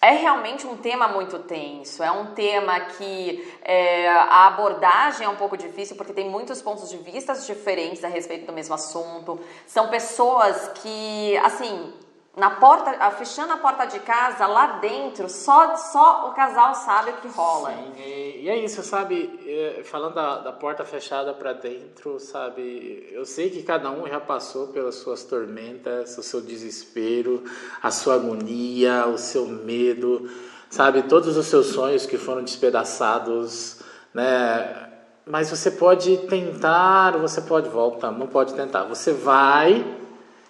é 0.02 0.10
realmente 0.10 0.66
um 0.66 0.76
tema 0.76 1.08
muito 1.08 1.38
tenso, 1.38 2.02
é 2.02 2.10
um 2.10 2.34
tema 2.34 2.78
que 2.80 3.54
é, 3.62 4.08
a 4.08 4.48
abordagem 4.48 5.24
é 5.24 5.28
um 5.30 5.36
pouco 5.36 5.56
difícil 5.56 5.96
porque 5.96 6.12
tem 6.12 6.28
muitos 6.28 6.60
pontos 6.60 6.90
de 6.90 6.98
vista 6.98 7.32
diferentes 7.34 8.04
a 8.04 8.08
respeito 8.08 8.44
do 8.44 8.52
mesmo 8.52 8.74
assunto. 8.74 9.40
São 9.66 9.88
pessoas 9.88 10.72
que, 10.82 11.38
assim, 11.38 11.94
na 12.40 12.52
porta, 12.52 12.92
fechando 13.10 13.52
a 13.52 13.58
porta 13.58 13.84
de 13.84 13.98
casa, 13.98 14.46
lá 14.46 14.78
dentro, 14.78 15.28
só, 15.28 15.76
só 15.76 16.30
o 16.30 16.32
casal 16.32 16.74
sabe 16.74 17.10
o 17.10 17.16
que 17.18 17.28
rola. 17.28 17.70
Sim, 17.70 17.92
e, 18.02 18.44
e 18.44 18.48
é 18.48 18.56
isso, 18.56 18.82
sabe? 18.82 19.38
É, 19.46 19.82
falando 19.84 20.14
da, 20.14 20.38
da 20.38 20.50
porta 20.50 20.82
fechada 20.82 21.34
para 21.34 21.52
dentro, 21.52 22.18
sabe? 22.18 23.10
Eu 23.12 23.26
sei 23.26 23.50
que 23.50 23.62
cada 23.62 23.90
um 23.90 24.08
já 24.08 24.18
passou 24.18 24.68
pelas 24.68 24.94
suas 24.94 25.22
tormentas, 25.22 26.16
o 26.16 26.22
seu 26.22 26.40
desespero, 26.40 27.44
a 27.82 27.90
sua 27.90 28.14
agonia, 28.14 29.04
o 29.06 29.18
seu 29.18 29.46
medo, 29.46 30.30
sabe? 30.70 31.02
Todos 31.02 31.36
os 31.36 31.44
seus 31.44 31.66
sonhos 31.66 32.06
que 32.06 32.16
foram 32.16 32.42
despedaçados, 32.42 33.80
né? 34.14 34.88
Mas 35.26 35.50
você 35.50 35.70
pode 35.70 36.16
tentar, 36.26 37.18
você 37.18 37.42
pode 37.42 37.68
voltar, 37.68 38.10
não 38.10 38.26
pode 38.26 38.54
tentar. 38.54 38.84
Você 38.84 39.12
vai 39.12 39.84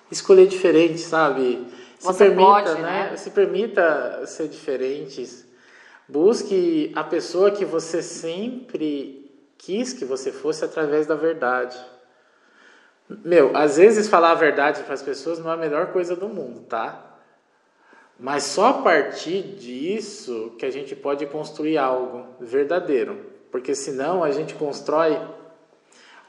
escolher 0.09 0.47
diferente, 0.47 1.01
sabe? 1.01 1.80
Se 2.01 2.07
Você 2.07 2.25
permita, 2.25 2.43
pode, 2.43 2.75
né? 2.81 3.11
né? 3.11 3.17
Se 3.17 3.31
permita 3.31 4.27
ser 4.27 4.49
diferente. 4.49 5.45
Busque 6.09 6.91
a 6.97 7.05
pessoa 7.05 7.51
que 7.51 7.63
você 7.63 8.03
sempre 8.03 9.31
quis 9.59 9.93
que 9.93 10.07
você 10.07 10.33
fosse 10.33 10.65
através 10.65 11.07
da 11.07 11.15
verdade. 11.15 11.79
Meu, 13.07 13.55
às 13.55 13.77
vezes 13.77 14.09
falar 14.09 14.31
a 14.31 14.35
verdade 14.35 14.83
para 14.83 14.95
as 14.95 15.03
pessoas 15.03 15.39
não 15.39 15.51
é 15.51 15.55
a 15.55 15.59
melhor 15.59 15.89
coisa 15.89 16.17
do 16.17 16.27
mundo, 16.27 16.63
tá? 16.63 17.19
Mas 18.19 18.45
só 18.45 18.69
a 18.69 18.75
partir 18.83 19.43
disso 19.43 20.55
que 20.59 20.65
a 20.65 20.71
gente 20.71 20.97
pode 20.97 21.27
construir 21.27 21.77
algo 21.77 22.29
verdadeiro. 22.41 23.27
Porque 23.51 23.75
senão 23.75 24.25
a 24.25 24.31
gente 24.31 24.55
constrói 24.55 25.21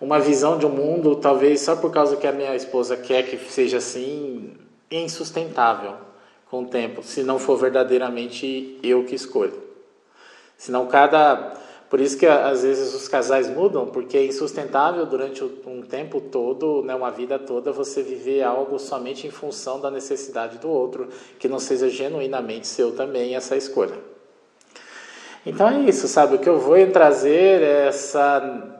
uma 0.02 0.20
visão 0.20 0.58
de 0.58 0.66
um 0.66 0.70
mundo, 0.70 1.16
talvez 1.16 1.62
só 1.62 1.78
por 1.78 1.92
causa 1.92 2.18
que 2.18 2.28
a 2.28 2.32
minha 2.34 2.56
esposa 2.58 2.98
quer 2.98 3.24
que 3.24 3.38
seja 3.50 3.78
assim, 3.78 4.58
insustentável 5.00 5.96
com 6.50 6.64
o 6.64 6.68
tempo, 6.68 7.02
se 7.02 7.24
não 7.24 7.40
for 7.40 7.58
verdadeiramente 7.58 8.78
eu 8.84 9.06
que 9.06 9.16
escolho. 9.16 9.58
Senão 10.58 10.86
cada. 10.88 11.54
Por 11.90 12.00
isso 12.00 12.18
que 12.18 12.26
às 12.26 12.64
vezes 12.64 12.94
os 12.94 13.08
casais 13.08 13.50
mudam, 13.50 13.88
porque 13.88 14.18
é 14.18 14.26
insustentável 14.26 15.06
durante 15.06 15.44
um 15.44 15.82
tempo 15.82 16.22
todo, 16.22 16.82
né, 16.84 16.96
uma 16.96 17.12
vida 17.12 17.38
toda, 17.38 17.72
você 17.74 18.02
viver 18.02 18.44
algo 18.44 18.80
somente 18.80 19.28
em 19.28 19.32
função 19.32 19.80
da 19.80 19.92
necessidade 19.92 20.58
do 20.58 20.70
outro, 20.70 21.10
que 21.38 21.50
não 21.50 21.60
seja 21.60 21.90
genuinamente 21.90 22.68
seu 22.68 22.96
também 22.96 23.36
essa 23.36 23.58
escolha. 23.58 23.96
Então 25.46 25.68
é 25.68 25.80
isso, 25.82 26.08
sabe? 26.08 26.36
O 26.36 26.40
que 26.40 26.48
eu 26.48 26.60
vou 26.60 26.78
trazer 26.92 27.62
é 27.62 27.88
essa 27.88 28.80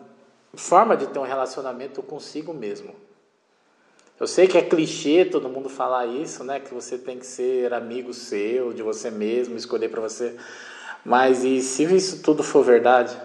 forma 0.54 0.96
de 0.96 1.08
ter 1.08 1.20
um 1.20 1.24
relacionamento 1.24 2.02
consigo 2.02 2.54
mesmo. 2.54 2.94
Eu 4.22 4.28
sei 4.28 4.46
que 4.46 4.56
é 4.56 4.62
clichê 4.62 5.26
todo 5.26 5.50
mundo 5.50 5.68
falar 5.68 6.06
isso, 6.06 6.44
né? 6.44 6.60
Que 6.60 6.72
você 6.72 6.96
tem 6.96 7.18
que 7.18 7.26
ser 7.26 7.74
amigo 7.74 8.14
seu, 8.14 8.72
de 8.72 8.84
você 8.84 9.10
mesmo, 9.10 9.58
escolher 9.58 9.90
para 9.90 10.00
você. 10.00 10.36
Mas 11.04 11.44
e 11.44 11.60
se 11.60 11.86
isso 11.86 12.22
tudo 12.22 12.44
for 12.44 12.64
verdade? 12.64 13.20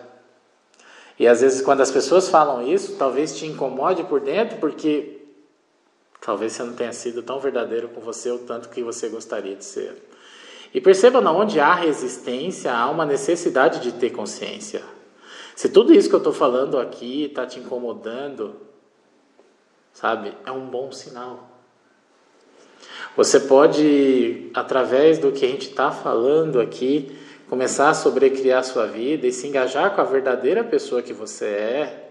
E 1.18 1.28
às 1.28 1.42
vezes 1.42 1.60
quando 1.60 1.82
as 1.82 1.90
pessoas 1.90 2.30
falam 2.30 2.66
isso, 2.66 2.96
talvez 2.96 3.36
te 3.36 3.44
incomode 3.44 4.04
por 4.04 4.20
dentro, 4.20 4.56
porque 4.56 5.20
talvez 6.18 6.54
você 6.54 6.62
não 6.62 6.72
tenha 6.72 6.94
sido 6.94 7.22
tão 7.22 7.38
verdadeiro 7.40 7.90
com 7.90 8.00
você 8.00 8.30
o 8.30 8.38
tanto 8.38 8.70
que 8.70 8.82
você 8.82 9.10
gostaria 9.10 9.54
de 9.54 9.66
ser. 9.66 10.02
E 10.72 10.80
perceba 10.80 11.20
na 11.20 11.30
onde 11.30 11.60
há 11.60 11.74
resistência, 11.74 12.72
há 12.72 12.88
uma 12.88 13.04
necessidade 13.04 13.80
de 13.80 13.92
ter 13.92 14.12
consciência. 14.12 14.82
Se 15.54 15.68
tudo 15.68 15.92
isso 15.92 16.08
que 16.08 16.14
eu 16.14 16.20
estou 16.20 16.32
falando 16.32 16.78
aqui 16.78 17.24
está 17.24 17.44
te 17.44 17.60
incomodando, 17.60 18.64
sabe, 19.96 20.34
é 20.44 20.52
um 20.52 20.66
bom 20.66 20.92
sinal. 20.92 21.48
Você 23.16 23.40
pode, 23.40 24.50
através 24.52 25.18
do 25.18 25.32
que 25.32 25.46
a 25.46 25.48
gente 25.48 25.70
está 25.70 25.90
falando 25.90 26.60
aqui, 26.60 27.18
começar 27.48 27.88
a 27.88 27.94
sobrecriar 27.94 28.62
sua 28.62 28.86
vida 28.86 29.26
e 29.26 29.32
se 29.32 29.46
engajar 29.46 29.94
com 29.94 30.02
a 30.02 30.04
verdadeira 30.04 30.62
pessoa 30.62 31.00
que 31.00 31.14
você 31.14 31.46
é, 31.46 32.10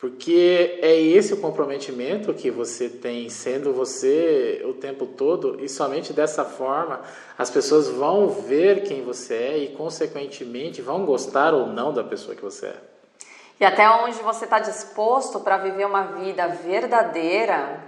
porque 0.00 0.78
é 0.80 0.98
esse 0.98 1.34
o 1.34 1.36
comprometimento 1.36 2.32
que 2.32 2.50
você 2.50 2.88
tem 2.88 3.28
sendo 3.28 3.74
você 3.74 4.62
o 4.64 4.72
tempo 4.72 5.04
todo, 5.04 5.62
e 5.62 5.68
somente 5.68 6.10
dessa 6.10 6.42
forma 6.42 7.02
as 7.36 7.50
pessoas 7.50 7.86
vão 7.86 8.28
ver 8.28 8.82
quem 8.84 9.02
você 9.02 9.34
é 9.34 9.58
e, 9.58 9.68
consequentemente, 9.68 10.80
vão 10.80 11.04
gostar 11.04 11.52
ou 11.52 11.66
não 11.66 11.92
da 11.92 12.02
pessoa 12.02 12.34
que 12.34 12.42
você 12.42 12.68
é. 12.68 12.93
E 13.58 13.64
até 13.64 13.88
onde 13.88 14.18
você 14.18 14.44
está 14.44 14.58
disposto 14.58 15.40
para 15.40 15.58
viver 15.58 15.86
uma 15.86 16.02
vida 16.02 16.48
verdadeira 16.48 17.82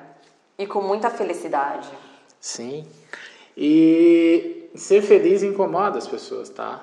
e 0.59 0.67
com 0.67 0.81
muita 0.81 1.11
felicidade. 1.11 1.89
Sim. 2.41 2.87
E 3.57 4.71
ser 4.75 5.03
feliz 5.03 5.43
incomoda 5.43 5.99
as 5.99 6.07
pessoas, 6.07 6.49
tá? 6.49 6.81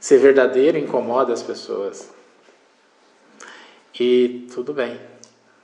Ser 0.00 0.18
verdadeiro 0.18 0.78
incomoda 0.78 1.32
as 1.32 1.42
pessoas. 1.42 2.10
E 3.98 4.48
tudo 4.52 4.72
bem. 4.72 5.00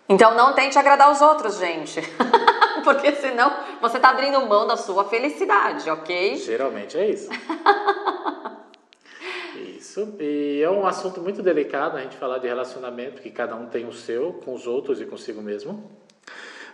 Então 0.08 0.34
não 0.34 0.54
tente 0.54 0.78
agradar 0.78 1.10
os 1.10 1.20
outros, 1.20 1.58
gente. 1.58 2.00
Porque 2.84 3.12
senão 3.12 3.50
você 3.80 3.96
está 3.96 4.10
abrindo 4.10 4.46
mão 4.46 4.66
da 4.66 4.76
sua 4.76 5.04
felicidade, 5.06 5.88
ok? 5.88 6.36
Geralmente 6.36 6.98
é 6.98 7.08
isso. 7.08 7.30
isso. 9.64 10.14
E 10.20 10.60
é 10.62 10.70
um 10.70 10.86
assunto 10.86 11.20
muito 11.20 11.42
delicado 11.42 11.96
a 11.96 12.00
gente 12.00 12.16
falar 12.16 12.38
de 12.38 12.46
relacionamento, 12.46 13.20
que 13.20 13.30
cada 13.30 13.54
um 13.56 13.66
tem 13.66 13.86
o 13.86 13.92
seu 13.92 14.34
com 14.44 14.54
os 14.54 14.66
outros 14.66 15.00
e 15.00 15.06
consigo 15.06 15.42
mesmo. 15.42 15.90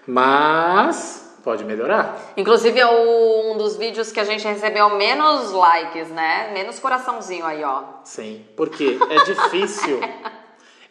Mas 0.07 1.39
pode 1.43 1.65
melhorar. 1.65 2.33
Inclusive 2.37 2.79
é 2.79 2.87
um 2.87 3.57
dos 3.57 3.77
vídeos 3.77 4.13
que 4.13 4.21
a 4.21 4.25
gente 4.25 4.47
recebeu 4.47 4.91
menos 4.91 5.53
likes, 5.53 6.09
né? 6.09 6.51
Menos 6.53 6.79
coraçãozinho 6.79 7.45
aí, 7.45 7.65
ó. 7.65 7.85
Sim, 8.05 8.45
porque 8.57 8.99
é 9.11 9.25
difícil. 9.25 10.01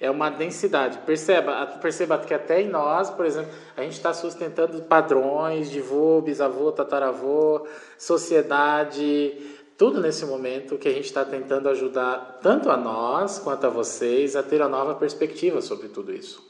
é 0.01 0.09
uma 0.09 0.29
densidade. 0.29 0.97
Perceba, 0.99 1.65
perceba 1.81 2.17
que 2.17 2.33
até 2.33 2.61
em 2.61 2.69
nós, 2.69 3.09
por 3.09 3.25
exemplo, 3.25 3.51
a 3.75 3.81
gente 3.81 3.93
está 3.93 4.13
sustentando 4.13 4.81
padrões 4.83 5.69
de 5.69 5.81
vô, 5.81 6.21
bisavô, 6.21 6.71
tataravô, 6.71 7.67
sociedade, 7.97 9.58
tudo 9.79 10.01
nesse 10.01 10.25
momento 10.25 10.77
que 10.77 10.89
a 10.89 10.91
gente 10.91 11.05
está 11.05 11.23
tentando 11.23 11.69
ajudar 11.69 12.39
tanto 12.41 12.69
a 12.69 12.75
nós 12.75 13.39
quanto 13.39 13.65
a 13.65 13.69
vocês 13.69 14.35
a 14.35 14.43
ter 14.43 14.59
uma 14.59 14.67
nova 14.67 14.93
perspectiva 14.93 15.61
sobre 15.61 15.87
tudo 15.87 16.13
isso. 16.13 16.45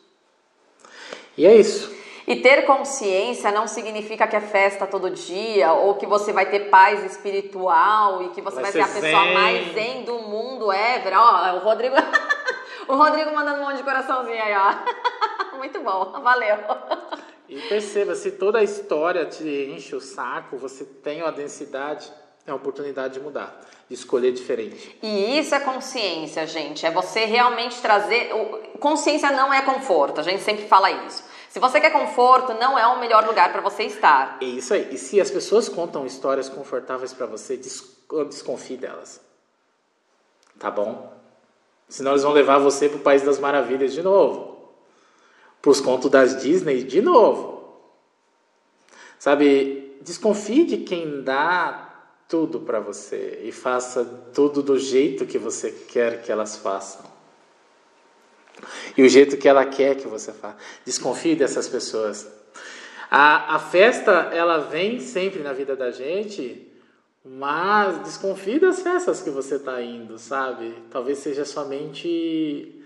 E 1.38 1.46
é 1.46 1.56
isso. 1.56 1.96
E 2.26 2.38
ter 2.38 2.64
consciência 2.66 3.52
não 3.52 3.68
significa 3.68 4.28
que 4.28 4.36
é 4.36 4.42
festa 4.42 4.88
todo 4.88 5.12
dia, 5.12 5.72
ou 5.74 5.94
que 5.94 6.08
você 6.08 6.34
vai 6.34 6.50
ter 6.50 6.72
paz 6.72 7.06
espiritual 7.06 8.24
e 8.24 8.30
que 8.30 8.42
você 8.42 8.62
vai, 8.62 8.72
vai 8.72 8.72
ser, 8.72 8.84
ser 8.84 8.98
a 8.98 9.02
pessoa 9.02 9.24
zen. 9.24 9.34
mais 9.36 9.74
zen 9.76 10.04
do 10.06 10.20
mundo 10.24 10.74
ever. 10.74 11.14
Ó, 11.16 11.56
o 11.58 11.60
Rodrigo. 11.60 11.96
o 12.90 12.96
Rodrigo 12.96 13.32
mandando 13.32 13.62
um 13.62 13.66
monte 13.66 13.78
de 13.78 13.84
coraçãozinho 13.84 14.42
aí, 14.42 14.56
ó. 14.56 15.54
Muito 15.56 15.80
bom, 15.82 16.20
valeu. 16.20 16.58
E 17.48 17.62
perceba, 17.62 18.16
se 18.16 18.32
toda 18.32 18.58
a 18.58 18.64
história 18.64 19.24
te 19.26 19.72
enche 19.72 19.96
o 19.96 20.02
saco, 20.02 20.58
você 20.58 20.84
tem 20.84 21.22
uma 21.22 21.32
densidade, 21.32 22.12
é 22.50 22.54
uma 22.54 22.60
oportunidade 22.60 23.16
de 23.16 23.20
mudar, 23.20 23.62
de 23.88 23.94
escolher 23.94 24.32
diferente. 24.32 24.98
E 25.02 25.40
isso 25.40 25.54
é 25.54 25.60
consciência, 25.60 26.46
gente. 26.48 26.86
É 26.86 26.92
você 26.92 27.26
realmente 27.26 27.82
trazer. 27.82 28.30
Consciência 28.80 29.32
não 29.32 29.54
é 29.54 29.62
conforto, 29.62 30.20
a 30.20 30.24
gente 30.24 30.42
sempre 30.42 30.68
fala 30.68 30.92
isso. 30.92 31.24
Se 31.50 31.60
você 31.60 31.82
quer 31.82 31.92
conforto, 31.92 32.54
não 32.54 32.78
é 32.78 32.86
o 32.86 33.00
melhor 33.00 33.26
lugar 33.26 33.52
para 33.52 33.62
você 33.62 33.84
estar. 33.84 34.38
É 34.40 34.46
isso 34.46 34.74
aí. 34.74 34.90
E 34.92 34.98
se 34.98 35.20
as 35.20 35.32
pessoas 35.32 35.68
contam 35.68 36.06
histórias 36.06 36.48
confortáveis 36.48 37.12
para 37.12 37.26
você, 37.26 37.58
desconfie 37.58 38.78
delas. 38.78 39.20
Tá 40.60 40.70
bom? 40.70 41.12
Senão 41.88 42.12
eles 42.12 42.22
vão 42.22 42.34
levar 42.34 42.60
você 42.60 42.88
para 42.88 42.98
o 42.98 43.02
País 43.02 43.24
das 43.24 43.40
Maravilhas 43.40 43.94
de 43.94 44.04
novo. 44.04 44.70
Para 45.60 45.72
os 45.72 45.82
contos 45.82 46.12
das 46.12 46.40
Disney 46.40 46.84
de 46.84 47.02
novo. 47.02 47.80
Sabe, 49.18 49.98
desconfie 50.02 50.66
de 50.66 50.78
quem 50.78 51.24
dá 51.24 51.89
tudo 52.30 52.60
para 52.60 52.80
você 52.80 53.42
e 53.44 53.52
faça 53.52 54.06
tudo 54.34 54.62
do 54.62 54.78
jeito 54.78 55.26
que 55.26 55.40
você 55.40 55.72
quer 55.72 56.22
que 56.22 56.32
elas 56.32 56.58
façam. 56.58 57.04
E 58.96 59.02
o 59.02 59.10
jeito 59.10 59.36
que 59.36 59.48
ela 59.48 59.66
quer 59.66 59.96
que 59.96 60.08
você 60.08 60.32
faça. 60.32 60.58
Desconfie 60.86 61.36
dessas 61.36 61.68
pessoas. 61.68 62.32
A, 63.10 63.56
a 63.56 63.60
festa, 63.60 64.12
ela 64.32 64.60
vem 64.60 65.00
sempre 65.00 65.42
na 65.42 65.54
vida 65.54 65.76
da 65.76 65.90
gente, 65.90 66.72
mas 67.26 67.98
desconfie 68.04 68.60
das 68.60 68.84
festas 68.84 69.24
que 69.24 69.32
você 69.32 69.56
está 69.56 69.82
indo, 69.82 70.20
sabe? 70.20 70.76
Talvez 70.92 71.18
seja 71.18 71.44
somente 71.44 72.80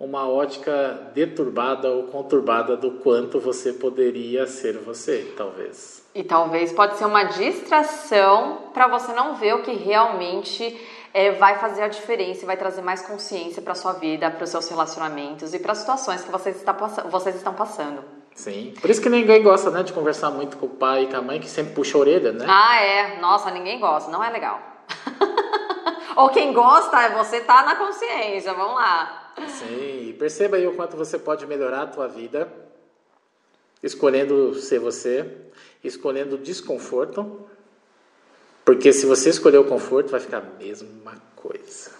uma 0.00 0.28
ótica 0.28 1.12
deturbada 1.14 1.88
ou 1.90 2.04
conturbada 2.04 2.76
do 2.76 2.92
quanto 2.92 3.38
você 3.38 3.72
poderia 3.72 4.48
ser 4.48 4.78
você, 4.78 5.32
talvez. 5.36 5.99
E 6.14 6.24
talvez 6.24 6.72
pode 6.72 6.96
ser 6.96 7.04
uma 7.04 7.24
distração 7.24 8.70
para 8.74 8.88
você 8.88 9.12
não 9.12 9.36
ver 9.36 9.54
o 9.54 9.62
que 9.62 9.72
realmente 9.72 10.76
é, 11.14 11.32
vai 11.32 11.58
fazer 11.58 11.82
a 11.82 11.88
diferença 11.88 12.42
e 12.42 12.46
vai 12.46 12.56
trazer 12.56 12.82
mais 12.82 13.02
consciência 13.02 13.62
para 13.62 13.74
sua 13.74 13.92
vida, 13.92 14.30
para 14.30 14.42
os 14.42 14.50
seus 14.50 14.68
relacionamentos 14.68 15.54
e 15.54 15.58
para 15.58 15.72
as 15.72 15.78
situações 15.78 16.22
que 16.22 16.30
vocês, 16.30 16.56
está, 16.56 16.72
vocês 16.72 17.36
estão 17.36 17.54
passando. 17.54 18.02
Sim. 18.34 18.74
Por 18.80 18.90
isso 18.90 19.00
que 19.00 19.08
ninguém 19.08 19.42
gosta, 19.42 19.70
né, 19.70 19.82
de 19.82 19.92
conversar 19.92 20.30
muito 20.30 20.56
com 20.56 20.66
o 20.66 20.70
pai 20.70 21.04
e 21.04 21.06
com 21.06 21.16
a 21.16 21.22
mãe, 21.22 21.38
que 21.38 21.48
sempre 21.48 21.74
puxa 21.74 21.96
a 21.96 22.00
orelha, 22.00 22.32
né? 22.32 22.46
Ah, 22.48 22.80
é. 22.80 23.20
Nossa, 23.20 23.50
ninguém 23.50 23.78
gosta. 23.78 24.10
Não 24.10 24.22
é 24.22 24.30
legal. 24.30 24.60
Ou 26.16 26.28
quem 26.30 26.52
gosta, 26.52 27.02
é 27.02 27.10
você 27.16 27.40
tá 27.40 27.62
na 27.62 27.76
consciência. 27.76 28.52
Vamos 28.54 28.74
lá. 28.74 29.32
Sim. 29.46 30.08
E 30.08 30.16
perceba 30.18 30.56
aí 30.56 30.66
o 30.66 30.74
quanto 30.74 30.96
você 30.96 31.18
pode 31.18 31.46
melhorar 31.46 31.82
a 31.82 31.86
tua 31.86 32.08
vida 32.08 32.50
escolhendo 33.82 34.54
ser 34.54 34.78
você, 34.78 35.24
escolhendo 35.82 36.38
desconforto 36.38 37.48
porque 38.70 38.92
se 38.92 39.04
você 39.04 39.30
escolher 39.30 39.58
o 39.58 39.64
conforto, 39.64 40.12
vai 40.12 40.20
ficar 40.20 40.38
a 40.38 40.62
mesma 40.62 41.14
coisa. 41.34 41.90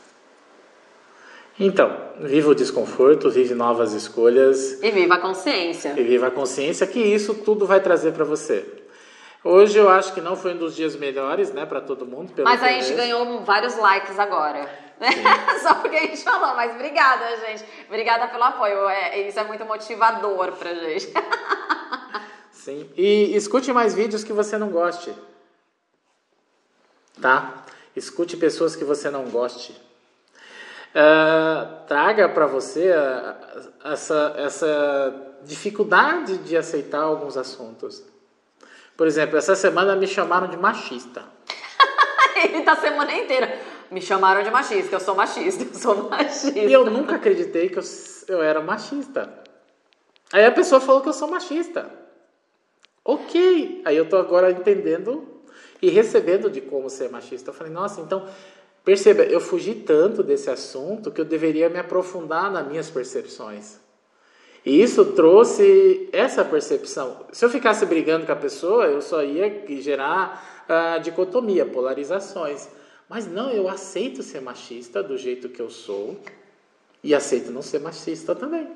Então, 1.59 1.95
viva 2.21 2.51
o 2.51 2.55
desconforto, 2.55 3.29
vive 3.29 3.55
novas 3.55 3.93
escolhas. 3.93 4.81
E 4.81 4.91
viva 4.93 5.17
a 5.17 5.19
consciência. 5.19 5.95
E 5.97 6.03
viva 6.05 6.29
a 6.29 6.31
consciência 6.31 6.87
que 6.87 7.01
isso 7.01 7.35
tudo 7.35 7.67
vai 7.67 7.81
trazer 7.81 8.13
para 8.13 8.25
você. 8.25 8.65
Hoje 9.43 9.79
eu 9.79 9.89
acho 9.89 10.15
que 10.15 10.21
não 10.21 10.37
foi 10.37 10.55
um 10.55 10.59
dos 10.59 10.77
dias 10.77 10.95
melhores, 10.95 11.53
né, 11.53 11.67
para 11.67 11.81
todo 11.81 12.07
mundo. 12.07 12.33
mas 12.45 12.63
a 12.63 12.69
gente 12.69 12.93
ganhou 12.93 13.41
vários 13.41 13.77
likes 13.77 14.17
agora. 14.17 14.69
Só 15.63 15.75
porque 15.75 15.97
a 15.97 16.03
gente 16.03 16.23
falou, 16.23 16.55
mas 16.55 16.73
obrigada, 16.75 17.37
gente. 17.49 17.65
Obrigada 17.89 18.29
pelo 18.29 18.45
apoio. 18.45 18.89
É, 18.89 19.27
isso 19.27 19.41
é 19.41 19.45
muito 19.45 19.65
motivador 19.65 20.53
pra 20.53 20.73
gente. 20.73 21.13
Sim. 22.65 22.89
E 22.97 23.35
escute 23.37 23.73
mais 23.73 23.95
vídeos 23.95 24.23
que 24.23 24.33
você 24.33 24.57
não 24.57 24.71
goste 24.71 25.13
tá? 27.21 27.65
Escute 27.95 28.37
pessoas 28.37 28.75
que 28.75 28.85
você 28.85 29.11
não 29.11 29.25
goste. 29.25 29.73
Uh, 30.91 31.87
traga 31.87 32.29
para 32.29 32.47
você 32.47 32.91
uh, 32.91 33.93
essa, 33.93 34.35
essa 34.37 35.37
dificuldade 35.45 36.39
de 36.39 36.57
aceitar 36.57 37.03
alguns 37.03 37.37
assuntos. 37.37 38.03
Por 38.97 39.07
exemplo, 39.07 39.37
essa 39.37 39.55
semana 39.55 39.95
me 39.95 40.07
chamaram 40.07 40.49
de 40.49 40.57
machista. 40.57 41.25
Ele 42.43 42.63
tá 42.63 42.73
a 42.73 42.77
semana 42.77 43.13
inteira. 43.13 43.61
Me 43.91 44.01
chamaram 44.01 44.43
de 44.43 44.51
machista, 44.51 44.97
eu 44.97 45.01
sou 45.01 45.15
machista, 45.15 45.65
eu 45.65 45.75
sou 45.75 46.09
machista. 46.09 46.59
E 46.59 46.73
eu 46.73 46.85
nunca 46.85 47.17
acreditei 47.17 47.69
que 47.69 47.79
eu, 47.79 47.83
eu 48.29 48.43
era 48.43 48.61
machista. 48.61 49.33
Aí 50.33 50.45
a 50.45 50.53
pessoa 50.53 50.81
falou 50.81 51.01
que 51.01 51.09
eu 51.09 51.13
sou 51.13 51.29
machista. 51.29 52.00
Ok. 53.05 53.83
Aí 53.85 53.97
eu 53.97 54.09
tô 54.09 54.17
agora 54.17 54.51
entendendo 54.51 55.27
e 55.81 55.89
recebendo 55.89 56.51
de 56.51 56.61
como 56.61 56.91
ser 56.91 57.11
machista. 57.11 57.51
Eu 57.51 57.55
falei, 57.55 57.73
nossa, 57.73 58.01
então, 58.01 58.29
perceba, 58.85 59.23
eu 59.23 59.41
fugi 59.41 59.75
tanto 59.75 60.23
desse 60.23 60.51
assunto 60.51 61.11
que 61.11 61.21
eu 61.21 61.25
deveria 61.25 61.69
me 61.69 61.79
aprofundar 61.79 62.51
nas 62.51 62.67
minhas 62.67 62.91
percepções. 62.91 63.79
E 64.65 64.83
isso 64.83 65.13
trouxe 65.13 66.09
essa 66.13 66.45
percepção. 66.45 67.25
Se 67.33 67.45
eu 67.45 67.49
ficasse 67.49 67.87
brigando 67.87 68.27
com 68.27 68.33
a 68.33 68.37
pessoa, 68.37 68.85
eu 68.87 69.01
só 69.01 69.23
ia 69.25 69.65
gerar 69.81 70.67
uh, 70.69 71.01
dicotomia, 71.01 71.65
polarizações. 71.65 72.69
Mas 73.09 73.27
não, 73.27 73.51
eu 73.51 73.69
aceito 73.69 74.23
ser 74.23 74.41
machista 74.41 75.03
do 75.03 75.17
jeito 75.17 75.49
que 75.49 75.61
eu 75.61 75.71
sou. 75.71 76.21
E 77.03 77.15
aceito 77.15 77.51
não 77.51 77.63
ser 77.63 77.81
machista 77.81 78.35
também. 78.35 78.69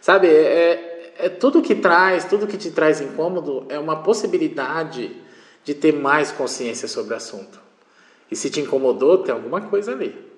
Sabe, 0.00 0.28
é, 0.28 0.87
é, 1.18 1.28
tudo 1.28 1.60
que 1.60 1.74
traz, 1.74 2.24
tudo 2.24 2.46
que 2.46 2.56
te 2.56 2.70
traz 2.70 3.00
incômodo 3.00 3.66
é 3.68 3.78
uma 3.78 4.02
possibilidade 4.02 5.14
de 5.64 5.74
ter 5.74 5.92
mais 5.92 6.30
consciência 6.30 6.86
sobre 6.86 7.12
o 7.12 7.16
assunto. 7.16 7.60
E 8.30 8.36
se 8.36 8.48
te 8.48 8.60
incomodou, 8.60 9.18
tem 9.18 9.34
alguma 9.34 9.60
coisa 9.62 9.92
ali. 9.92 10.28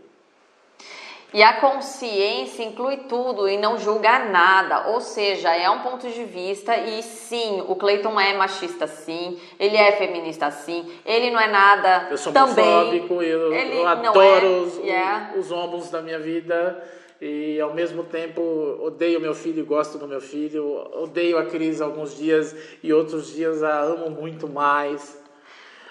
E 1.33 1.43
a 1.45 1.61
consciência 1.61 2.65
inclui 2.65 2.97
tudo 3.09 3.49
e 3.49 3.57
não 3.57 3.79
julga 3.79 4.19
nada, 4.31 4.89
ou 4.89 5.01
seja, 5.01 5.55
é 5.55 5.71
um 5.71 5.79
ponto 5.79 6.09
de 6.09 6.25
vista 6.25 6.77
e 6.77 7.03
sim, 7.05 7.63
o 7.69 7.77
Cleiton 7.77 8.19
é 8.19 8.37
machista 8.37 8.89
sim, 8.89 9.39
ele 9.57 9.77
é 9.77 9.93
feminista 9.93 10.51
sim, 10.51 10.91
ele 11.07 11.31
não 11.31 11.39
é 11.39 11.47
nada 11.47 12.09
eu 12.11 12.19
sou 12.19 12.33
também. 12.33 13.07
Eu, 13.09 13.53
eu 13.53 13.87
adoro 13.87 14.19
é, 14.19 14.49
os, 14.49 14.79
yeah. 14.79 15.33
os 15.37 15.53
ombros 15.53 15.89
da 15.89 16.03
minha 16.03 16.19
vida 16.19 16.83
e 17.21 17.61
ao 17.61 17.75
mesmo 17.75 18.05
tempo 18.05 18.41
odeio 18.81 19.21
meu 19.21 19.35
filho 19.35 19.61
e 19.61 19.67
gosto 19.67 19.99
do 19.99 20.09
meu 20.09 20.21
filho, 20.21 20.65
odeio 20.95 21.37
a 21.37 21.45
Cris 21.45 21.81
alguns 21.81 22.17
dias 22.17 22.57
e 22.83 22.93
outros 22.93 23.35
dias 23.35 23.63
a 23.63 23.81
amo 23.83 24.11
muito 24.11 24.49
mais. 24.49 25.19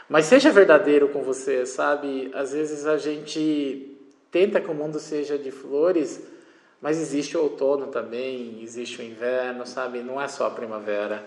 Mas 0.09 0.25
seja 0.25 0.51
verdadeiro 0.51 1.09
com 1.09 1.21
você, 1.21 1.67
sabe? 1.67 2.31
Às 2.33 2.51
vezes 2.51 2.87
a 2.87 2.97
gente 2.97 3.95
tenta 4.31 4.59
que 4.59 4.71
o 4.71 4.73
mundo 4.73 4.99
seja 4.99 5.37
de 5.37 5.51
flores, 5.51 6.19
mas 6.81 6.99
existe 6.99 7.37
o 7.37 7.41
outono 7.43 7.87
também, 7.87 8.59
existe 8.63 8.99
o 9.01 9.05
inverno, 9.05 9.67
sabe? 9.67 10.01
Não 10.01 10.19
é 10.19 10.27
só 10.27 10.47
a 10.47 10.51
primavera. 10.51 11.23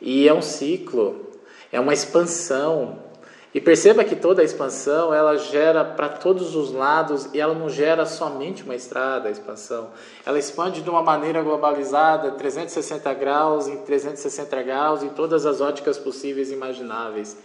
E 0.00 0.26
é 0.26 0.32
um 0.32 0.40
ciclo, 0.40 1.30
é 1.70 1.78
uma 1.78 1.92
expansão. 1.92 3.11
E 3.54 3.60
perceba 3.60 4.02
que 4.02 4.16
toda 4.16 4.40
a 4.40 4.44
expansão, 4.44 5.12
ela 5.12 5.36
gera 5.36 5.84
para 5.84 6.08
todos 6.08 6.56
os 6.56 6.72
lados 6.72 7.28
e 7.34 7.40
ela 7.40 7.52
não 7.52 7.68
gera 7.68 8.06
somente 8.06 8.62
uma 8.62 8.74
estrada, 8.74 9.28
a 9.28 9.32
expansão. 9.32 9.90
Ela 10.24 10.38
expande 10.38 10.80
de 10.80 10.88
uma 10.88 11.02
maneira 11.02 11.42
globalizada, 11.42 12.30
360 12.30 13.12
graus 13.12 13.68
em 13.68 13.76
360 13.78 14.62
graus, 14.62 15.02
em 15.02 15.10
todas 15.10 15.44
as 15.44 15.60
óticas 15.60 15.98
possíveis 15.98 16.50
e 16.50 16.54
imagináveis. 16.54 17.36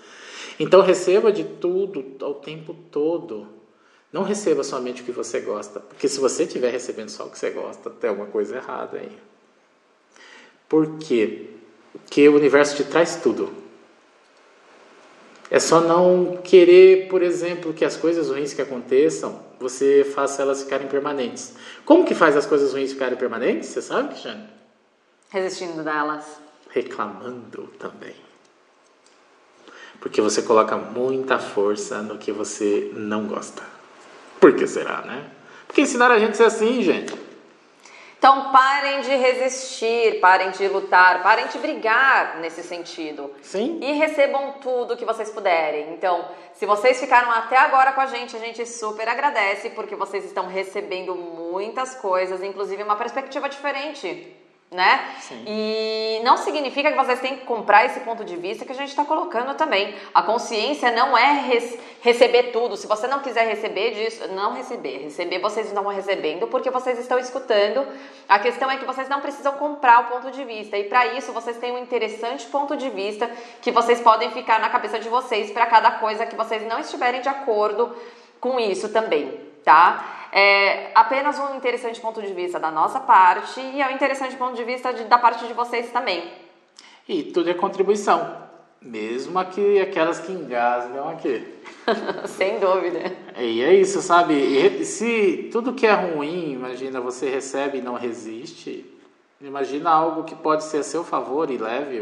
Então 0.58 0.82
receba 0.82 1.30
de 1.30 1.44
tudo 1.44 2.06
ao 2.22 2.36
tempo 2.36 2.74
todo. 2.90 3.48
Não 4.12 4.24
receba 4.24 4.64
somente 4.64 5.02
o 5.02 5.06
que 5.06 5.12
você 5.12 5.42
gosta, 5.42 5.82
porque 5.82 6.08
se 6.08 6.22
você 6.22 6.44
estiver 6.44 6.72
recebendo 6.72 7.10
só 7.10 7.26
o 7.26 7.30
que 7.30 7.38
você 7.38 7.50
gosta, 7.50 7.90
tem 7.90 8.10
alguma 8.10 8.28
coisa 8.28 8.56
errada 8.56 8.98
aí. 8.98 9.12
Por 10.70 10.98
quê? 11.00 11.50
Porque 11.92 12.30
o 12.30 12.36
universo 12.36 12.78
te 12.78 12.86
traz 12.86 13.18
tudo. 13.18 13.67
É 15.50 15.60
só 15.60 15.80
não 15.80 16.38
querer, 16.44 17.08
por 17.08 17.22
exemplo, 17.22 17.74
que 17.74 17.86
as 17.86 17.96
coisas 17.96 18.30
ruins 18.30 18.54
que 18.54 18.62
aconteçam, 18.62 19.40
você 19.60 20.04
faça 20.04 20.42
elas 20.42 20.64
ficarem 20.64 20.88
permanentes. 20.88 21.56
Como 21.86 22.06
que 22.06 22.14
faz 22.14 22.36
as 22.36 22.46
coisas 22.46 22.74
ruins 22.74 22.92
ficarem 22.92 23.18
permanentes? 23.18 23.70
Você 23.70 23.82
sabe, 23.82 24.10
Cristiane? 24.10 24.48
Resistindo 25.30 25.84
delas. 25.84 26.26
Reclamando 26.70 27.68
também. 27.80 28.16
Porque 30.00 30.22
você 30.22 30.42
coloca 30.42 30.76
muita 30.76 31.40
força 31.40 32.02
no 32.02 32.18
que 32.18 32.32
você 32.32 32.92
não 32.94 33.26
gosta. 33.26 33.64
Por 34.40 34.54
que 34.54 34.68
será, 34.68 35.02
né? 35.02 35.32
Porque 35.66 35.82
ensinaram 35.82 36.16
a 36.16 36.20
gente 36.20 36.32
a 36.32 36.36
ser 36.36 36.44
assim, 36.44 36.82
gente. 36.84 37.14
Então 38.18 38.52
parem 38.52 39.02
de 39.02 39.16
resistir, 39.16 40.20
parem 40.20 40.50
de 40.52 40.68
lutar, 40.68 41.22
parem 41.22 41.48
de 41.48 41.58
brigar 41.60 42.38
nesse 42.40 42.64
sentido. 42.64 43.32
Sim. 43.44 43.80
E 43.82 43.94
recebam 43.94 44.54
tudo 44.54 44.98
que 44.98 45.06
vocês 45.06 45.30
puderem. 45.30 45.94
Então, 45.94 46.28
se 46.54 46.66
vocês 46.66 47.00
ficaram 47.00 47.32
até 47.32 47.58
agora 47.58 47.92
com 47.92 48.02
a 48.02 48.08
gente, 48.08 48.36
a 48.36 48.40
gente 48.40 48.66
super 48.66 49.08
agradece 49.08 49.70
porque 49.70 49.96
vocês 49.96 50.26
estão 50.26 50.48
recebendo 50.48 51.14
muitas 51.16 51.96
coisas, 51.96 52.42
inclusive 52.42 52.82
uma 52.82 52.96
perspectiva 52.96 53.48
diferente 53.48 54.36
né? 54.70 55.16
Sim. 55.22 55.46
E 55.48 56.20
não 56.26 56.36
significa 56.36 56.92
que 56.92 56.98
vocês 56.98 57.22
têm 57.22 57.38
que 57.38 57.46
comprar 57.46 57.86
esse 57.86 58.02
ponto 58.02 58.26
de 58.26 58.36
vista 58.36 58.66
que 58.66 58.72
a 58.74 58.76
gente 58.76 58.90
está 58.90 59.06
colocando 59.06 59.56
também. 59.56 59.96
A 60.14 60.22
consciência 60.22 60.92
não 60.92 61.18
é 61.18 61.40
res, 61.40 61.80
receber 62.02 62.52
tudo. 62.52 62.76
Se 62.76 62.86
você 62.86 63.08
não 63.08 63.20
quiser 63.20 63.48
receber 63.48 63.92
disso, 63.92 64.28
não 64.34 64.54
receber. 64.54 65.04
Receber 65.04 65.40
vocês 65.40 65.68
estão 65.68 65.88
recebendo 65.88 66.48
porque 66.48 66.70
vocês 66.70 67.00
estão 67.00 67.18
escutando. 67.18 67.88
A 68.28 68.40
questão 68.40 68.70
é 68.70 68.76
que 68.76 68.86
vocês 68.86 69.08
não 69.08 69.22
precisam 69.22 69.54
comprar 69.54 70.02
o 70.02 70.04
ponto 70.06 70.32
de 70.32 70.44
vista. 70.44 70.78
E 70.78 70.84
para 70.84 71.08
isso 71.14 71.32
vocês 71.32 71.56
têm 71.58 71.72
um 71.72 71.80
interessante 71.80 72.46
ponto 72.48 72.76
de 72.76 72.90
vista 72.90 73.32
que 73.62 73.72
vocês 73.72 74.02
podem 74.02 74.32
ficar 74.32 74.60
na 74.60 74.70
cabeça 74.70 75.00
de 75.00 75.08
vocês 75.08 75.50
para 75.50 75.66
cada 75.66 75.92
coisa 75.92 76.26
que 76.26 76.36
vocês 76.36 76.68
não 76.68 76.80
estiverem 76.80 77.22
de 77.22 77.30
acordo 77.30 77.96
com 78.42 78.60
isso 78.60 78.90
também, 78.90 79.40
tá? 79.64 80.17
É 80.32 80.92
apenas 80.94 81.40
um 81.40 81.56
interessante 81.56 82.00
ponto 82.00 82.22
de 82.22 82.34
vista 82.34 82.60
da 82.60 82.72
nossa 82.72 83.00
parte 83.00 83.60
e 83.60 83.82
é 83.82 83.88
um 83.88 83.92
interessante 83.92 84.36
ponto 84.36 84.56
de 84.56 84.64
vista 84.64 84.94
de, 84.94 85.06
da 85.06 85.18
parte 85.18 85.46
de 85.48 85.54
vocês 85.54 85.92
também. 85.92 86.32
E 87.08 87.24
tudo 87.24 87.50
é 87.50 87.54
contribuição, 87.54 88.36
mesmo 88.82 89.40
aqui, 89.40 89.80
aquelas 89.80 90.20
que 90.20 90.32
engasgam 90.32 91.10
aqui. 91.10 91.48
Sem 92.28 92.60
dúvida. 92.60 93.00
E 93.38 93.62
é 93.62 93.74
isso, 93.74 94.02
sabe? 94.02 94.34
E 94.34 94.84
se 94.84 95.50
tudo 95.52 95.74
que 95.74 95.88
é 95.88 95.94
ruim, 95.94 96.52
imagina, 96.52 97.00
você 97.00 97.30
recebe 97.30 97.78
e 97.78 97.82
não 97.82 97.96
resiste, 97.96 98.86
imagina 99.40 99.90
algo 99.90 100.24
que 100.24 100.36
pode 100.36 100.66
ser 100.66 100.80
a 100.80 100.84
seu 100.84 101.04
favor 101.04 101.50
e 101.50 101.58
leve 101.58 102.02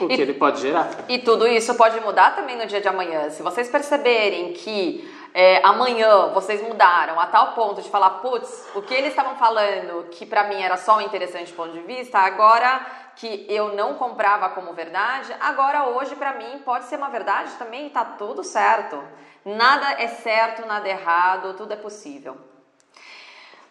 o 0.00 0.08
que 0.08 0.14
e, 0.14 0.20
ele 0.20 0.34
pode 0.34 0.60
gerar. 0.60 0.90
E 1.08 1.18
tudo 1.18 1.46
isso 1.46 1.74
pode 1.74 2.00
mudar 2.00 2.34
também 2.34 2.56
no 2.56 2.66
dia 2.66 2.80
de 2.80 2.88
amanhã. 2.88 3.30
Se 3.30 3.42
vocês 3.42 3.68
perceberem 3.68 4.52
que 4.52 5.08
é, 5.32 5.64
amanhã 5.64 6.28
vocês 6.34 6.62
mudaram 6.62 7.18
a 7.20 7.26
tal 7.26 7.52
ponto 7.52 7.80
de 7.80 7.88
falar, 7.88 8.10
putz, 8.20 8.68
o 8.74 8.82
que 8.82 8.94
eles 8.94 9.10
estavam 9.10 9.36
falando 9.36 10.08
que 10.10 10.26
para 10.26 10.44
mim 10.44 10.60
era 10.60 10.76
só 10.76 10.98
um 10.98 11.00
interessante 11.00 11.52
ponto 11.52 11.72
de 11.72 11.80
vista, 11.80 12.18
agora 12.18 12.84
que 13.16 13.46
eu 13.48 13.74
não 13.74 13.94
comprava 13.94 14.48
como 14.50 14.72
verdade, 14.72 15.34
agora 15.40 15.88
hoje 15.88 16.16
para 16.16 16.34
mim 16.34 16.60
pode 16.64 16.86
ser 16.86 16.96
uma 16.96 17.10
verdade 17.10 17.52
também 17.58 17.86
e 17.86 17.90
tá 17.90 18.04
tudo 18.04 18.42
certo. 18.42 19.02
Nada 19.44 20.02
é 20.02 20.08
certo, 20.08 20.66
nada 20.66 20.88
é 20.88 20.92
errado, 20.92 21.54
tudo 21.54 21.72
é 21.72 21.76
possível. 21.76 22.49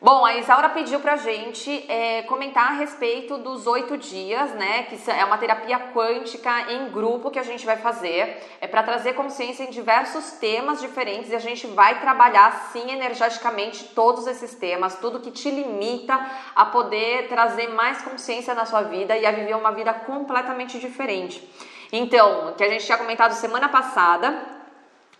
Bom, 0.01 0.25
a 0.25 0.37
Isaura 0.37 0.69
pediu 0.69 1.01
pra 1.01 1.17
gente 1.17 1.85
é, 1.91 2.21
comentar 2.21 2.69
a 2.71 2.75
respeito 2.75 3.37
dos 3.37 3.67
oito 3.67 3.97
dias, 3.97 4.49
né? 4.51 4.83
Que 4.83 5.11
é 5.11 5.25
uma 5.25 5.37
terapia 5.37 5.77
quântica 5.93 6.71
em 6.71 6.89
grupo 6.89 7.29
que 7.29 7.37
a 7.37 7.43
gente 7.43 7.65
vai 7.65 7.75
fazer. 7.75 8.41
É 8.61 8.67
para 8.67 8.81
trazer 8.81 9.11
consciência 9.11 9.63
em 9.63 9.69
diversos 9.69 10.31
temas 10.39 10.79
diferentes 10.79 11.31
e 11.31 11.35
a 11.35 11.39
gente 11.39 11.67
vai 11.67 11.99
trabalhar 11.99 12.69
sim 12.71 12.89
energeticamente 12.89 13.89
todos 13.93 14.25
esses 14.25 14.55
temas, 14.55 14.95
tudo 14.95 15.19
que 15.19 15.31
te 15.31 15.51
limita 15.51 16.17
a 16.55 16.65
poder 16.65 17.27
trazer 17.27 17.67
mais 17.67 18.01
consciência 18.01 18.53
na 18.53 18.65
sua 18.65 18.83
vida 18.83 19.17
e 19.17 19.25
a 19.25 19.31
viver 19.31 19.57
uma 19.57 19.73
vida 19.73 19.93
completamente 19.93 20.79
diferente. 20.79 21.45
Então, 21.91 22.53
que 22.57 22.63
a 22.63 22.69
gente 22.69 22.85
tinha 22.85 22.97
comentado 22.97 23.33
semana 23.33 23.67
passada, 23.67 24.45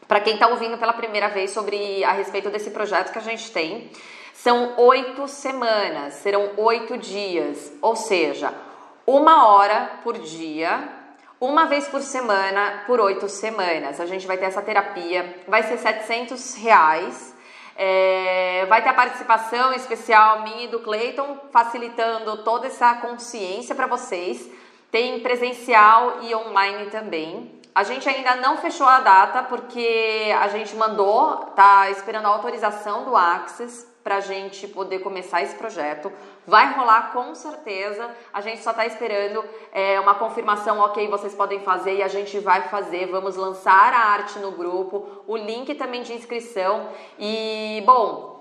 para 0.08 0.22
quem 0.22 0.36
está 0.36 0.48
ouvindo 0.48 0.78
pela 0.78 0.94
primeira 0.94 1.28
vez 1.28 1.52
sobre 1.52 2.02
a 2.06 2.14
respeito 2.14 2.50
desse 2.50 2.72
projeto 2.72 3.12
que 3.12 3.20
a 3.20 3.22
gente 3.22 3.52
tem. 3.52 3.92
São 4.42 4.76
oito 4.78 5.28
semanas, 5.28 6.14
serão 6.14 6.52
oito 6.56 6.98
dias, 6.98 7.74
ou 7.82 7.94
seja, 7.94 8.54
uma 9.06 9.46
hora 9.46 10.00
por 10.02 10.18
dia, 10.18 10.88
uma 11.42 11.66
vez 11.66 11.90
por 11.90 12.02
semana, 12.02 12.84
por 12.88 13.02
oito 13.02 13.28
semanas. 13.28 14.00
A 14.00 14.06
gente 14.06 14.26
vai 14.26 14.38
ter 14.38 14.46
essa 14.46 14.62
terapia, 14.62 15.44
vai 15.46 15.64
ser 15.64 15.78
700 15.78 16.56
reais. 16.56 17.36
É, 17.76 18.66
vai 18.70 18.82
ter 18.82 18.88
a 18.88 18.94
participação 18.94 19.74
especial 19.74 20.44
minha 20.44 20.64
e 20.64 20.68
do 20.70 20.80
Clayton, 20.80 21.38
facilitando 21.52 22.38
toda 22.38 22.68
essa 22.68 22.94
consciência 22.94 23.76
para 23.76 23.88
vocês. 23.88 24.50
Tem 24.90 25.20
presencial 25.20 26.20
e 26.22 26.34
online 26.34 26.90
também. 26.90 27.60
A 27.76 27.84
gente 27.84 28.08
ainda 28.08 28.38
não 28.38 28.56
fechou 28.56 28.88
a 28.88 29.02
data 29.02 29.44
porque 29.44 30.34
a 30.40 30.48
gente 30.48 30.78
mandou, 30.78 31.36
tá 31.58 31.90
esperando 31.90 32.26
a 32.28 32.30
autorização 32.30 33.04
do 33.04 33.18
Access 33.18 33.89
para 34.04 34.18
a 34.18 34.20
gente 34.20 34.68
poder 34.68 35.00
começar 35.00 35.42
esse 35.42 35.56
projeto. 35.56 36.12
Vai 36.46 36.74
rolar 36.74 37.12
com 37.14 37.36
certeza. 37.36 38.10
A 38.34 38.42
gente 38.42 38.62
só 38.62 38.72
está 38.72 38.86
esperando 38.86 39.44
é, 39.72 40.00
uma 40.00 40.16
confirmação, 40.16 40.80
ok, 40.80 41.08
vocês 41.08 41.34
podem 41.34 41.60
fazer 41.62 41.96
e 41.96 42.04
a 42.04 42.08
gente 42.08 42.40
vai 42.40 42.64
fazer. 42.70 43.08
Vamos 43.08 43.36
lançar 43.36 43.94
a 43.94 44.00
arte 44.12 44.40
no 44.40 44.52
grupo, 44.52 45.24
o 45.28 45.38
link 45.38 45.76
também 45.76 46.02
de 46.02 46.14
inscrição. 46.14 46.90
E, 47.18 47.84
bom, 47.86 48.40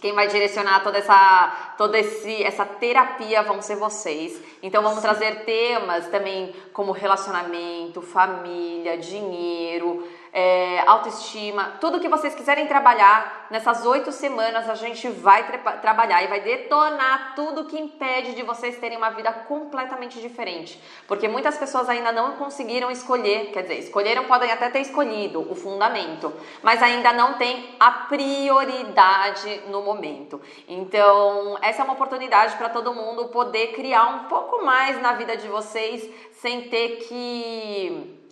quem 0.00 0.12
vai 0.12 0.28
direcionar 0.28 0.82
toda 0.82 0.98
essa 0.98 1.74
toda 1.78 1.98
esse, 1.98 2.42
essa 2.44 2.66
terapia 2.66 3.42
vão 3.42 3.62
ser 3.62 3.76
vocês. 3.76 4.38
Então 4.62 4.82
vamos 4.82 4.98
Sim. 4.98 5.02
trazer 5.02 5.44
temas 5.44 6.08
também 6.08 6.54
como 6.74 6.92
relacionamento, 6.92 8.02
família, 8.02 8.98
dinheiro, 8.98 10.06
é, 10.36 10.82
autoestima, 10.84 11.74
tudo 11.80 12.00
que 12.00 12.08
vocês 12.08 12.34
quiserem 12.34 12.66
trabalhar, 12.66 13.46
nessas 13.50 13.86
oito 13.86 14.10
semanas 14.10 14.68
a 14.68 14.74
gente 14.74 15.08
vai 15.08 15.46
tra 15.46 15.58
trabalhar 15.74 16.24
e 16.24 16.26
vai 16.26 16.40
detonar 16.40 17.36
tudo 17.36 17.66
que 17.66 17.78
impede 17.78 18.34
de 18.34 18.42
vocês 18.42 18.76
terem 18.78 18.98
uma 18.98 19.10
vida 19.10 19.32
completamente 19.32 20.20
diferente. 20.20 20.82
Porque 21.06 21.28
muitas 21.28 21.56
pessoas 21.56 21.88
ainda 21.88 22.10
não 22.10 22.32
conseguiram 22.32 22.90
escolher, 22.90 23.52
quer 23.52 23.62
dizer, 23.62 23.78
escolheram, 23.78 24.24
podem 24.24 24.50
até 24.50 24.68
ter 24.70 24.80
escolhido 24.80 25.40
o 25.48 25.54
fundamento, 25.54 26.32
mas 26.64 26.82
ainda 26.82 27.12
não 27.12 27.34
tem 27.34 27.76
a 27.78 27.92
prioridade 27.92 29.62
no 29.68 29.82
momento. 29.82 30.42
Então, 30.66 31.56
essa 31.62 31.82
é 31.82 31.84
uma 31.84 31.94
oportunidade 31.94 32.56
para 32.56 32.70
todo 32.70 32.92
mundo 32.92 33.26
poder 33.26 33.68
criar 33.68 34.08
um 34.08 34.24
pouco 34.24 34.64
mais 34.64 35.00
na 35.00 35.12
vida 35.12 35.36
de 35.36 35.46
vocês 35.46 36.10
sem 36.32 36.62
ter 36.62 37.06
que 37.06 38.23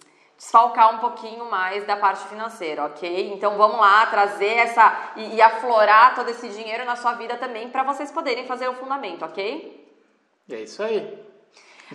desfalcar 0.43 0.93
um 0.93 0.99
pouquinho 0.99 1.49
mais 1.49 1.87
da 1.87 1.97
parte 1.97 2.27
financeira, 2.27 2.85
ok? 2.87 3.33
Então 3.33 3.57
vamos 3.57 3.79
lá 3.79 4.05
trazer 4.07 4.55
essa 4.55 5.13
e, 5.15 5.37
e 5.37 5.41
aflorar 5.41 6.17
todo 6.17 6.29
esse 6.29 6.49
dinheiro 6.49 6.85
na 6.85 6.97
sua 6.97 7.13
vida 7.13 7.37
também 7.37 7.69
para 7.71 7.85
vocês 7.85 8.11
poderem 8.11 8.45
fazer 8.45 8.69
o 8.69 8.75
fundamento, 8.75 9.25
ok? 9.25 9.89
É 10.51 10.57
isso 10.57 10.83
aí. 10.83 11.33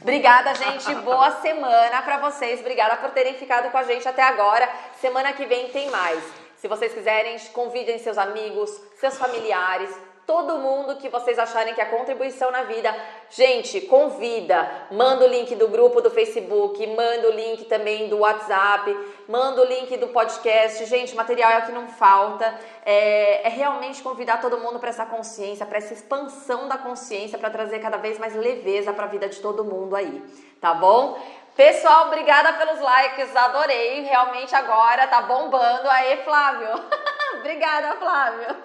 Obrigada, 0.01 0.55
gente. 0.55 0.95
Boa 0.95 1.31
semana 1.41 2.01
para 2.01 2.19
vocês. 2.19 2.61
Obrigada 2.61 2.95
por 2.95 3.09
terem 3.11 3.33
ficado 3.33 3.69
com 3.69 3.77
a 3.77 3.83
gente 3.83 4.07
até 4.07 4.23
agora. 4.23 4.69
Semana 5.01 5.33
que 5.33 5.45
vem 5.45 5.67
tem 5.69 5.91
mais. 5.91 6.23
Se 6.55 6.69
vocês 6.69 6.93
quiserem, 6.93 7.37
convidem 7.53 7.99
seus 7.99 8.17
amigos, 8.17 8.71
seus 8.95 9.17
familiares, 9.17 9.93
todo 10.27 10.57
mundo 10.57 10.97
que 10.97 11.07
vocês 11.07 11.39
acharem 11.39 11.73
que 11.73 11.79
é 11.79 11.85
contribuição 11.85 12.51
na 12.51 12.63
vida. 12.63 12.93
Gente, 13.29 13.79
convida, 13.81 14.69
manda 14.91 15.23
o 15.23 15.27
link 15.27 15.55
do 15.55 15.69
grupo 15.69 16.01
do 16.01 16.11
Facebook, 16.11 16.85
manda 16.85 17.29
o 17.29 17.31
link 17.31 17.63
também 17.63 18.09
do 18.09 18.17
WhatsApp, 18.17 18.93
manda 19.29 19.61
o 19.61 19.65
link 19.65 19.95
do 19.95 20.09
podcast. 20.09 20.85
Gente, 20.85 21.15
material 21.15 21.49
é 21.51 21.59
o 21.59 21.65
que 21.65 21.71
não 21.71 21.87
falta. 21.87 22.53
É, 22.85 23.47
é 23.47 23.49
realmente 23.49 24.03
convidar 24.03 24.41
todo 24.41 24.57
mundo 24.57 24.79
para 24.79 24.89
essa 24.89 25.05
consciência, 25.05 25.65
para 25.65 25.77
essa 25.77 25.93
expansão 25.93 26.67
da 26.67 26.77
consciência, 26.77 27.37
para 27.37 27.49
trazer 27.49 27.79
cada 27.79 27.95
vez 27.95 28.19
mais 28.19 28.35
leveza 28.35 28.91
para 28.91 29.05
a 29.05 29.07
vida 29.07 29.29
de 29.29 29.39
todo 29.39 29.63
mundo 29.63 29.95
aí, 29.95 30.21
tá 30.59 30.73
bom? 30.73 31.17
Pessoal, 31.55 32.07
obrigada 32.07 32.53
pelos 32.53 32.79
likes, 32.79 33.33
adorei. 33.33 34.01
Realmente 34.01 34.53
agora 34.53 35.07
tá 35.07 35.21
bombando. 35.21 35.89
Aí, 35.89 36.17
Flávio. 36.17 36.69
obrigada, 37.39 37.95
Flávio. 37.95 38.55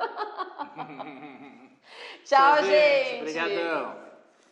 Tchau, 2.25 2.57
Tchau 2.57 2.65
gente. 2.65 3.21
Obrigadão. 3.21 4.02